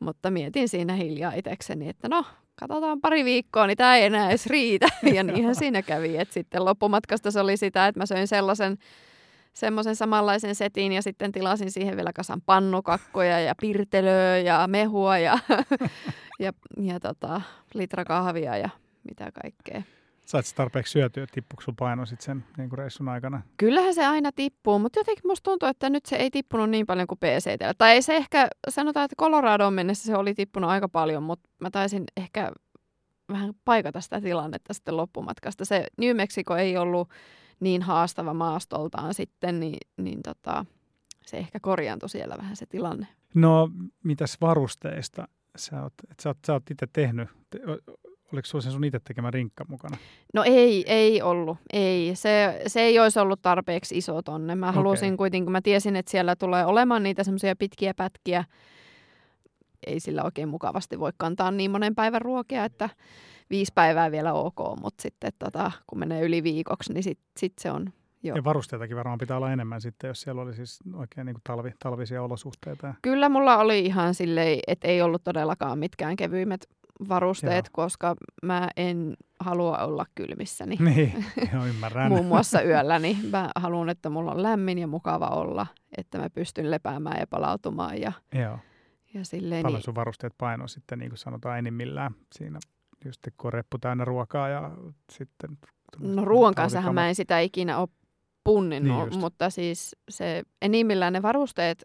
mutta 0.00 0.30
mietin 0.30 0.68
siinä 0.68 0.94
hiljaa 0.94 1.32
itsekseni, 1.32 1.88
että 1.88 2.08
no, 2.08 2.24
katsotaan 2.54 3.00
pari 3.00 3.24
viikkoa, 3.24 3.66
niin 3.66 3.76
tämä 3.76 3.96
ei 3.96 4.04
enää 4.04 4.28
edes 4.28 4.46
riitä. 4.46 4.88
Ja 5.14 5.22
niinhän 5.22 5.54
siinä 5.54 5.82
kävi, 5.82 6.16
että 6.16 6.34
sitten 6.34 6.64
loppumatkasta 6.64 7.30
se 7.30 7.40
oli 7.40 7.56
sitä, 7.56 7.86
että 7.86 8.00
mä 8.00 8.06
söin 8.06 8.28
sellaisen 8.28 8.78
semmoisen 9.52 9.96
samanlaisen 9.96 10.54
setin 10.54 10.92
ja 10.92 11.02
sitten 11.02 11.32
tilasin 11.32 11.70
siihen 11.70 11.96
vielä 11.96 12.12
kasan 12.12 12.40
pannukakkoja 12.46 13.40
ja 13.40 13.54
pirtelöä 13.60 14.38
ja 14.38 14.66
mehua 14.66 15.18
ja, 15.18 15.38
ja, 16.40 16.52
ja 16.80 17.00
tota, 17.00 17.40
litra 17.74 18.04
kahvia 18.04 18.56
ja 18.56 18.68
mitä 19.04 19.32
kaikkea. 19.42 19.95
Sait 20.26 20.46
sä 20.46 20.56
tarpeeksi 20.56 20.90
syötyä, 20.90 21.22
että 21.22 21.34
tippuiko 21.34 21.62
sun 21.62 21.76
paino 21.76 22.06
sitten 22.06 22.24
sen 22.24 22.44
niin 22.56 22.68
kuin 22.68 22.78
reissun 22.78 23.08
aikana? 23.08 23.42
Kyllähän 23.56 23.94
se 23.94 24.06
aina 24.06 24.32
tippuu, 24.32 24.78
mutta 24.78 25.00
jotenkin 25.00 25.26
musta 25.26 25.50
tuntuu, 25.50 25.68
että 25.68 25.90
nyt 25.90 26.06
se 26.06 26.16
ei 26.16 26.30
tippunut 26.30 26.70
niin 26.70 26.86
paljon 26.86 27.06
kuin 27.06 27.18
PCT. 27.18 27.78
Tai 27.78 27.92
ei 27.92 28.02
se 28.02 28.16
ehkä, 28.16 28.48
sanotaan, 28.68 29.04
että 29.04 29.16
Coloradoon 29.16 29.74
mennessä 29.74 30.06
se 30.06 30.16
oli 30.16 30.34
tippunut 30.34 30.70
aika 30.70 30.88
paljon, 30.88 31.22
mutta 31.22 31.48
mä 31.60 31.70
taisin 31.70 32.04
ehkä 32.16 32.52
vähän 33.32 33.54
paikata 33.64 34.00
sitä 34.00 34.20
tilannetta 34.20 34.74
sitten 34.74 34.96
loppumatkasta. 34.96 35.64
Se 35.64 35.86
New 35.98 36.16
Mexico 36.16 36.56
ei 36.56 36.76
ollut 36.76 37.08
niin 37.60 37.82
haastava 37.82 38.34
maastoltaan 38.34 39.14
sitten, 39.14 39.60
niin, 39.60 39.78
niin 39.96 40.22
tota, 40.22 40.64
se 41.26 41.36
ehkä 41.36 41.60
korjaantui 41.60 42.08
siellä 42.08 42.36
vähän 42.38 42.56
se 42.56 42.66
tilanne. 42.66 43.06
No, 43.34 43.70
mitäs 44.04 44.40
varusteista 44.40 45.28
sä 45.56 45.82
oot, 45.82 45.94
et 46.10 46.20
sä 46.20 46.28
oot, 46.28 46.38
sä 46.46 46.52
oot 46.52 46.70
itse 46.70 46.86
tehnyt? 46.92 47.28
Te, 47.50 47.60
oliko 48.32 48.60
sen 48.60 48.72
sun 48.72 48.84
itse 48.84 49.00
tekemä 49.00 49.30
rinkka 49.30 49.64
mukana? 49.68 49.96
No 50.34 50.42
ei, 50.46 50.84
ei 50.86 51.22
ollut. 51.22 51.58
Ei. 51.72 52.10
Se, 52.14 52.62
se 52.66 52.80
ei 52.80 52.98
olisi 52.98 53.18
ollut 53.18 53.42
tarpeeksi 53.42 53.98
iso 53.98 54.22
tonne. 54.22 54.54
Mä 54.54 54.68
Okei. 54.68 54.76
halusin 54.76 55.16
kuitenkin, 55.16 55.44
kun 55.44 55.52
mä 55.52 55.60
tiesin, 55.60 55.96
että 55.96 56.10
siellä 56.10 56.36
tulee 56.36 56.66
olemaan 56.66 57.02
niitä 57.02 57.24
semmoisia 57.24 57.56
pitkiä 57.56 57.94
pätkiä. 57.94 58.44
Ei 59.86 60.00
sillä 60.00 60.22
oikein 60.22 60.48
mukavasti 60.48 61.00
voi 61.00 61.12
kantaa 61.16 61.50
niin 61.50 61.70
monen 61.70 61.94
päivän 61.94 62.22
ruokia, 62.22 62.64
että 62.64 62.90
viisi 63.50 63.72
päivää 63.74 64.10
vielä 64.10 64.32
ok, 64.32 64.58
mutta 64.80 65.02
sitten 65.02 65.32
tota, 65.38 65.72
kun 65.86 65.98
menee 65.98 66.22
yli 66.22 66.42
viikoksi, 66.42 66.92
niin 66.92 67.02
sitten 67.02 67.26
sit 67.36 67.52
se 67.60 67.70
on 67.70 67.92
Joo. 68.22 68.36
Ja 68.36 68.44
varusteitakin 68.44 68.96
varmaan 68.96 69.18
pitää 69.18 69.36
olla 69.36 69.52
enemmän 69.52 69.80
sitten, 69.80 70.08
jos 70.08 70.20
siellä 70.20 70.42
oli 70.42 70.54
siis 70.54 70.80
oikein 70.94 71.24
niin 71.24 71.34
kuin 71.34 71.42
talvi, 71.44 71.70
talvisia 71.78 72.22
olosuhteita. 72.22 72.94
Kyllä 73.02 73.28
mulla 73.28 73.58
oli 73.58 73.78
ihan 73.80 74.14
silleen, 74.14 74.58
että 74.66 74.88
ei 74.88 75.02
ollut 75.02 75.24
todellakaan 75.24 75.78
mitkään 75.78 76.16
kevyimmät 76.16 76.60
varusteet, 77.08 77.64
Joo. 77.66 77.70
koska 77.72 78.14
mä 78.42 78.68
en 78.76 79.16
halua 79.40 79.78
olla 79.78 80.06
kylmissäni. 80.14 80.76
Niin, 80.80 81.24
joo, 81.54 81.66
ymmärrän. 81.66 82.08
Muun 82.08 82.26
muassa 82.26 82.62
yöllä, 82.62 82.98
niin 82.98 83.16
mä 83.30 83.50
haluan, 83.56 83.88
että 83.88 84.10
mulla 84.10 84.32
on 84.32 84.42
lämmin 84.42 84.78
ja 84.78 84.86
mukava 84.86 85.26
olla, 85.26 85.66
että 85.96 86.18
mä 86.18 86.30
pystyn 86.30 86.70
lepäämään 86.70 87.20
ja 87.20 87.26
palautumaan 87.26 88.00
ja, 88.00 88.12
Joo. 88.34 88.58
ja 89.14 89.24
silleen. 89.24 89.62
Paljon 89.62 89.78
Niin, 89.78 89.84
sun 89.84 89.94
varusteet 89.94 90.34
paino 90.38 90.68
sitten, 90.68 90.98
niin 90.98 91.10
kuin 91.10 91.18
sanotaan, 91.18 91.58
enimmillään 91.58 92.14
siinä, 92.34 92.58
just 93.04 93.20
kun 93.36 93.48
on 93.48 93.52
reppu 93.52 93.78
täynnä 93.78 94.04
ruokaa 94.04 94.48
ja 94.48 94.70
sitten... 95.12 95.58
no 96.00 96.24
ruoan 96.24 96.54
kanssa 96.54 96.92
mä 96.92 97.08
en 97.08 97.14
sitä 97.14 97.40
ikinä 97.40 97.78
ole 97.78 97.88
punninnut, 98.44 98.96
Niin 98.96 99.06
just. 99.06 99.20
mutta 99.20 99.50
siis 99.50 99.96
se 100.08 100.42
enimmillään 100.62 101.12
ne 101.12 101.22
varusteet 101.22 101.84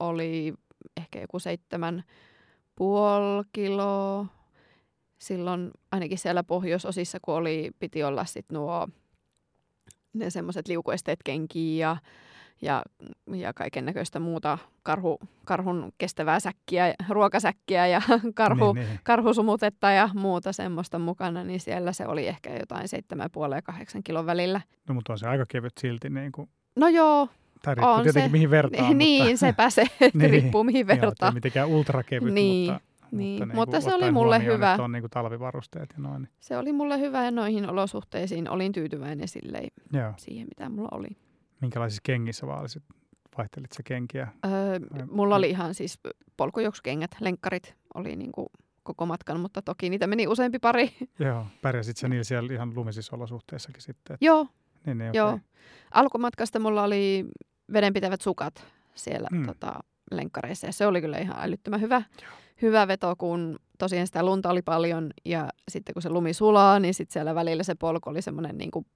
oli 0.00 0.54
ehkä 0.96 1.20
joku 1.20 1.38
seitsemän 1.38 2.04
puoli 2.76 3.44
kiloa. 3.52 4.26
Silloin 5.18 5.70
ainakin 5.92 6.18
siellä 6.18 6.42
pohjoisosissa, 6.44 7.18
kun 7.22 7.34
oli, 7.34 7.70
piti 7.78 8.04
olla 8.04 8.24
sit 8.24 8.46
nuo 8.52 8.88
ne 10.12 10.30
semmoiset 10.30 10.68
liukuesteet 10.68 11.18
kenkiä 11.24 11.86
ja, 11.86 11.96
ja, 12.62 12.82
ja 13.36 13.52
kaiken 13.52 13.84
näköistä 13.84 14.20
muuta 14.20 14.58
karhu, 14.82 15.18
karhun 15.44 15.92
kestävää 15.98 16.40
säkkiä, 16.40 16.94
ruokasäkkiä 17.08 17.86
ja 17.86 18.02
karhu, 18.34 18.72
Niin, 18.72 18.86
niin. 18.86 19.00
karhusumutetta 19.04 19.90
ja 19.90 20.08
muuta 20.14 20.52
semmoista 20.52 20.98
mukana, 20.98 21.44
niin 21.44 21.60
siellä 21.60 21.92
se 21.92 22.06
oli 22.06 22.26
ehkä 22.28 22.56
jotain 22.56 22.86
7,5 23.50 23.54
ja 23.54 23.62
8 23.62 24.02
kilon 24.02 24.26
välillä. 24.26 24.60
No, 24.88 24.94
mutta 24.94 25.12
on 25.12 25.18
se 25.18 25.28
aika 25.28 25.46
kevyt 25.48 25.72
silti, 25.80 26.10
niin 26.10 26.32
kuin, 26.32 26.48
No 26.76 26.88
joo, 26.88 27.28
tai 27.64 27.74
riippuu 27.74 27.92
On 27.94 28.02
tietenkin 28.02 28.28
se. 28.30 28.32
mihin 28.32 28.50
vertaan, 28.50 28.98
niin 28.98 29.22
mutta, 29.24 29.36
sepä 29.36 29.70
se, 29.70 29.82
että 30.00 30.18
Niin, 30.18 30.30
riippuu 30.30 30.64
mihin 30.64 30.86
joo, 30.86 30.92
ettei 30.94 31.00
vertaa. 31.08 31.32
mitenkään 31.32 31.68
ultrakevyt, 31.68 32.34
Niin, 32.34 32.72
mutta, 32.72 32.86
niin. 33.10 33.40
mutta, 33.42 33.54
Mutta 33.54 33.80
se 33.80 33.94
oli 33.94 34.10
mulle 34.10 34.44
hyvä. 34.44 34.76
On 34.80 34.92
niin 34.92 35.02
kuin 35.02 35.10
talvivarusteet 35.10 35.90
ja 35.96 36.02
noin. 36.02 36.22
Niin, 36.22 36.32
Se 36.40 36.56
oli 36.58 36.72
mulle 36.72 36.98
hyvä 37.00 37.24
ja 37.24 37.30
noihin 37.30 37.70
olosuhteisiin 37.70 38.48
olin 38.50 38.72
tyytyväinen 38.72 39.28
silleen 39.28 39.68
joo. 39.92 40.12
siihen, 40.16 40.46
mitä 40.48 40.68
mulla 40.68 40.88
oli. 40.92 41.08
Minkälaisissa 41.60 42.00
kengissä 42.04 42.46
vaalisit? 42.46 42.82
Vaihtelit 43.38 43.72
sä 43.72 43.82
kenkiä? 43.82 44.28
Öö, 44.46 44.78
mulla 45.10 45.36
oli 45.36 45.50
ihan 45.50 45.74
siis 45.74 45.98
polkujuoksukengät, 46.36 47.10
lenkkarit 47.20 47.74
oli 47.94 48.16
niinku 48.16 48.46
koko 48.82 49.06
matkan, 49.06 49.40
mutta 49.40 49.62
toki 49.62 49.90
niitä 49.90 50.06
meni 50.06 50.26
useampi 50.26 50.58
pari. 50.58 50.90
Joo. 51.18 51.46
Pärjäsit 51.62 51.96
sä 51.96 52.08
niillä 52.08 52.24
siellä 52.24 52.52
ihan 52.54 52.72
lumisissa 52.76 53.16
olosuhteissakin 53.16 53.82
sitten? 53.82 54.14
että- 54.14 54.24
joo, 54.26 54.46
Niin, 54.86 54.98
niin, 54.98 55.14
joo. 55.14 55.28
okei. 55.28 55.40
Alkumatkasta 55.90 56.58
mulla 56.58 56.82
oli 56.82 57.24
vedenpitävät 57.72 58.20
sukat 58.20 58.66
siellä 58.94 59.28
Mm. 59.32 59.46
tota, 59.46 59.80
lenkkareissa 60.10 60.66
ja 60.66 60.72
se 60.72 60.86
oli 60.86 61.00
kyllä 61.00 61.18
ihan 61.18 61.36
älyttömän 61.40 61.80
hyvä, 61.80 62.02
hyvä 62.62 62.88
veto, 62.88 63.16
kun 63.16 63.58
tosiaan 63.78 64.06
sitä 64.06 64.22
lunta 64.22 64.50
oli 64.50 64.62
paljon 64.62 65.10
ja 65.24 65.48
sitten 65.70 65.92
kun 65.92 66.02
se 66.02 66.08
lumi 66.10 66.32
sulaa, 66.34 66.80
niin 66.80 66.94
sitten 66.94 67.12
siellä 67.12 67.34
välillä 67.34 67.62
se 67.62 67.74
polku 67.74 68.10
oli 68.10 68.22
semmoinen 68.22 68.58
niin 68.58 68.70
kuin 68.70 68.86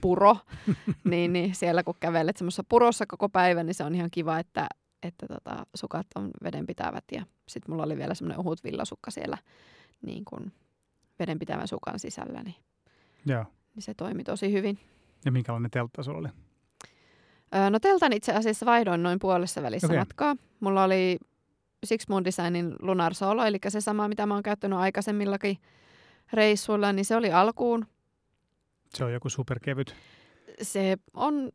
puro, 0.00 0.36
niin, 1.10 1.32
niin 1.32 1.54
siellä 1.54 1.82
kun 1.82 1.94
kävelet 2.00 2.36
semmoisessa 2.36 2.64
purossa 2.68 3.06
koko 3.06 3.28
päivän, 3.28 3.66
niin 3.66 3.74
se 3.74 3.84
on 3.84 3.94
ihan 3.94 4.10
kiva, 4.10 4.38
että, 4.38 4.66
että 5.02 5.26
tota, 5.26 5.66
sukat 5.74 6.06
on 6.14 6.30
vedenpitävät 6.42 7.04
ja 7.12 7.24
sitten 7.48 7.72
mulla 7.72 7.84
oli 7.84 7.96
vielä 7.96 8.14
semmoinen 8.14 8.38
ohut 8.38 8.64
villasukka 8.64 9.10
siellä 9.10 9.38
niin 10.02 10.24
kuin 10.24 10.52
vedenpitävän 11.18 11.68
sukan 11.68 11.98
sisällä, 11.98 12.42
niin, 12.42 12.56
Joo. 13.26 13.44
niin 13.74 13.82
se 13.82 13.94
toimi 13.94 14.24
tosi 14.24 14.52
hyvin. 14.52 14.78
Ja 15.24 15.32
minkälainen 15.32 15.70
teltta 15.70 16.02
sulla 16.02 16.18
oli? 16.18 16.28
Öö, 17.54 17.70
No 17.70 17.78
teltan 17.80 18.12
itse 18.12 18.32
asiassa 18.32 18.66
vaihdoin 18.66 19.02
noin 19.02 19.18
puolessa 19.18 19.62
välissä 19.62 19.86
okay. 19.86 19.98
matkaa. 19.98 20.36
Mulla 20.60 20.84
oli 20.84 21.18
Six 21.84 22.08
Moon 22.08 22.24
Designin 22.24 22.74
Lunar 22.82 23.14
Solo, 23.14 23.44
eli 23.44 23.58
se 23.68 23.80
sama, 23.80 24.08
mitä 24.08 24.26
mä 24.26 24.34
oon 24.34 24.42
käyttänyt 24.42 24.78
aikaisemmillakin 24.78 25.58
reissuilla, 26.32 26.92
niin 26.92 27.04
se 27.04 27.16
oli 27.16 27.32
alkuun. 27.32 27.86
Se 28.94 29.04
on 29.04 29.12
joku 29.12 29.28
superkevyt. 29.30 29.94
Se 30.62 30.96
on 31.14 31.50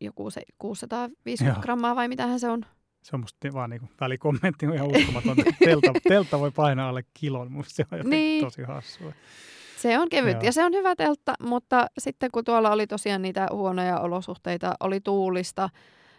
joku 0.00 0.30
se 0.30 0.42
650 0.58 1.44
Joo. 1.58 1.62
grammaa 1.62 1.96
vai 1.96 2.08
mitähän 2.08 2.40
se 2.40 2.48
on. 2.48 2.64
Se 3.02 3.16
on 3.16 3.20
musta 3.20 3.48
vaan 3.52 3.70
niin 3.70 3.90
välikommentti 4.00 4.66
on 4.66 4.74
ihan 4.74 4.88
uskomaton. 4.96 5.36
teltta, 5.64 5.92
teltta 6.08 6.40
voi 6.40 6.50
painaa 6.50 6.88
alle 6.88 7.04
kilon. 7.14 7.52
Musta 7.52 7.74
se 7.74 7.82
on 7.92 7.98
jotenkin 7.98 8.10
Niin. 8.10 8.44
tosi 8.44 8.62
hassua. 8.62 9.12
Se 9.80 9.98
on 9.98 10.08
kevyt 10.08 10.32
Joo. 10.32 10.42
ja 10.42 10.52
se 10.52 10.64
on 10.64 10.72
hyvä 10.72 10.96
teltta, 10.96 11.34
mutta 11.42 11.86
sitten 11.98 12.30
kun 12.30 12.44
tuolla 12.44 12.70
oli 12.70 12.86
tosiaan 12.86 13.22
niitä 13.22 13.46
huonoja 13.52 14.00
olosuhteita, 14.00 14.74
oli 14.80 15.00
tuulista, 15.00 15.70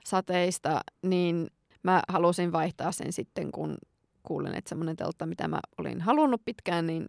sateista, 0.05 0.81
niin 1.01 1.47
mä 1.83 2.01
halusin 2.07 2.51
vaihtaa 2.51 2.91
sen 2.91 3.13
sitten, 3.13 3.51
kun 3.51 3.77
kuulen, 4.23 4.55
että 4.55 4.69
semmoinen 4.69 4.95
teltta, 4.95 5.25
mitä 5.25 5.47
mä 5.47 5.59
olin 5.77 6.01
halunnut 6.01 6.41
pitkään, 6.45 6.87
niin 6.87 7.05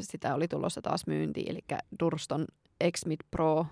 sitä 0.00 0.34
oli 0.34 0.48
tulossa 0.48 0.82
taas 0.82 1.06
myyntiin, 1.06 1.50
eli 1.50 1.60
Durston 2.00 2.44
X-Mid 2.92 3.20
Pro 3.30 3.66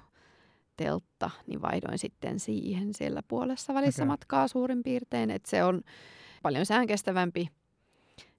teltta, 0.77 1.31
niin 1.47 1.63
vaihdoin 1.63 1.99
sitten 1.99 2.41
siihen 2.41 2.95
siellä 2.95 3.23
puolessa 3.29 3.75
välissä 3.75 4.03
Okei. 4.03 4.09
matkaa 4.09 4.49
suurin 4.49 4.83
piirtein, 4.83 5.31
että 5.31 5.51
se 5.51 5.65
on 5.65 5.83
paljon 6.43 6.67
säänkestävämpi, 6.67 7.49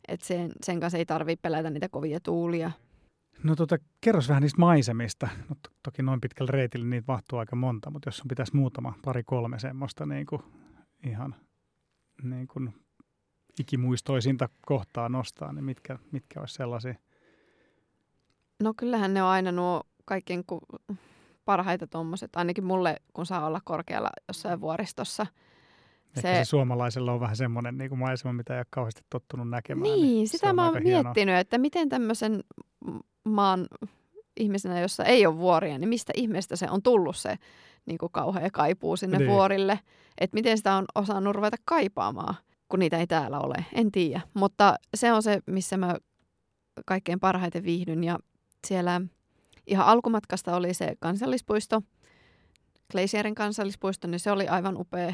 että 0.07 0.25
sen, 0.25 0.51
sen 0.63 0.79
kanssa 0.79 0.97
ei 0.97 1.05
tarvitse 1.05 1.41
pelätä 1.41 1.69
niitä 1.69 1.89
kovia 1.89 2.19
tuulia. 2.19 2.71
No 3.43 3.55
tota, 3.55 3.77
kerros 4.01 4.29
vähän 4.29 4.41
niistä 4.41 4.59
maisemista. 4.59 5.29
No, 5.49 5.55
to- 5.61 5.69
toki 5.83 6.01
noin 6.01 6.21
pitkällä 6.21 6.51
reitillä 6.51 6.85
niitä 6.85 7.11
mahtuu 7.11 7.39
aika 7.39 7.55
monta, 7.55 7.89
mutta 7.89 8.07
jos 8.07 8.17
sun 8.17 8.27
pitäisi 8.27 8.55
muutama, 8.55 8.93
pari, 9.05 9.23
kolme 9.23 9.59
semmoista 9.59 10.05
niin 10.05 10.25
kuin, 10.25 10.41
ihan 11.05 11.35
niin 12.23 12.47
kuin 12.47 12.73
ikimuistoisinta 13.59 14.49
kohtaa 14.65 15.09
nostaa, 15.09 15.53
niin 15.53 15.65
mitkä, 15.65 15.99
mitkä 16.11 16.39
olisi 16.39 16.53
sellaisia? 16.55 16.95
No 18.63 18.73
kyllähän 18.77 19.13
ne 19.13 19.23
on 19.23 19.29
aina 19.29 19.51
nuo 19.51 19.83
kaikkein 20.05 20.43
ku, 20.45 20.59
parhaita 21.45 21.87
tuommoiset, 21.87 22.35
ainakin 22.35 22.63
mulle, 22.65 22.95
kun 23.13 23.25
saa 23.25 23.45
olla 23.45 23.61
korkealla 23.63 24.09
jossain 24.27 24.61
vuoristossa. 24.61 25.25
Ehkä 26.17 26.21
Se- 26.21 26.45
se, 26.45 26.49
suomalaisella 26.49 27.11
on 27.13 27.19
vähän 27.19 27.35
semmoinen 27.35 27.77
niin 27.77 27.89
kuin 27.89 27.99
maisema, 27.99 28.33
mitä 28.33 28.53
ei 28.53 28.59
ole 28.59 28.65
kauheasti 28.69 29.01
tottunut 29.09 29.49
näkemään. 29.49 29.83
Niin, 29.83 30.27
se 30.27 30.31
sitä 30.31 30.49
on 30.49 30.55
mä 30.55 30.65
oon 30.65 30.75
aika 30.75 30.87
hienoa. 30.87 31.03
miettinyt, 31.03 31.35
että 31.35 31.57
miten 31.57 31.89
tämmöisen 31.89 32.43
maan 33.23 33.67
ihmisenä, 34.39 34.79
jossa 34.79 35.03
ei 35.05 35.25
ole 35.25 35.37
vuoria, 35.37 35.77
niin 35.77 35.89
mistä 35.89 36.13
ihmeestä 36.15 36.55
se 36.55 36.67
on 36.69 36.83
tullut 36.83 37.17
se 37.17 37.35
niin 37.85 37.97
kuin 37.97 38.11
kauhea 38.11 38.49
kaipuu 38.53 38.97
sinne 38.97 39.17
Niin. 39.17 39.29
vuorille. 39.29 39.79
Että 40.17 40.35
miten 40.35 40.57
sitä 40.57 40.75
on 40.75 40.85
osannut 40.95 41.35
ruveta 41.35 41.57
kaipaamaan, 41.65 42.35
kun 42.69 42.79
niitä 42.79 42.97
ei 42.97 43.07
täällä 43.07 43.39
ole. 43.39 43.65
En 43.73 43.91
tiedä, 43.91 44.21
mutta 44.33 44.75
se 44.95 45.13
on 45.13 45.23
se, 45.23 45.39
missä 45.45 45.77
mä 45.77 45.95
kaikkein 46.85 47.19
parhaiten 47.19 47.63
viihdyn. 47.63 48.03
Ja 48.03 48.19
siellä 48.67 49.01
ihan 49.67 49.85
alkumatkasta 49.85 50.55
oli 50.55 50.73
se 50.73 50.95
kansallispuisto, 50.99 51.81
Glacierin 52.91 53.35
kansallispuisto, 53.35 54.07
niin 54.07 54.19
se 54.19 54.31
oli 54.31 54.47
aivan 54.47 54.77
upea. 54.77 55.13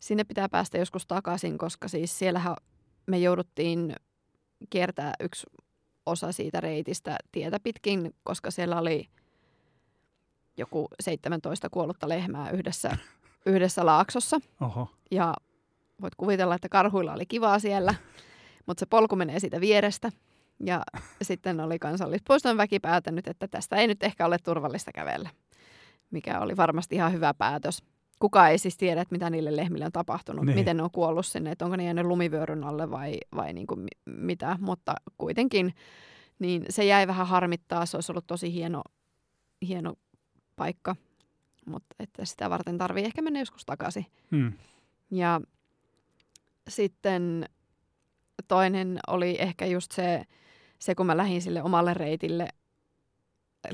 Sinne 0.00 0.24
pitää 0.24 0.48
päästä 0.48 0.78
joskus 0.78 1.06
takaisin, 1.06 1.58
koska 1.58 1.88
siis 1.88 2.18
siellähän 2.18 2.56
me 3.06 3.18
jouduttiin 3.18 3.96
kiertää 4.70 5.12
yksi 5.20 5.46
osa 6.06 6.32
siitä 6.32 6.60
reitistä 6.60 7.16
tietä 7.32 7.60
pitkin, 7.60 8.14
koska 8.22 8.50
siellä 8.50 8.78
oli 8.78 9.08
joku 10.56 10.88
17 11.00 11.70
kuollutta 11.70 12.08
lehmää 12.08 12.50
yhdessä, 12.50 12.96
yhdessä 13.46 13.86
laaksossa. 13.86 14.40
Oho, 14.60 14.88
Ja 15.10 15.34
voit 16.00 16.14
kuvitella, 16.14 16.54
että 16.54 16.68
karhuilla 16.68 17.12
oli 17.12 17.26
kivaa 17.26 17.58
siellä, 17.58 17.94
mutta 18.66 18.80
se 18.80 18.86
polku 18.86 19.16
menee 19.16 19.40
siitä 19.40 19.60
vierestä. 19.60 20.12
Ja 20.60 20.82
sitten 21.22 21.60
oli 21.60 21.78
kansallispuiston 21.78 22.56
väki 22.56 22.80
päätänyt, 22.80 23.26
että 23.26 23.48
tästä 23.48 23.76
ei 23.76 23.86
nyt 23.86 24.02
ehkä 24.02 24.26
ole 24.26 24.36
turvallista 24.38 24.92
kävellä, 24.92 25.30
mikä 26.10 26.40
oli 26.40 26.56
varmasti 26.56 26.94
ihan 26.94 27.12
hyvä 27.12 27.34
päätös. 27.34 27.82
Kuka 28.18 28.48
ei 28.48 28.58
siis 28.58 28.76
tiedä, 28.76 29.00
että 29.00 29.14
mitä 29.14 29.30
niille 29.30 29.56
lehmille 29.56 29.84
on 29.86 29.92
tapahtunut, 29.92 30.44
Niin. 30.46 30.58
miten 30.58 30.76
ne 30.76 30.82
on 30.82 30.90
kuollut 30.90 31.26
sinne, 31.26 31.50
että 31.50 31.64
onko 31.64 31.76
ne 31.76 31.84
jäänyt 31.84 32.06
lumivyöryn 32.06 32.64
alle 32.64 32.90
vai, 32.90 33.16
vai 33.36 33.52
niin 33.52 33.66
kuin 33.66 33.80
mi- 33.80 34.12
mitä. 34.16 34.58
Mutta 34.60 34.94
kuitenkin 35.18 35.74
niin 36.38 36.64
se 36.70 36.84
jäi 36.84 37.06
vähän 37.06 37.26
harmittaa, 37.26 37.86
se 37.86 37.96
olisi 37.96 38.12
ollut 38.12 38.26
tosi 38.26 38.52
hieno, 38.52 38.82
hieno 39.68 39.94
paikka, 40.56 40.96
mutta 41.66 41.96
että 41.98 42.24
sitä 42.24 42.50
varten 42.50 42.78
tarvii 42.78 43.04
ehkä 43.04 43.22
mennä 43.22 43.38
joskus 43.38 43.64
takaisin. 43.66 44.06
mm. 44.30 44.52
Ja 45.10 45.40
sitten 46.68 47.48
toinen 48.48 48.98
oli 49.06 49.36
ehkä 49.38 49.66
just 49.66 49.92
se, 49.92 50.24
se 50.78 50.94
kun 50.94 51.06
mä 51.06 51.16
lähdin 51.16 51.42
sille 51.42 51.62
omalle 51.62 51.94
reitille, 51.94 52.48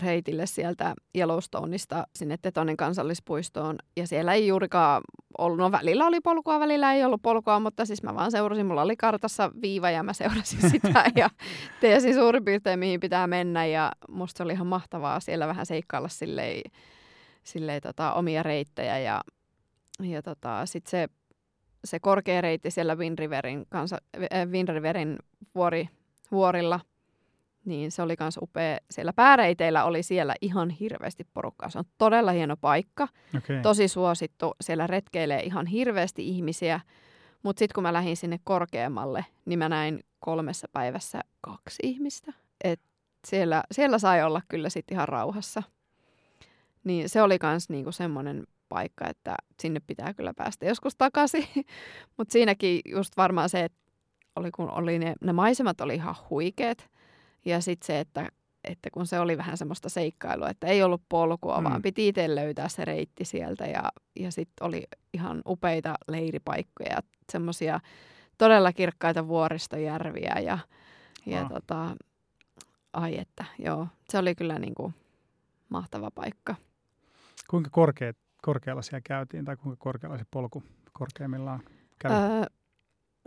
reitille 0.03 0.47
sieltä 0.47 0.95
Yellowstoneista 1.17 2.07
sinne 2.17 2.37
Tetonin 2.43 2.77
kansallispuistoon. 2.77 3.77
Ja 3.97 4.07
siellä 4.07 4.35
ei 4.35 4.47
juurikaan 4.47 5.03
ollut, 5.39 5.59
no 5.59 5.73
välillä 5.73 6.07
oli 6.07 6.21
polkua, 6.21 6.61
välillä 6.61 6.93
ei 6.93 7.05
ollut 7.05 7.23
polkua, 7.23 7.61
mutta 7.61 7.85
siis 7.85 8.03
mä 8.03 8.15
vaan 8.15 8.31
seurasin, 8.31 8.67
mulla 8.67 8.83
oli 8.83 8.97
kartassa 8.97 9.51
viiva 9.63 9.91
ja 9.91 10.03
mä 10.03 10.13
seurasin 10.13 10.71
sitä 10.71 11.05
ja 11.17 11.31
tiesin 11.81 12.15
suurin 12.15 12.45
piirtein 12.45 12.79
mihin 12.79 13.01
pitää 13.01 13.27
mennä. 13.27 13.67
Ja 13.67 13.93
musta 14.09 14.39
se 14.39 14.43
oli 14.43 14.53
ihan 14.53 14.67
mahtavaa 14.67 15.21
siellä 15.21 15.47
vähän 15.47 15.67
seikkailla 15.67 16.09
silleen, 16.09 16.63
silleen, 17.43 17.83
tota, 17.83 18.13
omia 18.13 18.43
reittejä 18.43 18.99
ja, 18.99 19.21
ja 20.03 20.23
tota, 20.23 20.67
sitten 20.67 20.91
se, 20.91 21.09
se 21.85 22.01
korkea 22.01 22.41
reitti 22.41 22.71
siellä 22.71 22.95
Wind 22.95 23.19
Riverin, 23.19 23.65
kanssa, 23.69 23.99
äh, 24.35 24.49
Wind 24.49 24.69
Riverin 24.69 25.17
vuori, 25.55 25.89
vuorilla, 26.31 26.81
niin 27.65 27.91
se 27.91 28.03
oli 28.03 28.15
myös 28.21 28.39
upea. 28.43 28.79
Siellä 28.91 29.13
pääreiteillä 29.13 29.85
oli 29.85 30.03
siellä 30.03 30.35
ihan 30.41 30.71
hirveästi 30.71 31.27
porukkaa. 31.35 31.71
Se 31.71 31.79
on 31.79 31.85
todella 31.99 32.31
hieno 32.33 32.57
paikka, 32.57 33.09
Okay. 33.37 33.61
tosi 33.63 33.89
suosittu. 33.89 34.55
Siellä 34.61 34.87
retkeilee 34.87 35.41
ihan 35.43 35.67
hirveästi 35.67 36.29
ihmisiä. 36.29 36.81
Mutta 37.43 37.59
sitten 37.59 37.75
kun 37.75 37.83
mä 37.83 37.93
lähdin 37.93 38.17
sinne 38.17 38.41
korkeammalle, 38.45 39.27
niin 39.45 39.59
mä 39.59 39.69
näin 39.69 40.01
kolmessa 40.19 40.69
päivässä 40.73 41.21
kaksi 41.41 41.83
ihmistä. 41.83 42.33
Et 42.65 42.81
siellä, 43.27 43.63
siellä 43.73 43.99
sai 43.99 44.23
olla 44.23 44.41
kyllä 44.49 44.69
sitten 44.69 44.95
ihan 44.95 45.09
rauhassa. 45.09 45.63
Niin 46.85 47.09
se 47.09 47.23
oli 47.23 47.39
myös 47.43 47.69
niinku 47.69 47.93
semmoinen 47.93 48.45
paikka, 48.69 49.09
että 49.09 49.37
sinne 49.63 49.81
pitää 49.87 50.15
kyllä 50.15 50.35
päästä 50.37 50.67
joskus 50.67 50.97
takaisin. 50.97 51.47
Mutta 52.17 52.33
siinäkin 52.33 52.81
just 52.85 53.17
varmaan 53.17 53.49
se, 53.49 53.65
että 53.65 53.79
oli, 54.37 54.51
kun 54.51 54.71
oli 54.71 54.99
ne, 54.99 55.15
ne 55.21 55.33
maisemat 55.33 55.81
oli 55.81 55.95
ihan 55.95 56.15
huikeet. 56.31 56.91
Ja 57.45 57.61
sitten 57.61 57.87
se, 57.87 58.01
että, 58.01 58.29
että 58.65 58.91
kun 58.91 59.07
se 59.07 59.21
oli 59.21 59.39
vähän 59.39 59.57
semmoista 59.57 59.89
seikkailua, 59.89 60.49
että 60.51 60.67
ei 60.67 60.83
ollut 60.83 61.03
polkua, 61.09 61.59
Mm. 61.61 61.65
vaan 61.65 61.83
piti 61.83 62.09
itse 62.09 62.35
löytää 62.35 62.69
se 62.69 62.85
reitti 62.85 63.25
sieltä. 63.25 63.67
Ja, 63.67 63.83
ja 64.17 64.33
sitten 64.33 64.67
oli 64.67 64.85
ihan 65.15 65.43
upeita 65.47 65.95
leiripaikkoja 66.09 66.93
ja 66.93 67.01
semmoisia 67.33 67.81
todella 68.39 68.73
kirkkaita 68.73 69.29
vuoristojärviä. 69.29 70.35
Ja, 70.45 70.59
ja 71.27 71.41
Ah. 71.43 71.49
tota, 71.49 71.97
ai 72.93 73.19
että, 73.19 73.45
joo, 73.59 73.87
se 74.11 74.19
oli 74.19 74.35
kyllä 74.35 74.59
niin 74.59 74.75
kuin 74.75 74.95
mahtava 75.69 76.11
paikka. 76.11 76.55
Kuinka 77.51 77.71
korkea, 77.71 78.13
korkealla 78.43 78.83
siellä 78.83 79.01
käytiin 79.05 79.45
tai 79.45 79.57
kuinka 79.57 79.77
korkealla 79.85 80.19
se 80.19 80.25
polku 80.31 80.63
korkeimmillaan 80.93 81.61
kävi? 81.99 82.15
Öö, 82.15 82.45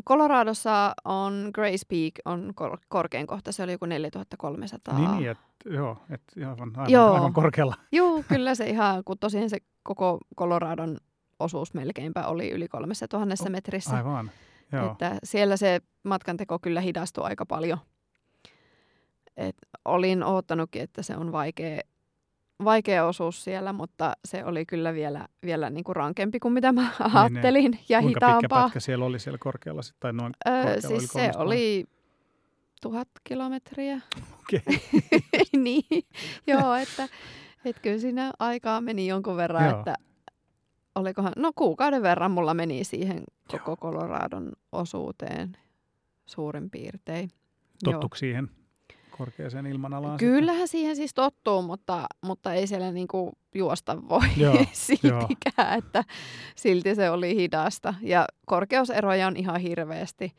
Coloradossa 0.06 0.94
on 1.06 1.50
Grace 1.54 1.86
Peak, 1.90 2.14
on 2.26 2.52
kor- 2.56 2.78
korkein 2.88 3.28
kohta, 3.28 3.52
se 3.52 3.64
oli 3.64 3.72
joku 3.72 3.86
4300. 3.86 4.98
niin, 5.00 5.12
niin, 5.18 5.32
että 5.32 5.46
joo, 5.66 5.98
että 6.10 6.50
aivan, 6.50 6.72
aivan, 6.76 6.92
Joo. 6.92 7.14
aivan 7.14 7.34
korkealla. 7.34 7.76
Joo, 7.92 8.24
kyllä 8.28 8.56
se 8.56 8.70
ihan, 8.70 9.04
kun 9.04 9.18
tosiaan 9.20 9.50
se 9.50 9.58
koko 9.84 10.20
Coloradon 10.38 10.98
osuus 11.40 11.74
melkeinpä 11.74 12.28
oli 12.28 12.52
yli 12.52 12.68
3000 12.68 13.50
metrissä. 13.50 13.96
Aivan, 13.98 14.32
joo. 14.72 14.92
Että 14.92 15.16
siellä 15.24 15.58
se 15.58 15.82
matkanteko 16.04 16.60
kyllä 16.60 16.82
hidastui 16.82 17.24
aika 17.24 17.46
paljon. 17.46 17.78
Et 19.38 19.56
olin 19.86 20.24
oottanutkin, 20.24 20.82
että 20.82 21.02
se 21.02 21.16
on 21.18 21.32
vaikea, 21.32 21.82
vaikea 22.64 23.06
osuus 23.06 23.44
siellä, 23.44 23.74
mutta 23.74 24.14
se 24.26 24.46
oli 24.46 24.66
kyllä 24.66 24.94
vielä, 24.94 25.28
vielä 25.46 25.70
niinku 25.70 25.94
rankempi 25.94 26.40
kuin 26.40 26.54
mitä 26.54 26.72
mä 26.72 26.92
ajattelin 27.00 27.80
ja 27.90 28.00
Kuinka 28.02 28.20
pitkä 28.20 28.28
hitaampaa. 28.28 28.64
pätkä 28.64 28.80
siellä 28.80 29.06
oli 29.06 29.20
siellä 29.20 29.38
korkealla 29.38 29.82
tai 30.00 30.14
noin 30.14 30.34
Öö, 30.48 30.54
korkealla 30.54 30.82
siis 30.82 30.92
yli 30.92 31.08
se 31.08 31.14
300? 31.20 31.44
oli 31.44 31.86
tuhat 32.82 33.08
kilometriä. 33.24 34.02
Okei. 34.40 34.62
niin, 35.64 36.04
joo, 36.48 36.74
että, 36.76 37.08
että 37.66 37.82
kyllä 37.82 37.98
siinä 38.00 38.32
aikaa 38.40 38.82
meni 38.82 39.08
jonkun 39.08 39.38
verran, 39.38 39.70
Joo. 39.70 39.78
että 39.80 39.96
olikohan, 40.96 41.34
no 41.38 41.52
kuukauden 41.56 42.02
verran 42.02 42.32
mulla 42.32 42.54
meni 42.54 42.84
siihen 42.84 43.24
koko 43.52 43.78
Coloradon 43.78 44.52
osuuteen 44.72 45.58
suurin 46.26 46.70
piirtein. 46.70 47.30
Joo. 47.84 47.94
Tottuiko 47.94 48.16
siihen 48.16 48.50
korkeaseen 49.18 49.66
ilmanalaan? 49.66 50.18
Kyllähän 50.18 50.68
siihen 50.68 50.96
siis 50.96 51.14
tottuu, 51.14 51.62
mutta, 51.62 52.06
mutta 52.22 52.54
ei 52.54 52.68
siellä 52.68 52.92
niinku 52.92 53.32
juosta 53.56 54.10
voi 54.10 54.28
Joo, 54.38 54.54
siltikään, 54.72 55.78
että 55.78 56.04
silti 56.56 56.96
se 56.96 57.10
oli 57.10 57.36
hidasta. 57.36 57.94
Ja 58.02 58.26
korkeuseroja 58.46 59.28
on 59.28 59.38
ihan 59.38 59.62
hirveästi, 59.62 60.34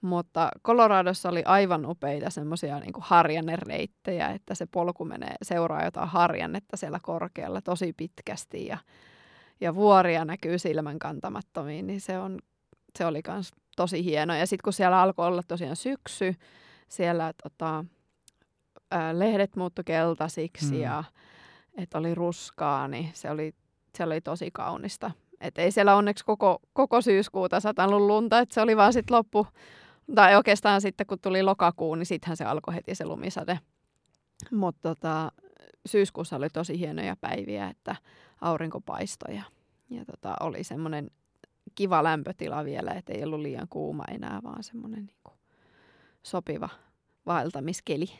mutta 0.00 0.50
Coloradossa 0.64 1.28
oli 1.28 1.42
aivan 1.44 1.86
upeita 1.86 2.30
semmoisia 2.30 2.80
niinku 2.80 3.00
harjannereittejä, 3.04 4.28
että 4.28 4.54
se 4.54 4.66
polku 4.66 5.04
menee, 5.04 5.34
seuraa 5.42 5.84
jotain 5.84 6.08
harjannetta 6.08 6.76
siellä 6.76 6.98
korkealla 7.02 7.60
tosi 7.60 7.92
pitkästi 7.92 8.66
ja, 8.66 8.78
ja 9.60 9.74
vuoria 9.74 10.24
näkyy 10.24 10.58
silmän 10.58 10.98
kantamattomiin, 10.98 11.86
niin 11.86 12.00
se, 12.00 12.18
on, 12.18 12.38
se 12.98 13.06
oli 13.06 13.20
myös 13.28 13.50
tosi 13.76 14.04
hieno. 14.04 14.34
Ja 14.34 14.46
sitten 14.46 14.64
kun 14.64 14.72
siellä 14.72 15.02
alkoi 15.02 15.26
olla 15.26 15.42
tosiaan 15.48 15.76
syksy, 15.76 16.34
siellä 16.88 17.32
tota, 17.42 17.84
ää, 18.90 19.18
lehdet 19.18 19.56
muuttu 19.56 19.82
keltaisiksi 19.84 20.74
Mm. 20.74 20.80
ja 20.80 21.04
että 21.76 21.98
oli 21.98 22.14
ruskaa, 22.14 22.88
niin 22.88 23.10
se 23.14 23.30
oli, 23.30 23.54
se 23.98 24.04
oli 24.04 24.20
tosi 24.20 24.50
kaunista. 24.50 25.10
Et 25.40 25.58
ei 25.58 25.70
siellä 25.70 25.96
onneksi 25.96 26.24
koko, 26.24 26.58
koko 26.72 27.00
syyskuuta 27.00 27.60
satanut 27.60 28.00
lunta, 28.00 28.38
että 28.38 28.54
se 28.54 28.60
oli 28.60 28.76
vaan 28.76 28.92
sitten 28.92 29.16
loppu, 29.16 29.46
tai 30.14 30.36
oikeastaan 30.36 30.80
sitten 30.80 31.06
kun 31.06 31.18
tuli 31.20 31.42
lokakuu, 31.42 31.94
niin 31.94 32.06
sittenhän 32.06 32.36
se 32.36 32.44
alkoi 32.44 32.74
heti 32.74 32.94
se 32.94 33.06
lumisade. 33.06 33.58
Mutta 34.50 34.88
tota, 34.88 35.32
syyskuussa 35.86 36.36
oli 36.36 36.48
tosi 36.48 36.78
hienoja 36.78 37.16
päiviä, 37.20 37.68
että 37.68 37.96
aurinko 38.40 38.80
paistoi 38.80 39.34
ja, 39.34 39.42
ja 39.90 40.04
tota, 40.04 40.36
oli 40.40 40.64
semmoinen 40.64 41.10
kiva 41.74 42.02
lämpötila 42.04 42.64
vielä, 42.64 42.90
että 42.90 43.12
ei 43.12 43.24
ollut 43.24 43.40
liian 43.40 43.66
kuuma 43.70 44.04
enää, 44.10 44.40
vaan 44.44 44.62
semmoinen 44.62 45.06
niinku 45.06 45.32
sopiva 46.22 46.68
vaeltamiskeli. 47.26 48.10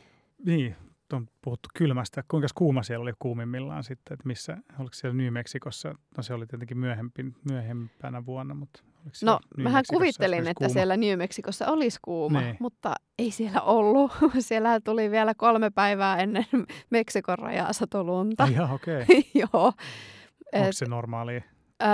Niin, 0.45 0.75
on 1.13 1.27
puhuttu 1.41 1.69
kylmästä. 1.75 2.23
Kuinka 2.27 2.47
kuuma 2.55 2.83
siellä 2.83 3.03
oli 3.03 3.13
kuumimmillaan 3.19 3.83
sitten, 3.83 4.13
että 4.13 4.27
missä, 4.27 4.57
oliko 4.79 4.93
siellä 4.93 5.17
New 5.17 5.33
Mexicossa, 5.33 5.93
no 6.17 6.23
se 6.23 6.33
oli 6.33 6.47
tietenkin 6.47 6.77
myöhempi, 6.77 7.25
myöhempänä 7.49 8.25
vuonna, 8.25 8.53
mutta 8.53 8.79
oliko 8.95 9.09
No, 9.23 9.39
New 9.57 9.63
mähän 9.63 9.79
Mexicossa 9.79 9.97
kuvittelin, 9.97 10.39
että 10.47 10.53
kuuma? 10.53 10.73
siellä 10.73 10.97
New 10.97 11.17
Mexicossa 11.17 11.67
olisi 11.71 11.99
kuuma, 12.01 12.41
Niin. 12.41 12.57
mutta 12.59 12.93
ei 13.19 13.31
siellä 13.31 13.61
ollut. 13.61 14.11
Siellä 14.39 14.79
tuli 14.79 15.11
vielä 15.11 15.33
kolme 15.35 15.69
päivää 15.69 16.17
ennen 16.17 16.45
Meksikon 16.89 17.39
rajaa 17.39 17.73
satolunta. 17.73 18.47
Jaa, 18.55 18.73
okei. 18.73 19.01
Okay. 19.03 19.15
Joo. 19.53 19.73
Onko 20.55 20.71
se 20.71 20.85
normaali? 20.85 21.33
öö, 21.83 21.89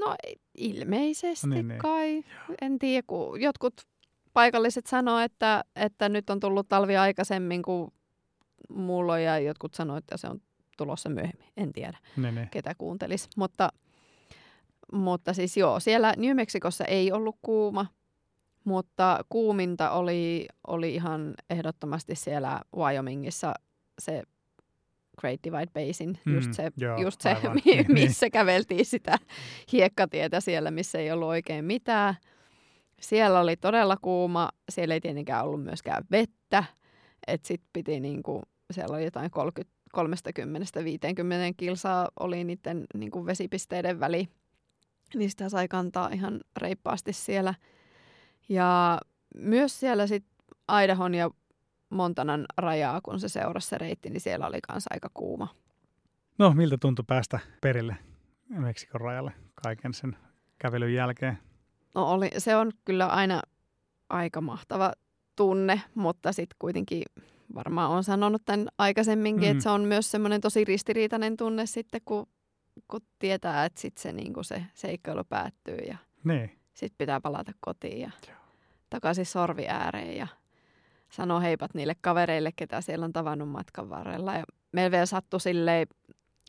no 0.00 0.14
ilmeisesti 0.58 1.46
Niin, 1.46 1.68
niin. 1.68 1.78
kai. 1.78 2.24
En 2.60 2.78
tiedä, 2.78 3.04
kun 3.06 3.40
jotkut 3.40 3.74
paikalliset 4.34 4.86
sanoo, 4.86 5.18
että, 5.18 5.64
että 5.76 6.08
nyt 6.08 6.30
on 6.30 6.40
tullut 6.40 6.68
talvi 6.68 6.96
aikaisemmin 6.96 7.62
kuin 7.62 7.90
mulla 8.68 9.18
ja 9.18 9.38
jotkut 9.38 9.74
sanoo, 9.74 9.96
että 9.96 10.16
se 10.16 10.26
on 10.26 10.40
tulossa 10.76 11.08
myöhemmin. 11.08 11.48
En 11.56 11.72
tiedä 11.72 11.98
Niin, 12.16 12.34
niin. 12.34 12.48
ketä 12.50 12.74
kuuntelisi. 12.78 13.28
Mutta, 13.36 13.68
mutta 14.92 15.34
siis 15.34 15.56
joo, 15.56 15.80
siellä 15.80 16.14
New 16.16 16.36
Mexicossa 16.36 16.84
ei 16.84 17.12
ollut 17.12 17.36
kuuma, 17.42 17.86
mutta 18.64 19.24
kuuminta 19.28 19.90
oli, 19.90 20.46
oli 20.66 20.94
ihan 20.94 21.34
ehdottomasti 21.50 22.14
siellä 22.14 22.60
Wyomingissa 22.76 23.54
se 23.98 24.22
Great 25.20 25.40
Divide 25.44 25.66
Basin, 25.66 26.18
Mm, 26.24 26.34
just 26.34 26.52
se, 26.52 26.72
joo, 26.76 27.00
just 27.02 27.20
se 27.20 27.28
aivan. 27.28 27.56
niin. 27.64 27.86
missä 27.92 28.30
käveltiin 28.30 28.86
sitä 28.86 29.18
hiekkatietä 29.72 30.40
siellä, 30.40 30.70
missä 30.70 30.98
ei 30.98 31.12
ollut 31.12 31.28
oikein 31.28 31.64
mitään. 31.64 32.14
Siellä 33.04 33.40
oli 33.40 33.56
todella 33.56 33.96
kuuma, 33.96 34.50
siellä 34.68 34.94
ei 34.94 35.00
tietenkään 35.00 35.44
ollut 35.44 35.62
myöskään 35.62 36.04
vettä, 36.10 36.64
että 37.26 37.48
sit 37.48 37.62
piti 37.72 38.00
niinku, 38.00 38.42
siellä 38.70 38.96
oli 38.96 39.04
jotain 39.04 39.30
30 39.30 39.74
30-50 39.96 40.00
kilsaa 41.56 42.08
oli 42.20 42.44
niiden 42.44 42.84
niin 42.94 43.10
kuin 43.10 43.26
vesipisteiden 43.26 44.00
väli. 44.00 44.28
Niin 45.14 45.30
sitä 45.30 45.48
sai 45.48 45.68
kantaa 45.68 46.08
ihan 46.08 46.40
reippaasti 46.56 47.12
siellä. 47.12 47.54
Ja 48.48 49.00
myös 49.36 49.80
siellä 49.80 50.06
sit 50.06 50.24
Aidahon 50.68 51.14
ja 51.14 51.30
Montanan 51.90 52.44
rajaa, 52.56 53.00
kun 53.00 53.20
se 53.20 53.28
seurasi 53.28 53.68
se 53.68 53.78
reitti, 53.78 54.10
niin 54.10 54.20
siellä 54.20 54.46
oli 54.46 54.58
kanssa 54.68 54.90
aika 54.94 55.10
kuuma. 55.14 55.48
No, 56.38 56.52
miltä 56.54 56.78
tuntui 56.78 57.04
päästä 57.08 57.38
perille 57.60 57.96
Meksikon 58.48 59.00
rajalle 59.00 59.32
kaiken 59.54 59.94
sen 59.94 60.16
kävelyn 60.58 60.94
jälkeen? 60.94 61.38
No 61.94 62.10
oli, 62.12 62.30
se 62.38 62.56
on 62.56 62.72
kyllä 62.84 63.06
aina 63.06 63.42
aika 64.08 64.40
mahtava 64.40 64.92
tunne, 65.36 65.80
mutta 65.94 66.32
sitten 66.32 66.56
kuitenkin 66.58 67.02
varmaan 67.54 67.90
on 67.90 68.04
sanonut 68.04 68.42
tämän 68.44 68.68
aikaisemminkin, 68.78 69.48
Mm. 69.48 69.50
että 69.52 69.62
se 69.62 69.70
on 69.70 69.82
myös 69.82 70.10
semmoinen 70.10 70.40
tosi 70.40 70.64
ristiriitainen 70.64 71.36
tunne 71.36 71.66
sitten, 71.66 72.00
kun, 72.04 72.26
kun 72.88 73.00
tietää, 73.18 73.64
että 73.64 73.80
sitten 73.80 74.02
se, 74.02 74.12
niin 74.12 74.32
se 74.42 74.62
seikkailu 74.74 75.24
päättyy 75.24 75.76
ja 75.76 75.96
Niin, 76.24 76.50
sitten 76.74 76.98
pitää 76.98 77.20
palata 77.20 77.52
kotiin 77.60 78.00
ja 78.00 78.10
takaisin 78.90 79.26
sorvi 79.26 79.66
ääreen 79.68 80.16
ja 80.16 80.26
sanoo 81.10 81.40
heipat 81.40 81.74
niille 81.74 81.94
kavereille, 82.00 82.50
ketä 82.56 82.80
siellä 82.80 83.04
on 83.04 83.12
tavannut 83.12 83.48
matkan 83.48 83.90
varrella. 83.90 84.34
Ja 84.34 84.44
meillä 84.72 84.90
vielä 84.90 85.06
sattui 85.06 85.40
silleen, 85.40 85.86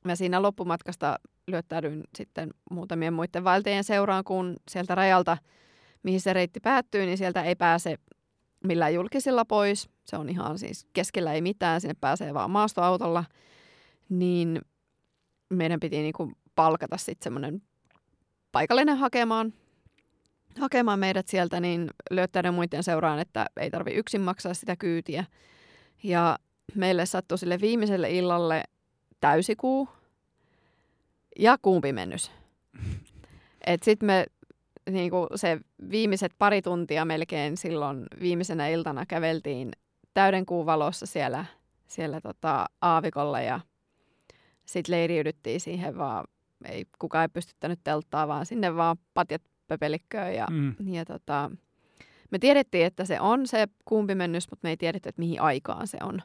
mä 0.03 0.15
siinä 0.15 0.41
loppumatkasta 0.41 1.19
lyöttäydyin 1.47 2.03
sitten 2.17 2.49
muutamien 2.71 3.13
muiden 3.13 3.43
vaeltajien 3.43 3.83
seuraan, 3.83 4.23
kun 4.23 4.55
sieltä 4.69 4.95
rajalta, 4.95 5.37
mihin 6.03 6.21
se 6.21 6.33
reitti 6.33 6.59
päättyy, 6.59 7.05
niin 7.05 7.17
sieltä 7.17 7.43
ei 7.43 7.55
pääse 7.55 7.95
millään 8.63 8.93
julkisilla 8.93 9.45
pois. 9.45 9.89
Se 10.05 10.17
on 10.17 10.29
ihan 10.29 10.59
siis 10.59 10.87
keskellä 10.93 11.33
ei 11.33 11.41
mitään, 11.41 11.81
sinne 11.81 11.95
pääsee 12.01 12.33
vaan 12.33 12.51
maastoautolla. 12.51 13.23
Niin 14.09 14.61
meidän 15.49 15.79
piti 15.79 15.97
niinku 15.97 16.31
palkata 16.55 16.97
sitten 16.97 17.23
semmoinen 17.23 17.61
paikallinen 18.51 18.97
hakemaan, 18.97 19.53
hakemaan 20.59 20.99
meidät 20.99 21.27
sieltä, 21.27 21.59
niin 21.59 21.89
löytäiden 22.11 22.53
muiden 22.53 22.83
seuraan, 22.83 23.19
että 23.19 23.45
ei 23.59 23.71
tarvi 23.71 23.91
yksin 23.91 24.21
maksaa 24.21 24.53
sitä 24.53 24.75
kyytiä. 24.75 25.25
Ja 26.03 26.39
meille 26.75 27.05
sattui 27.05 27.37
sille 27.37 27.61
viimeiselle 27.61 28.11
illalle 28.11 28.63
täysikuu 29.19 29.89
ja 31.39 31.57
kuumpimennys. 31.61 32.31
Et 33.65 33.83
sitten 33.83 34.07
me 34.07 34.25
niinku 34.89 35.27
se 35.35 35.59
viimeiset 35.89 36.31
pari 36.37 36.61
tuntia 36.61 37.05
melkein 37.05 37.57
silloin 37.57 38.05
viimeisenä 38.19 38.67
iltana 38.67 39.05
käveltiin 39.05 39.71
täyden 40.13 40.45
kuun 40.45 40.65
valossa 40.65 41.05
siellä, 41.05 41.45
siellä 41.87 42.21
tota 42.21 42.65
aavikolla 42.81 43.41
ja 43.41 43.59
sitten 44.65 44.95
leiriydyttiin 44.95 45.59
siihen 45.59 45.97
vaan, 45.97 46.25
ei 46.65 46.85
kukaan 46.99 47.21
ei 47.21 47.29
pystyttänyt 47.29 47.79
telttaa, 47.83 48.27
vaan 48.27 48.45
sinne 48.45 48.75
vaan 48.75 48.97
patjat 49.13 49.41
pöpelikköön 49.67 50.35
ja, 50.35 50.47
mm. 50.51 50.75
ja 50.93 51.05
tota, 51.05 51.51
me 52.31 52.39
tiedettiin, 52.39 52.85
että 52.85 53.05
se 53.05 53.19
on 53.19 53.47
se 53.47 53.67
kuumpimennys, 53.85 54.49
mutta 54.49 54.65
me 54.65 54.69
ei 54.69 54.77
tiedetty, 54.77 55.09
että 55.09 55.21
mihin 55.21 55.41
aikaan 55.41 55.87
se 55.87 55.97
on. 56.03 56.21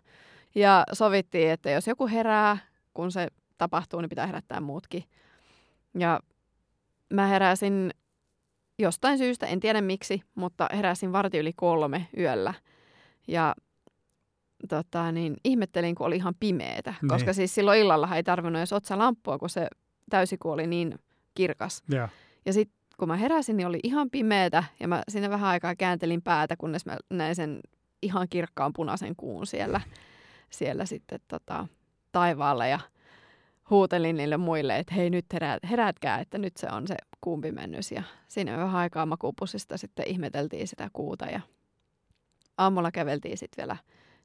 Ja 0.55 0.85
sovittiin, 0.93 1.51
että 1.51 1.71
jos 1.71 1.87
joku 1.87 2.07
herää, 2.07 2.59
kun 2.95 3.13
se 3.13 3.29
tapahtuu, 3.61 4.01
niin 4.01 4.09
pitää 4.09 4.27
herättää 4.27 4.61
muutkin. 4.61 5.05
Ja 5.99 6.21
mä 7.13 7.27
heräsin 7.27 7.91
jostain 8.79 9.19
syystä, 9.19 9.47
en 9.47 9.61
tiedä 9.61 9.81
miksi, 9.81 10.23
mutta 10.35 10.69
heräsin 10.73 11.13
varti 11.13 11.39
yli 11.39 11.53
kolme 11.57 12.07
yöllä. 12.19 12.55
Ja 13.29 13.55
tota, 14.69 15.13
niin 15.13 15.37
ihmettelin, 15.45 15.95
kun 15.95 16.07
oli 16.07 16.17
ihan 16.17 16.35
pimeetä. 16.41 16.95
Niin. 17.03 17.09
Koska 17.09 17.33
siis 17.33 17.55
silloin 17.55 17.81
illalla 17.81 18.17
ei 18.17 18.23
tarvinnut 18.23 18.61
edes 18.61 18.73
otsalampua, 18.73 19.39
kun 19.39 19.51
se 19.51 19.69
täysiku 20.11 20.51
oli 20.51 20.67
niin 20.67 20.99
kirkas. 21.35 21.83
Ja, 21.89 22.09
Ja 22.47 22.53
sitten 22.53 22.81
kun 22.99 23.09
mä 23.09 23.17
heräsin, 23.17 23.57
niin 23.57 23.67
oli 23.67 23.81
ihan 23.83 24.11
pimeätä 24.11 24.65
ja 24.81 24.89
mä 24.89 25.03
siinä 25.09 25.31
vähän 25.31 25.51
aikaa 25.51 25.77
kääntelin 25.77 26.23
päätä, 26.23 26.57
kunnes 26.57 26.87
mä 26.87 26.97
näin 27.11 27.35
sen 27.35 27.61
ihan 28.03 28.29
kirkkaan 28.29 28.73
punaisen 28.73 29.17
kuun 29.17 29.47
siellä, 29.47 29.81
siellä 30.51 30.85
sitten 30.85 31.21
tota, 31.29 31.67
taivaalla 32.13 32.67
ja 32.67 32.81
huutelin 33.71 34.16
niille 34.16 34.37
muille, 34.37 34.79
että 34.79 34.95
hei 34.95 35.11
nyt 35.11 35.27
herät, 35.33 35.59
herätkää, 35.71 36.18
että 36.18 36.39
nyt 36.39 36.57
se 36.57 36.66
on 36.73 36.89
se 36.89 36.97
kuumpi 37.21 37.53
mennys. 37.53 37.93
Ja 37.93 38.03
siinä 38.29 38.57
vähän 38.57 38.77
aikaa 38.77 39.07
makuupusista 39.07 39.77
sitten 39.79 40.09
ihmeteltiin 40.09 40.68
sitä 40.68 40.91
kuuta 40.93 41.27
ja 41.27 41.41
aamulla 42.59 42.91
käveltiin 42.91 43.39
sitten 43.39 43.62
vielä 43.62 43.77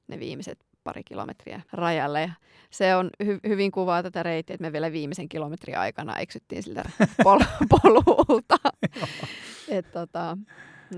ne 0.08 0.18
viimeiset 0.18 0.58
pari 0.84 1.04
kilometriä 1.04 1.60
rajalle. 1.72 2.20
Ja 2.20 2.30
se 2.70 2.94
on 2.96 3.10
hy- 3.24 3.48
hyvin 3.48 3.70
kuvaa 3.70 4.02
tätä 4.02 4.22
reittiä, 4.22 4.54
että 4.54 4.66
me 4.66 4.72
vielä 4.72 4.92
viimeisen 4.92 5.28
kilometrin 5.28 5.78
aikana 5.78 6.18
eksyttiin 6.18 6.62
siltä 6.62 6.82
pol- 7.24 7.44
polulta. 7.80 8.56
Et 9.68 9.90
tota, 9.90 10.38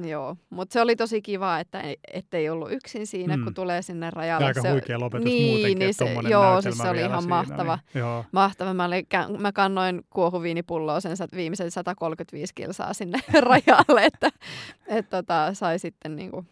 joo. 0.03 0.37
Mutta 0.51 0.73
se 0.73 0.81
oli 0.81 0.97
tosi 0.97 1.23
kiva, 1.23 1.59
että 1.59 1.81
ei, 1.81 1.97
ettei 2.13 2.51
ollut 2.51 2.73
yksin 2.73 3.07
siinä, 3.07 3.37
mm. 3.37 3.45
kun 3.45 3.55
tulee 3.55 3.83
sinne 3.83 4.11
rajalle. 4.11 4.47
aika 4.47 4.63
se, 4.63 4.71
huikea 4.71 5.01
lopetus 5.01 5.25
niin, 5.25 5.47
muutenkin, 5.47 5.79
niin 5.79 5.91
että 5.91 5.99
se, 5.99 6.05
tommonen 6.05 6.31
joo, 6.31 6.63
siis 6.63 6.79
se 6.79 6.89
oli 6.89 7.01
ihan 7.01 7.23
siinä, 7.23 7.35
mahtava. 7.37 7.79
Niin, 7.95 8.01
joo. 8.01 8.25
Mahtava. 8.33 8.75
Mä, 8.75 8.85
olin, 8.85 9.07
mä 9.39 9.53
kannoin 9.53 10.03
kuohuviinipulloa 10.11 11.01
sen 11.01 11.17
viimeisen 11.37 11.71
135 11.71 12.55
kilsaa 12.55 12.93
sinne 12.93 13.19
rajalle, 13.41 14.05
että 14.05 14.31
et 14.87 15.11
tota, 15.11 15.55
sai 15.55 15.79
sitten 15.79 16.17
niinku 16.17 16.45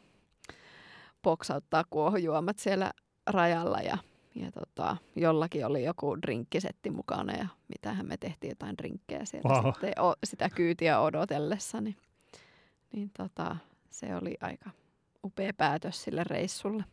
poksauttaa 1.22 1.84
kuohujuomat 1.90 2.58
siellä 2.58 2.90
rajalla 3.26 3.80
ja, 3.80 3.98
ja 4.34 4.52
tota, 4.52 4.96
jollakin 5.16 5.66
oli 5.66 5.84
joku 5.84 6.16
drinkkisetti 6.22 6.90
mukana 6.90 7.32
ja 7.32 7.48
mitähän 7.68 8.06
me 8.06 8.16
tehtiin 8.16 8.48
jotain 8.50 8.78
drinkkejä 8.78 9.24
siellä 9.24 9.50
Wow. 9.50 9.72
sitten 9.72 10.00
o, 10.00 10.14
sitä 10.24 10.48
kyytiä 10.54 11.00
odotellessa, 11.00 11.80
niin, 11.80 11.96
niin 12.92 13.10
tota, 13.16 13.56
se 13.90 14.16
oli 14.16 14.36
aika 14.40 14.70
upea 15.24 15.52
päätös 15.56 16.04
sille 16.04 16.24
reissulle. 16.24 16.84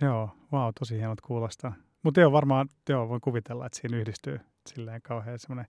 Joo, 0.00 0.30
wow, 0.52 0.70
tosi 0.78 0.96
hienot 0.96 1.20
kuulostaa. 1.20 1.72
Mutta 2.02 2.20
joo, 2.20 2.32
varmaan 2.32 2.68
joo, 2.88 3.08
voin 3.08 3.20
kuvitella, 3.20 3.66
että 3.66 3.78
siinä 3.80 3.96
yhdistyy 3.96 4.40
silleen 4.66 5.02
kauhean 5.02 5.38
semmoinen 5.38 5.66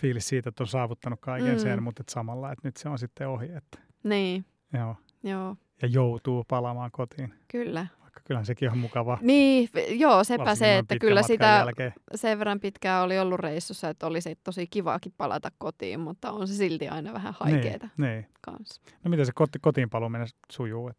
fiilis 0.00 0.28
siitä, 0.28 0.48
että 0.48 0.62
on 0.62 0.66
saavuttanut 0.66 1.20
kaiken 1.20 1.52
mm. 1.54 1.58
sen, 1.58 1.82
mutta 1.82 2.00
et 2.00 2.08
samalla, 2.08 2.52
että 2.52 2.68
nyt 2.68 2.76
se 2.76 2.88
on 2.88 2.98
sitten 2.98 3.28
ohi. 3.28 3.46
Että, 3.46 3.78
Niin, 4.04 4.44
joo. 4.72 4.96
joo, 5.22 5.56
Ja 5.82 5.88
joutuu 5.88 6.44
palaamaan 6.48 6.90
kotiin, 6.90 7.34
kyllä. 7.48 7.86
Kyllähän 8.30 8.46
sekin 8.46 8.70
on 8.70 8.78
mukava. 8.78 9.18
Niin, 9.22 9.68
joo, 9.90 10.24
sepä 10.24 10.38
varsinkin 10.44 10.58
se, 10.58 10.78
että 10.78 10.98
kyllä 10.98 11.22
sitä 11.22 11.46
Jälkeen. 11.46 11.92
sen 12.14 12.38
verran 12.38 12.60
pitkään 12.60 13.04
oli 13.04 13.18
ollut 13.18 13.40
reissussa, 13.40 13.88
että 13.88 14.06
olisi 14.06 14.38
tosi 14.44 14.66
kivaakin 14.66 15.12
palata 15.16 15.50
kotiin, 15.58 16.00
mutta 16.00 16.32
on 16.32 16.48
se 16.48 16.54
silti 16.54 16.88
aina 16.88 17.12
vähän 17.12 17.34
haikeeta 17.40 17.88
Niin, 17.96 18.10
niin. 18.10 18.26
kanssa. 18.40 18.82
No 19.04 19.08
miten 19.10 19.26
se 19.26 19.32
koti, 19.34 19.58
kotiin 19.58 19.90
paluuminen 19.90 20.26
sujuu? 20.52 20.88
Et 20.88 20.96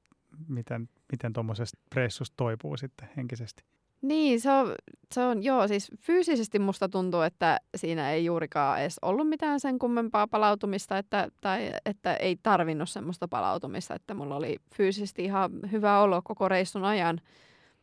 miten 0.48 0.90
miten 1.12 1.34
tuommoisesta 1.34 1.78
reissusta 1.96 2.34
toipuu 2.38 2.78
sitten 2.78 3.10
henkisesti? 3.18 3.64
Niin, 4.02 4.42
se 4.42 4.52
on, 4.52 4.76
se 5.14 5.22
on, 5.22 5.44
joo, 5.44 5.68
siis 5.68 5.92
fyysisesti 6.00 6.60
musta 6.60 6.90
tuntuu, 6.90 7.22
että 7.22 7.60
siinä 7.76 8.12
ei 8.12 8.26
juurikaan 8.26 8.82
edes 8.82 9.00
ollut 9.02 9.30
mitään 9.30 9.60
sen 9.60 9.80
kummempaa 9.80 10.28
palautumista, 10.28 10.98
että, 10.98 11.28
tai 11.42 11.72
että 11.86 12.16
ei 12.16 12.38
tarvinnut 12.44 12.90
semmoista 12.90 13.28
palautumista, 13.28 13.96
että 13.96 14.14
mulla 14.14 14.36
oli 14.36 14.58
fyysisesti 14.76 15.24
ihan 15.24 15.52
hyvä 15.72 16.00
olo 16.00 16.22
koko 16.24 16.50
reissun 16.50 16.86
ajan, 16.86 17.22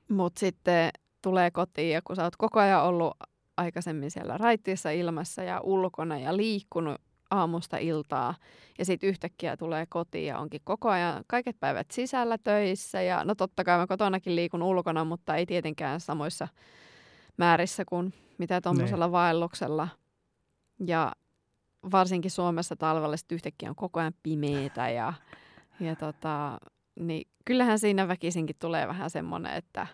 mutta 0.09 0.41
sitten 0.41 0.91
tulee 1.23 1.51
kotiin 1.51 1.93
ja 1.93 2.03
kun 2.03 2.17
sä 2.17 2.25
oot 2.25 2.37
koko 2.37 2.61
ajan 2.61 2.83
ollut 2.83 3.17
aikaisemmin 3.57 4.11
siellä 4.11 4.39
raittiissa 4.39 4.91
ilmassa 4.91 5.43
ja 5.43 5.61
ulkona 5.61 6.19
ja 6.19 6.37
liikkunut 6.37 7.01
aamusta 7.31 7.79
iltaa 7.79 8.35
ja 8.79 8.85
sitten 8.85 9.09
yhtäkkiä 9.09 9.57
tulee 9.57 9.87
kotiin 9.89 10.27
ja 10.27 10.39
onkin 10.39 10.61
koko 10.65 10.89
ajan 10.89 11.25
kaiket 11.27 11.61
päivät 11.61 11.91
sisällä 11.91 12.39
töissä 12.39 13.03
ja 13.03 13.25
no 13.25 13.35
totta 13.35 13.65
kai 13.65 13.79
mä 13.79 13.87
kotonakin 13.87 14.37
liikun 14.37 14.63
ulkona, 14.63 15.05
mutta 15.05 15.35
ei 15.35 15.47
tietenkään 15.47 16.01
samoissa 16.01 16.49
määrissä 17.37 17.85
kuin 17.85 18.15
mitä 18.39 18.61
tuommoisella 18.61 19.13
vaelluksella. 19.13 19.89
Ja 20.87 21.13
varsinkin 21.93 22.31
Suomessa 22.31 22.77
talvella 22.77 23.17
sit 23.17 23.33
yhtäkkiä 23.33 23.69
on 23.69 23.77
koko 23.77 24.01
ajan 24.01 24.15
pimeetä 24.23 24.89
ja, 24.89 25.13
ja 25.81 25.97
tota, 25.97 26.59
niin 27.01 27.29
kyllähän 27.45 27.79
siinä 27.79 28.09
väkisinkin 28.09 28.57
tulee 28.59 28.89
vähän 28.89 29.11
semmoinen, 29.11 29.53
että 29.53 29.87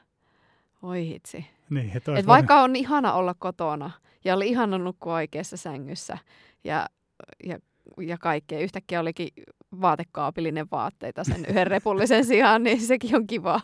oi 0.82 1.06
hitsi. 1.06 1.46
Niin, 1.70 1.96
että 1.96 2.16
Et 2.16 2.26
vaikka 2.26 2.62
on 2.62 2.76
ihana 2.76 3.12
olla 3.12 3.34
kotona 3.38 3.90
ja 4.24 4.34
oli 4.34 4.48
ihana 4.48 4.78
nukkua 4.78 5.14
oikeassa 5.14 5.56
sängyssä 5.56 6.18
ja, 6.64 6.88
ja, 7.44 7.58
ja 8.00 8.18
kaikkea, 8.18 8.60
yhtäkkiä 8.60 9.00
olikin 9.00 9.28
vaatekaapillinen 9.80 10.66
vaatteita 10.72 11.24
sen 11.24 11.44
yhden 11.48 11.66
repullisen 11.66 12.24
sijaan, 12.24 12.62
niin 12.62 12.80
sekin 12.80 13.16
on 13.16 13.26
kivaa. 13.26 13.60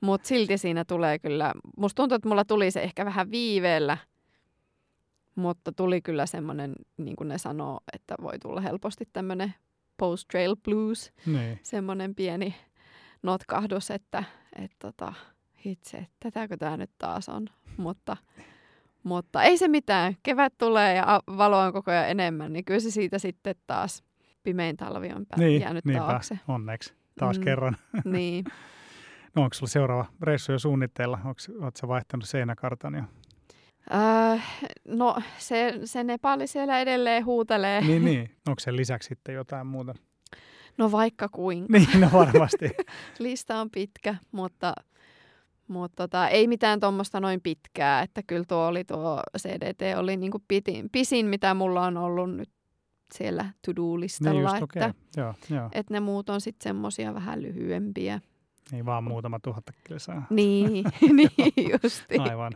Mutta 0.00 0.28
silti 0.28 0.58
siinä 0.58 0.84
tulee 0.84 1.18
kyllä, 1.18 1.52
musta 1.76 1.96
tuntuu, 1.96 2.16
että 2.16 2.28
mulla 2.28 2.44
tuli 2.44 2.70
se 2.70 2.82
ehkä 2.82 3.04
vähän 3.04 3.30
viiveellä, 3.30 3.96
mutta 5.34 5.72
tuli 5.72 6.02
kyllä 6.02 6.26
semmoinen, 6.26 6.72
niin 6.96 7.16
kuin 7.16 7.28
ne 7.28 7.38
sanoo, 7.38 7.80
että 7.92 8.14
voi 8.22 8.38
tulla 8.38 8.60
helposti 8.60 9.08
tämmöinen 9.12 9.54
post-trail 9.96 10.56
blues, 10.64 11.12
Niin, 11.26 11.58
semmoinen 11.62 12.14
pieni 12.14 12.54
notkahdus, 13.22 13.90
että 13.90 14.24
et 14.58 14.72
tota, 14.78 15.12
hitse, 15.64 15.96
että 15.98 16.16
tätäkö 16.20 16.56
tämä 16.56 16.76
nyt 16.76 16.90
taas 16.98 17.28
on. 17.28 17.48
Mutta, 17.76 18.16
mutta 19.02 19.42
ei 19.42 19.58
se 19.58 19.68
mitään. 19.68 20.16
Kevät 20.22 20.54
tulee 20.58 20.94
ja 20.94 21.20
valoa 21.36 21.64
on 21.64 21.72
koko 21.72 21.90
ajan 21.90 22.08
enemmän, 22.08 22.52
niin 22.52 22.64
kyllä 22.64 22.80
se 22.80 22.90
siitä 22.90 23.18
sitten 23.18 23.54
taas 23.66 24.02
pimein 24.42 24.76
talvi 24.76 25.08
on 25.08 25.26
pää- 25.26 25.38
niin 25.38 25.60
jäänyt 25.60 25.84
niinpä, 25.84 26.06
taakse. 26.06 26.38
onneksi. 26.48 26.94
Taas 27.18 27.38
mm. 27.38 27.44
kerran. 27.44 27.76
Niin. 28.04 28.44
No 29.34 29.42
onko 29.42 29.54
sulla 29.54 29.70
seuraava 29.70 30.06
reissu 30.22 30.52
jo 30.52 30.58
suunnitteilla? 30.58 31.18
Oletko 31.60 31.88
vaihtanut 31.88 32.28
seinäkartan 32.28 32.94
jo? 32.94 33.02
Öö, 33.94 34.38
no 34.88 35.16
se, 35.38 35.80
se 35.84 36.04
Nepali 36.04 36.46
siellä 36.46 36.80
edelleen 36.80 37.24
huutelee. 37.24 37.80
niin, 37.80 38.04
niin. 38.04 38.30
Onko 38.48 38.60
sen 38.60 38.76
lisäksi 38.76 39.08
sitten 39.08 39.34
jotain 39.34 39.66
muuta? 39.66 39.94
No 40.78 40.92
vaikka 40.92 41.28
kuinka. 41.28 41.72
Niin, 41.72 42.00
no 42.00 42.08
varmasti. 42.12 42.70
Lista 43.18 43.60
on 43.60 43.70
pitkä, 43.70 44.14
mutta, 44.32 44.74
mutta 45.70 45.96
tota, 45.96 46.28
ei 46.28 46.46
mitään 46.46 46.80
tuommoista 46.80 47.20
noin 47.20 47.40
pitkää. 47.40 48.02
Että 48.02 48.22
kyllä 48.22 48.44
tuo 48.48 48.66
oli 48.66 48.84
tuo 48.84 49.22
CDT 49.38 49.98
oli 49.98 50.16
niinku 50.16 50.42
pitin, 50.48 50.90
pisin, 50.92 51.26
mitä 51.26 51.54
mulla 51.54 51.86
on 51.86 51.96
ollut 51.96 52.36
nyt 52.36 52.50
siellä 53.14 53.42
niin 53.42 53.54
to-do-listalla. 53.66 54.40
just, 54.40 54.54
että, 54.54 54.64
okei. 54.64 54.82
Joo, 55.16 55.34
joo. 55.50 55.68
että 55.72 55.94
ne 55.94 56.00
muut 56.00 56.30
on 56.30 56.40
sitten 56.40 56.64
semmoisia 56.64 57.14
vähän 57.14 57.42
lyhyempiä. 57.42 58.20
Niin 58.72 58.86
vaan 58.86 59.04
muutama 59.04 59.38
tuhatta 59.42 59.72
kilsaa. 59.84 60.26
Niin, 60.30 60.84
niin 61.18 61.70
justi. 61.82 62.18
Aivan. 62.18 62.52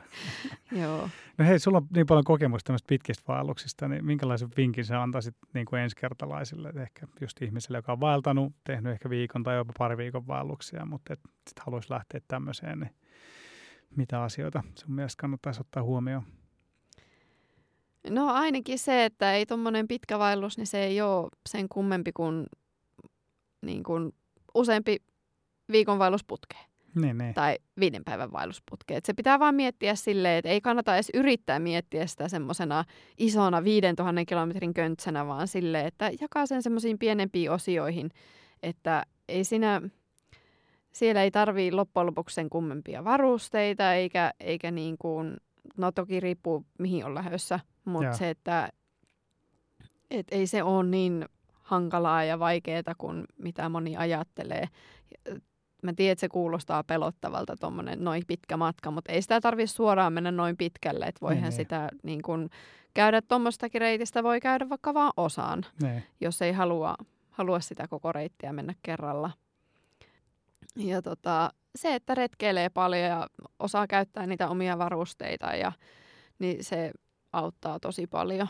Joo. 0.73 1.09
No 1.39 1.45
hei, 1.45 1.59
sulla 1.59 1.79
on 1.79 1.87
niin 1.95 2.07
paljon 2.07 2.25
kokemusta 2.25 2.67
tämmöistä 2.67 2.87
pitkistä 2.89 3.25
vaelluksista, 3.29 3.89
niin 3.89 4.05
minkälaisen 4.05 4.49
vinkin 4.57 4.85
sä 4.85 5.03
antaisit 5.03 5.37
niin 5.55 5.67
kuin 5.67 5.83
ensikertalaisille, 5.83 6.73
ehkä 6.77 7.07
just 7.21 7.43
ihmiselle, 7.43 7.79
joka 7.79 7.93
on 7.93 8.01
vaeltanut, 8.01 8.53
tehnyt 8.65 8.93
ehkä 8.93 9.11
viikon 9.11 9.43
tai 9.43 9.57
jopa 9.57 9.73
pari 9.79 9.97
viikon 9.97 10.27
vaelluksia, 10.27 10.87
mutta 10.87 11.15
sitten 11.15 11.65
haluaisi 11.67 11.91
lähteä 11.91 12.21
tämmöiseen, 12.29 12.81
niin 12.81 12.91
mitä 13.97 14.23
asioita 14.23 14.63
sun 14.79 14.95
mielestä 14.95 15.21
kannattaisi 15.21 15.61
ottaa 15.61 15.83
huomioon? 15.83 16.23
No 18.11 18.33
ainakin 18.33 18.79
se, 18.79 19.05
että 19.05 19.35
ei 19.35 19.47
tuommoinen 19.47 19.89
pitkä 19.89 20.19
vaellus, 20.19 20.57
niin 20.57 20.67
se 20.67 20.85
ei 20.85 21.01
ole 21.01 21.29
sen 21.49 21.69
kummempi 21.69 22.13
kuin, 22.13 22.47
niin 23.63 23.83
kuin 23.83 24.13
useampi 24.55 24.97
viikon 25.73 25.99
vaellusputkeen. 25.99 26.65
Niin, 26.95 27.19
niin. 27.19 27.35
tai 27.35 27.59
viiden 27.81 28.05
päivän 28.05 28.33
vaellusputkeen. 28.33 29.01
se 29.05 29.15
pitää 29.15 29.39
vaan 29.39 29.55
miettiä 29.55 29.95
silleen, 29.95 30.39
että 30.39 30.49
ei 30.49 30.61
kannata 30.61 30.95
edes 30.95 31.11
yrittää 31.15 31.59
miettiä 31.59 32.07
sitä 32.07 32.29
semmoisena 32.29 32.85
isona 33.19 33.65
5000 33.65 34.25
kilometrin 34.25 34.75
köntsänä, 34.75 35.27
vaan 35.27 35.49
silleen, 35.49 35.87
että 35.87 36.11
jakaa 36.21 36.47
sen 36.47 36.63
semmoisiin 36.63 36.99
pienempiin 36.99 37.51
osioihin, 37.51 38.11
että 38.63 39.03
ei 39.29 39.45
siinä, 39.45 39.83
siellä 40.95 41.23
ei 41.23 41.31
tarvii 41.31 41.73
loppujen 41.73 42.07
lopuksi 42.07 42.35
sen 42.35 42.51
kummempia 42.51 43.05
varusteita, 43.05 43.95
eikä, 43.95 44.33
eikä 44.41 44.71
niin 44.71 44.99
kuin, 44.99 45.37
no 45.77 45.93
toki 45.93 46.21
riippuu 46.21 46.67
mihin 46.79 47.05
on 47.05 47.15
lähdössä, 47.15 47.61
mutta 47.85 48.13
se, 48.13 48.31
että 48.31 48.69
et 50.11 50.27
ei 50.31 50.47
se 50.47 50.63
ole 50.63 50.87
niin 50.87 51.29
hankalaa 51.55 52.25
ja 52.25 52.39
vaikeaa 52.39 52.95
kuin 52.99 53.25
mitä 53.39 53.69
moni 53.69 53.97
ajattelee 53.97 54.69
mä 55.85 55.93
tiedän, 55.97 56.13
että 56.13 56.21
se 56.21 56.29
kuulostaa 56.29 56.85
pelottavalta 56.85 57.57
tuommoinen 57.61 58.05
noin 58.05 58.23
pitkä 58.27 58.57
matka, 58.57 58.91
mutta 58.91 59.13
ei 59.13 59.23
sitä 59.23 59.41
tarvitse 59.41 59.75
suoraan 59.75 60.13
mennä 60.13 60.31
noin 60.31 60.57
pitkälle, 60.57 61.07
että 61.07 61.21
voihan 61.21 61.43
niin, 61.43 61.49
niin. 61.49 61.53
sitä 61.53 61.89
niin 62.03 62.23
kun, 62.23 62.51
käydä 62.95 63.23
tuommoistakin 63.23 63.81
reitistä, 63.81 64.23
voi 64.23 64.41
käydä 64.41 64.69
vaikka 64.69 64.95
vaan 64.95 65.13
osaan, 65.17 65.63
niin. 65.83 66.03
jos 66.21 66.43
ei 66.43 66.53
halua, 66.53 66.95
halua 67.31 67.61
sitä 67.61 67.89
koko 67.89 68.13
reittiä 68.13 68.53
mennä 68.53 68.75
kerralla. 68.83 69.31
Ja 70.77 71.03
tota, 71.03 71.51
se, 71.77 71.95
että 71.95 72.15
retkeilee 72.15 72.69
paljon 72.69 73.03
ja 73.03 73.27
osaa 73.59 73.87
käyttää 73.87 74.27
niitä 74.27 74.49
omia 74.49 74.79
varusteita, 74.79 75.47
ja, 75.47 75.73
niin 76.39 76.65
se 76.65 76.93
auttaa 77.33 77.81
tosi 77.81 78.07
paljon. 78.07 78.49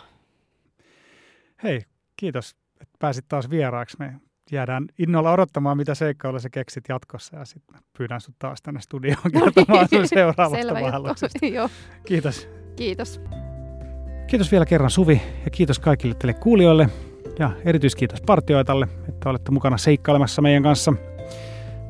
Hei, 1.62 1.83
kiitos, 2.16 2.57
että 2.81 2.97
pääsit 2.99 3.25
taas 3.29 3.51
vieraaksi. 3.51 3.97
Me 3.99 4.14
jäädään 4.53 4.87
innolla 4.99 5.33
odottamaan, 5.33 5.77
mitä 5.77 5.95
seikkailuja 5.95 6.41
sä 6.41 6.51
keksit 6.51 6.85
jatkossa 6.89 7.37
ja 7.37 7.45
sitten 7.45 7.81
pyydän 7.99 8.20
sut 8.20 8.35
taas 8.39 8.62
tänne 8.62 8.81
studioon 8.81 9.33
kertomaan 9.33 9.89
sun 9.89 10.09
seuraavasta 10.14 10.75
vaelluksesta. 10.75 11.39
Kiitos. 12.07 12.49
Kiitos. 12.77 13.20
Kiitos 14.27 14.53
vielä 14.53 14.66
kerran 14.66 14.91
Suvi 14.91 15.22
ja 15.45 15.51
kiitos 15.51 15.79
kaikille 15.79 16.14
teille 16.14 16.35
kuulijoille 16.35 16.89
ja 17.39 17.51
erityiskiitos 17.64 18.20
partioitalle, 18.20 18.89
että 19.09 19.31
olette 19.31 19.51
mukana 19.51 19.79
seikkailemassa 19.79 20.43
meidän 20.43 20.62
kanssa. 20.62 20.93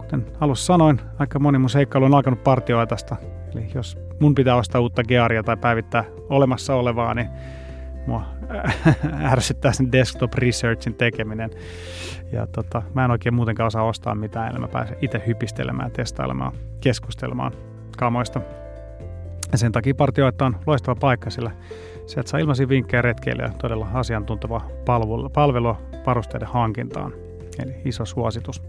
Kuten 0.05 0.27
alussa 0.41 0.67
sanoin, 0.67 1.01
aika 1.19 1.39
moni 1.39 1.59
mun 1.59 1.71
seikkailu 1.71 2.05
on 2.05 2.15
alkanut 2.15 2.45
partioitasta. 2.45 3.17
Eli 3.55 3.69
jos 3.75 3.99
mun 4.21 4.35
pitää 4.35 4.57
ostaa 4.57 4.81
uutta 4.81 5.05
gearia 5.05 5.43
tai 5.43 5.57
päivittää 5.57 6.05
olemassa 6.29 6.75
olevaa, 6.75 7.15
niin 7.15 7.29
mua 8.07 8.23
ärsyttää 9.33 9.73
sen 9.73 9.93
desktop 9.93 10.35
researchin 10.35 10.95
tekeminen. 10.95 11.51
Ja 12.33 12.47
tota, 12.47 12.83
mä 12.95 13.05
en 13.05 13.11
oikein 13.11 13.35
muutenkaan 13.35 13.67
osaa 13.67 13.83
ostaa 13.83 14.15
mitään, 14.15 14.51
eli 14.51 14.59
mä 14.59 14.69
pääsen 14.69 14.97
itse 15.01 15.23
hypistelemään, 15.27 15.91
testailemaan, 15.91 16.53
keskustelemaan 16.81 17.53
kamoista. 17.99 18.41
Ja 19.53 19.59
sen 19.59 19.73
takia 19.73 19.95
partioita 19.95 20.47
on 20.47 20.57
loistava 20.67 20.97
paikka, 21.01 21.31
sillä 21.31 21.51
sieltä 22.07 22.31
saa 22.31 22.41
ilmaisia 22.41 22.69
vinkkejä 22.69 23.03
retkeilijöille 23.03 23.55
ja 23.55 23.59
todella 23.59 23.89
asiantunteva 23.95 24.61
palvelu, 24.85 25.31
palvelu 25.31 25.77
varusteiden 26.07 26.49
hankintaan. 26.49 27.13
Eli 27.59 27.75
iso 27.85 28.05
suositus. 28.05 28.63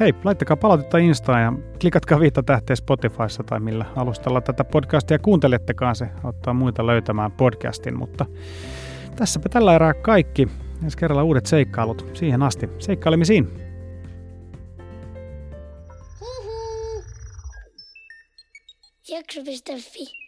Hei, 0.00 0.14
laittakaa 0.24 0.56
palautetta 0.56 0.98
Instaan 0.98 1.42
ja 1.42 1.52
klikatkaa 1.80 2.20
viittä 2.20 2.42
tähteä 2.42 2.76
Spotifyssa 2.76 3.42
tai 3.42 3.60
millä 3.60 3.84
alustalla 3.96 4.40
tätä 4.40 4.64
podcastia 4.64 5.18
kuuntelettekaan. 5.18 5.96
Se 5.96 6.08
auttaa 6.24 6.54
muita 6.54 6.86
löytämään 6.86 7.32
podcastin, 7.32 7.98
mutta 7.98 8.26
tässäpä 9.16 9.48
tällä 9.48 9.74
erää 9.74 9.94
kaikki. 9.94 10.48
Ensi 10.84 10.98
kerralla 10.98 11.22
uudet 11.22 11.46
seikkailut. 11.46 12.10
Siihen 12.14 12.42
asti 12.42 12.68
seikkailemisiin. 12.78 13.48
Jakso.fi 19.08 20.25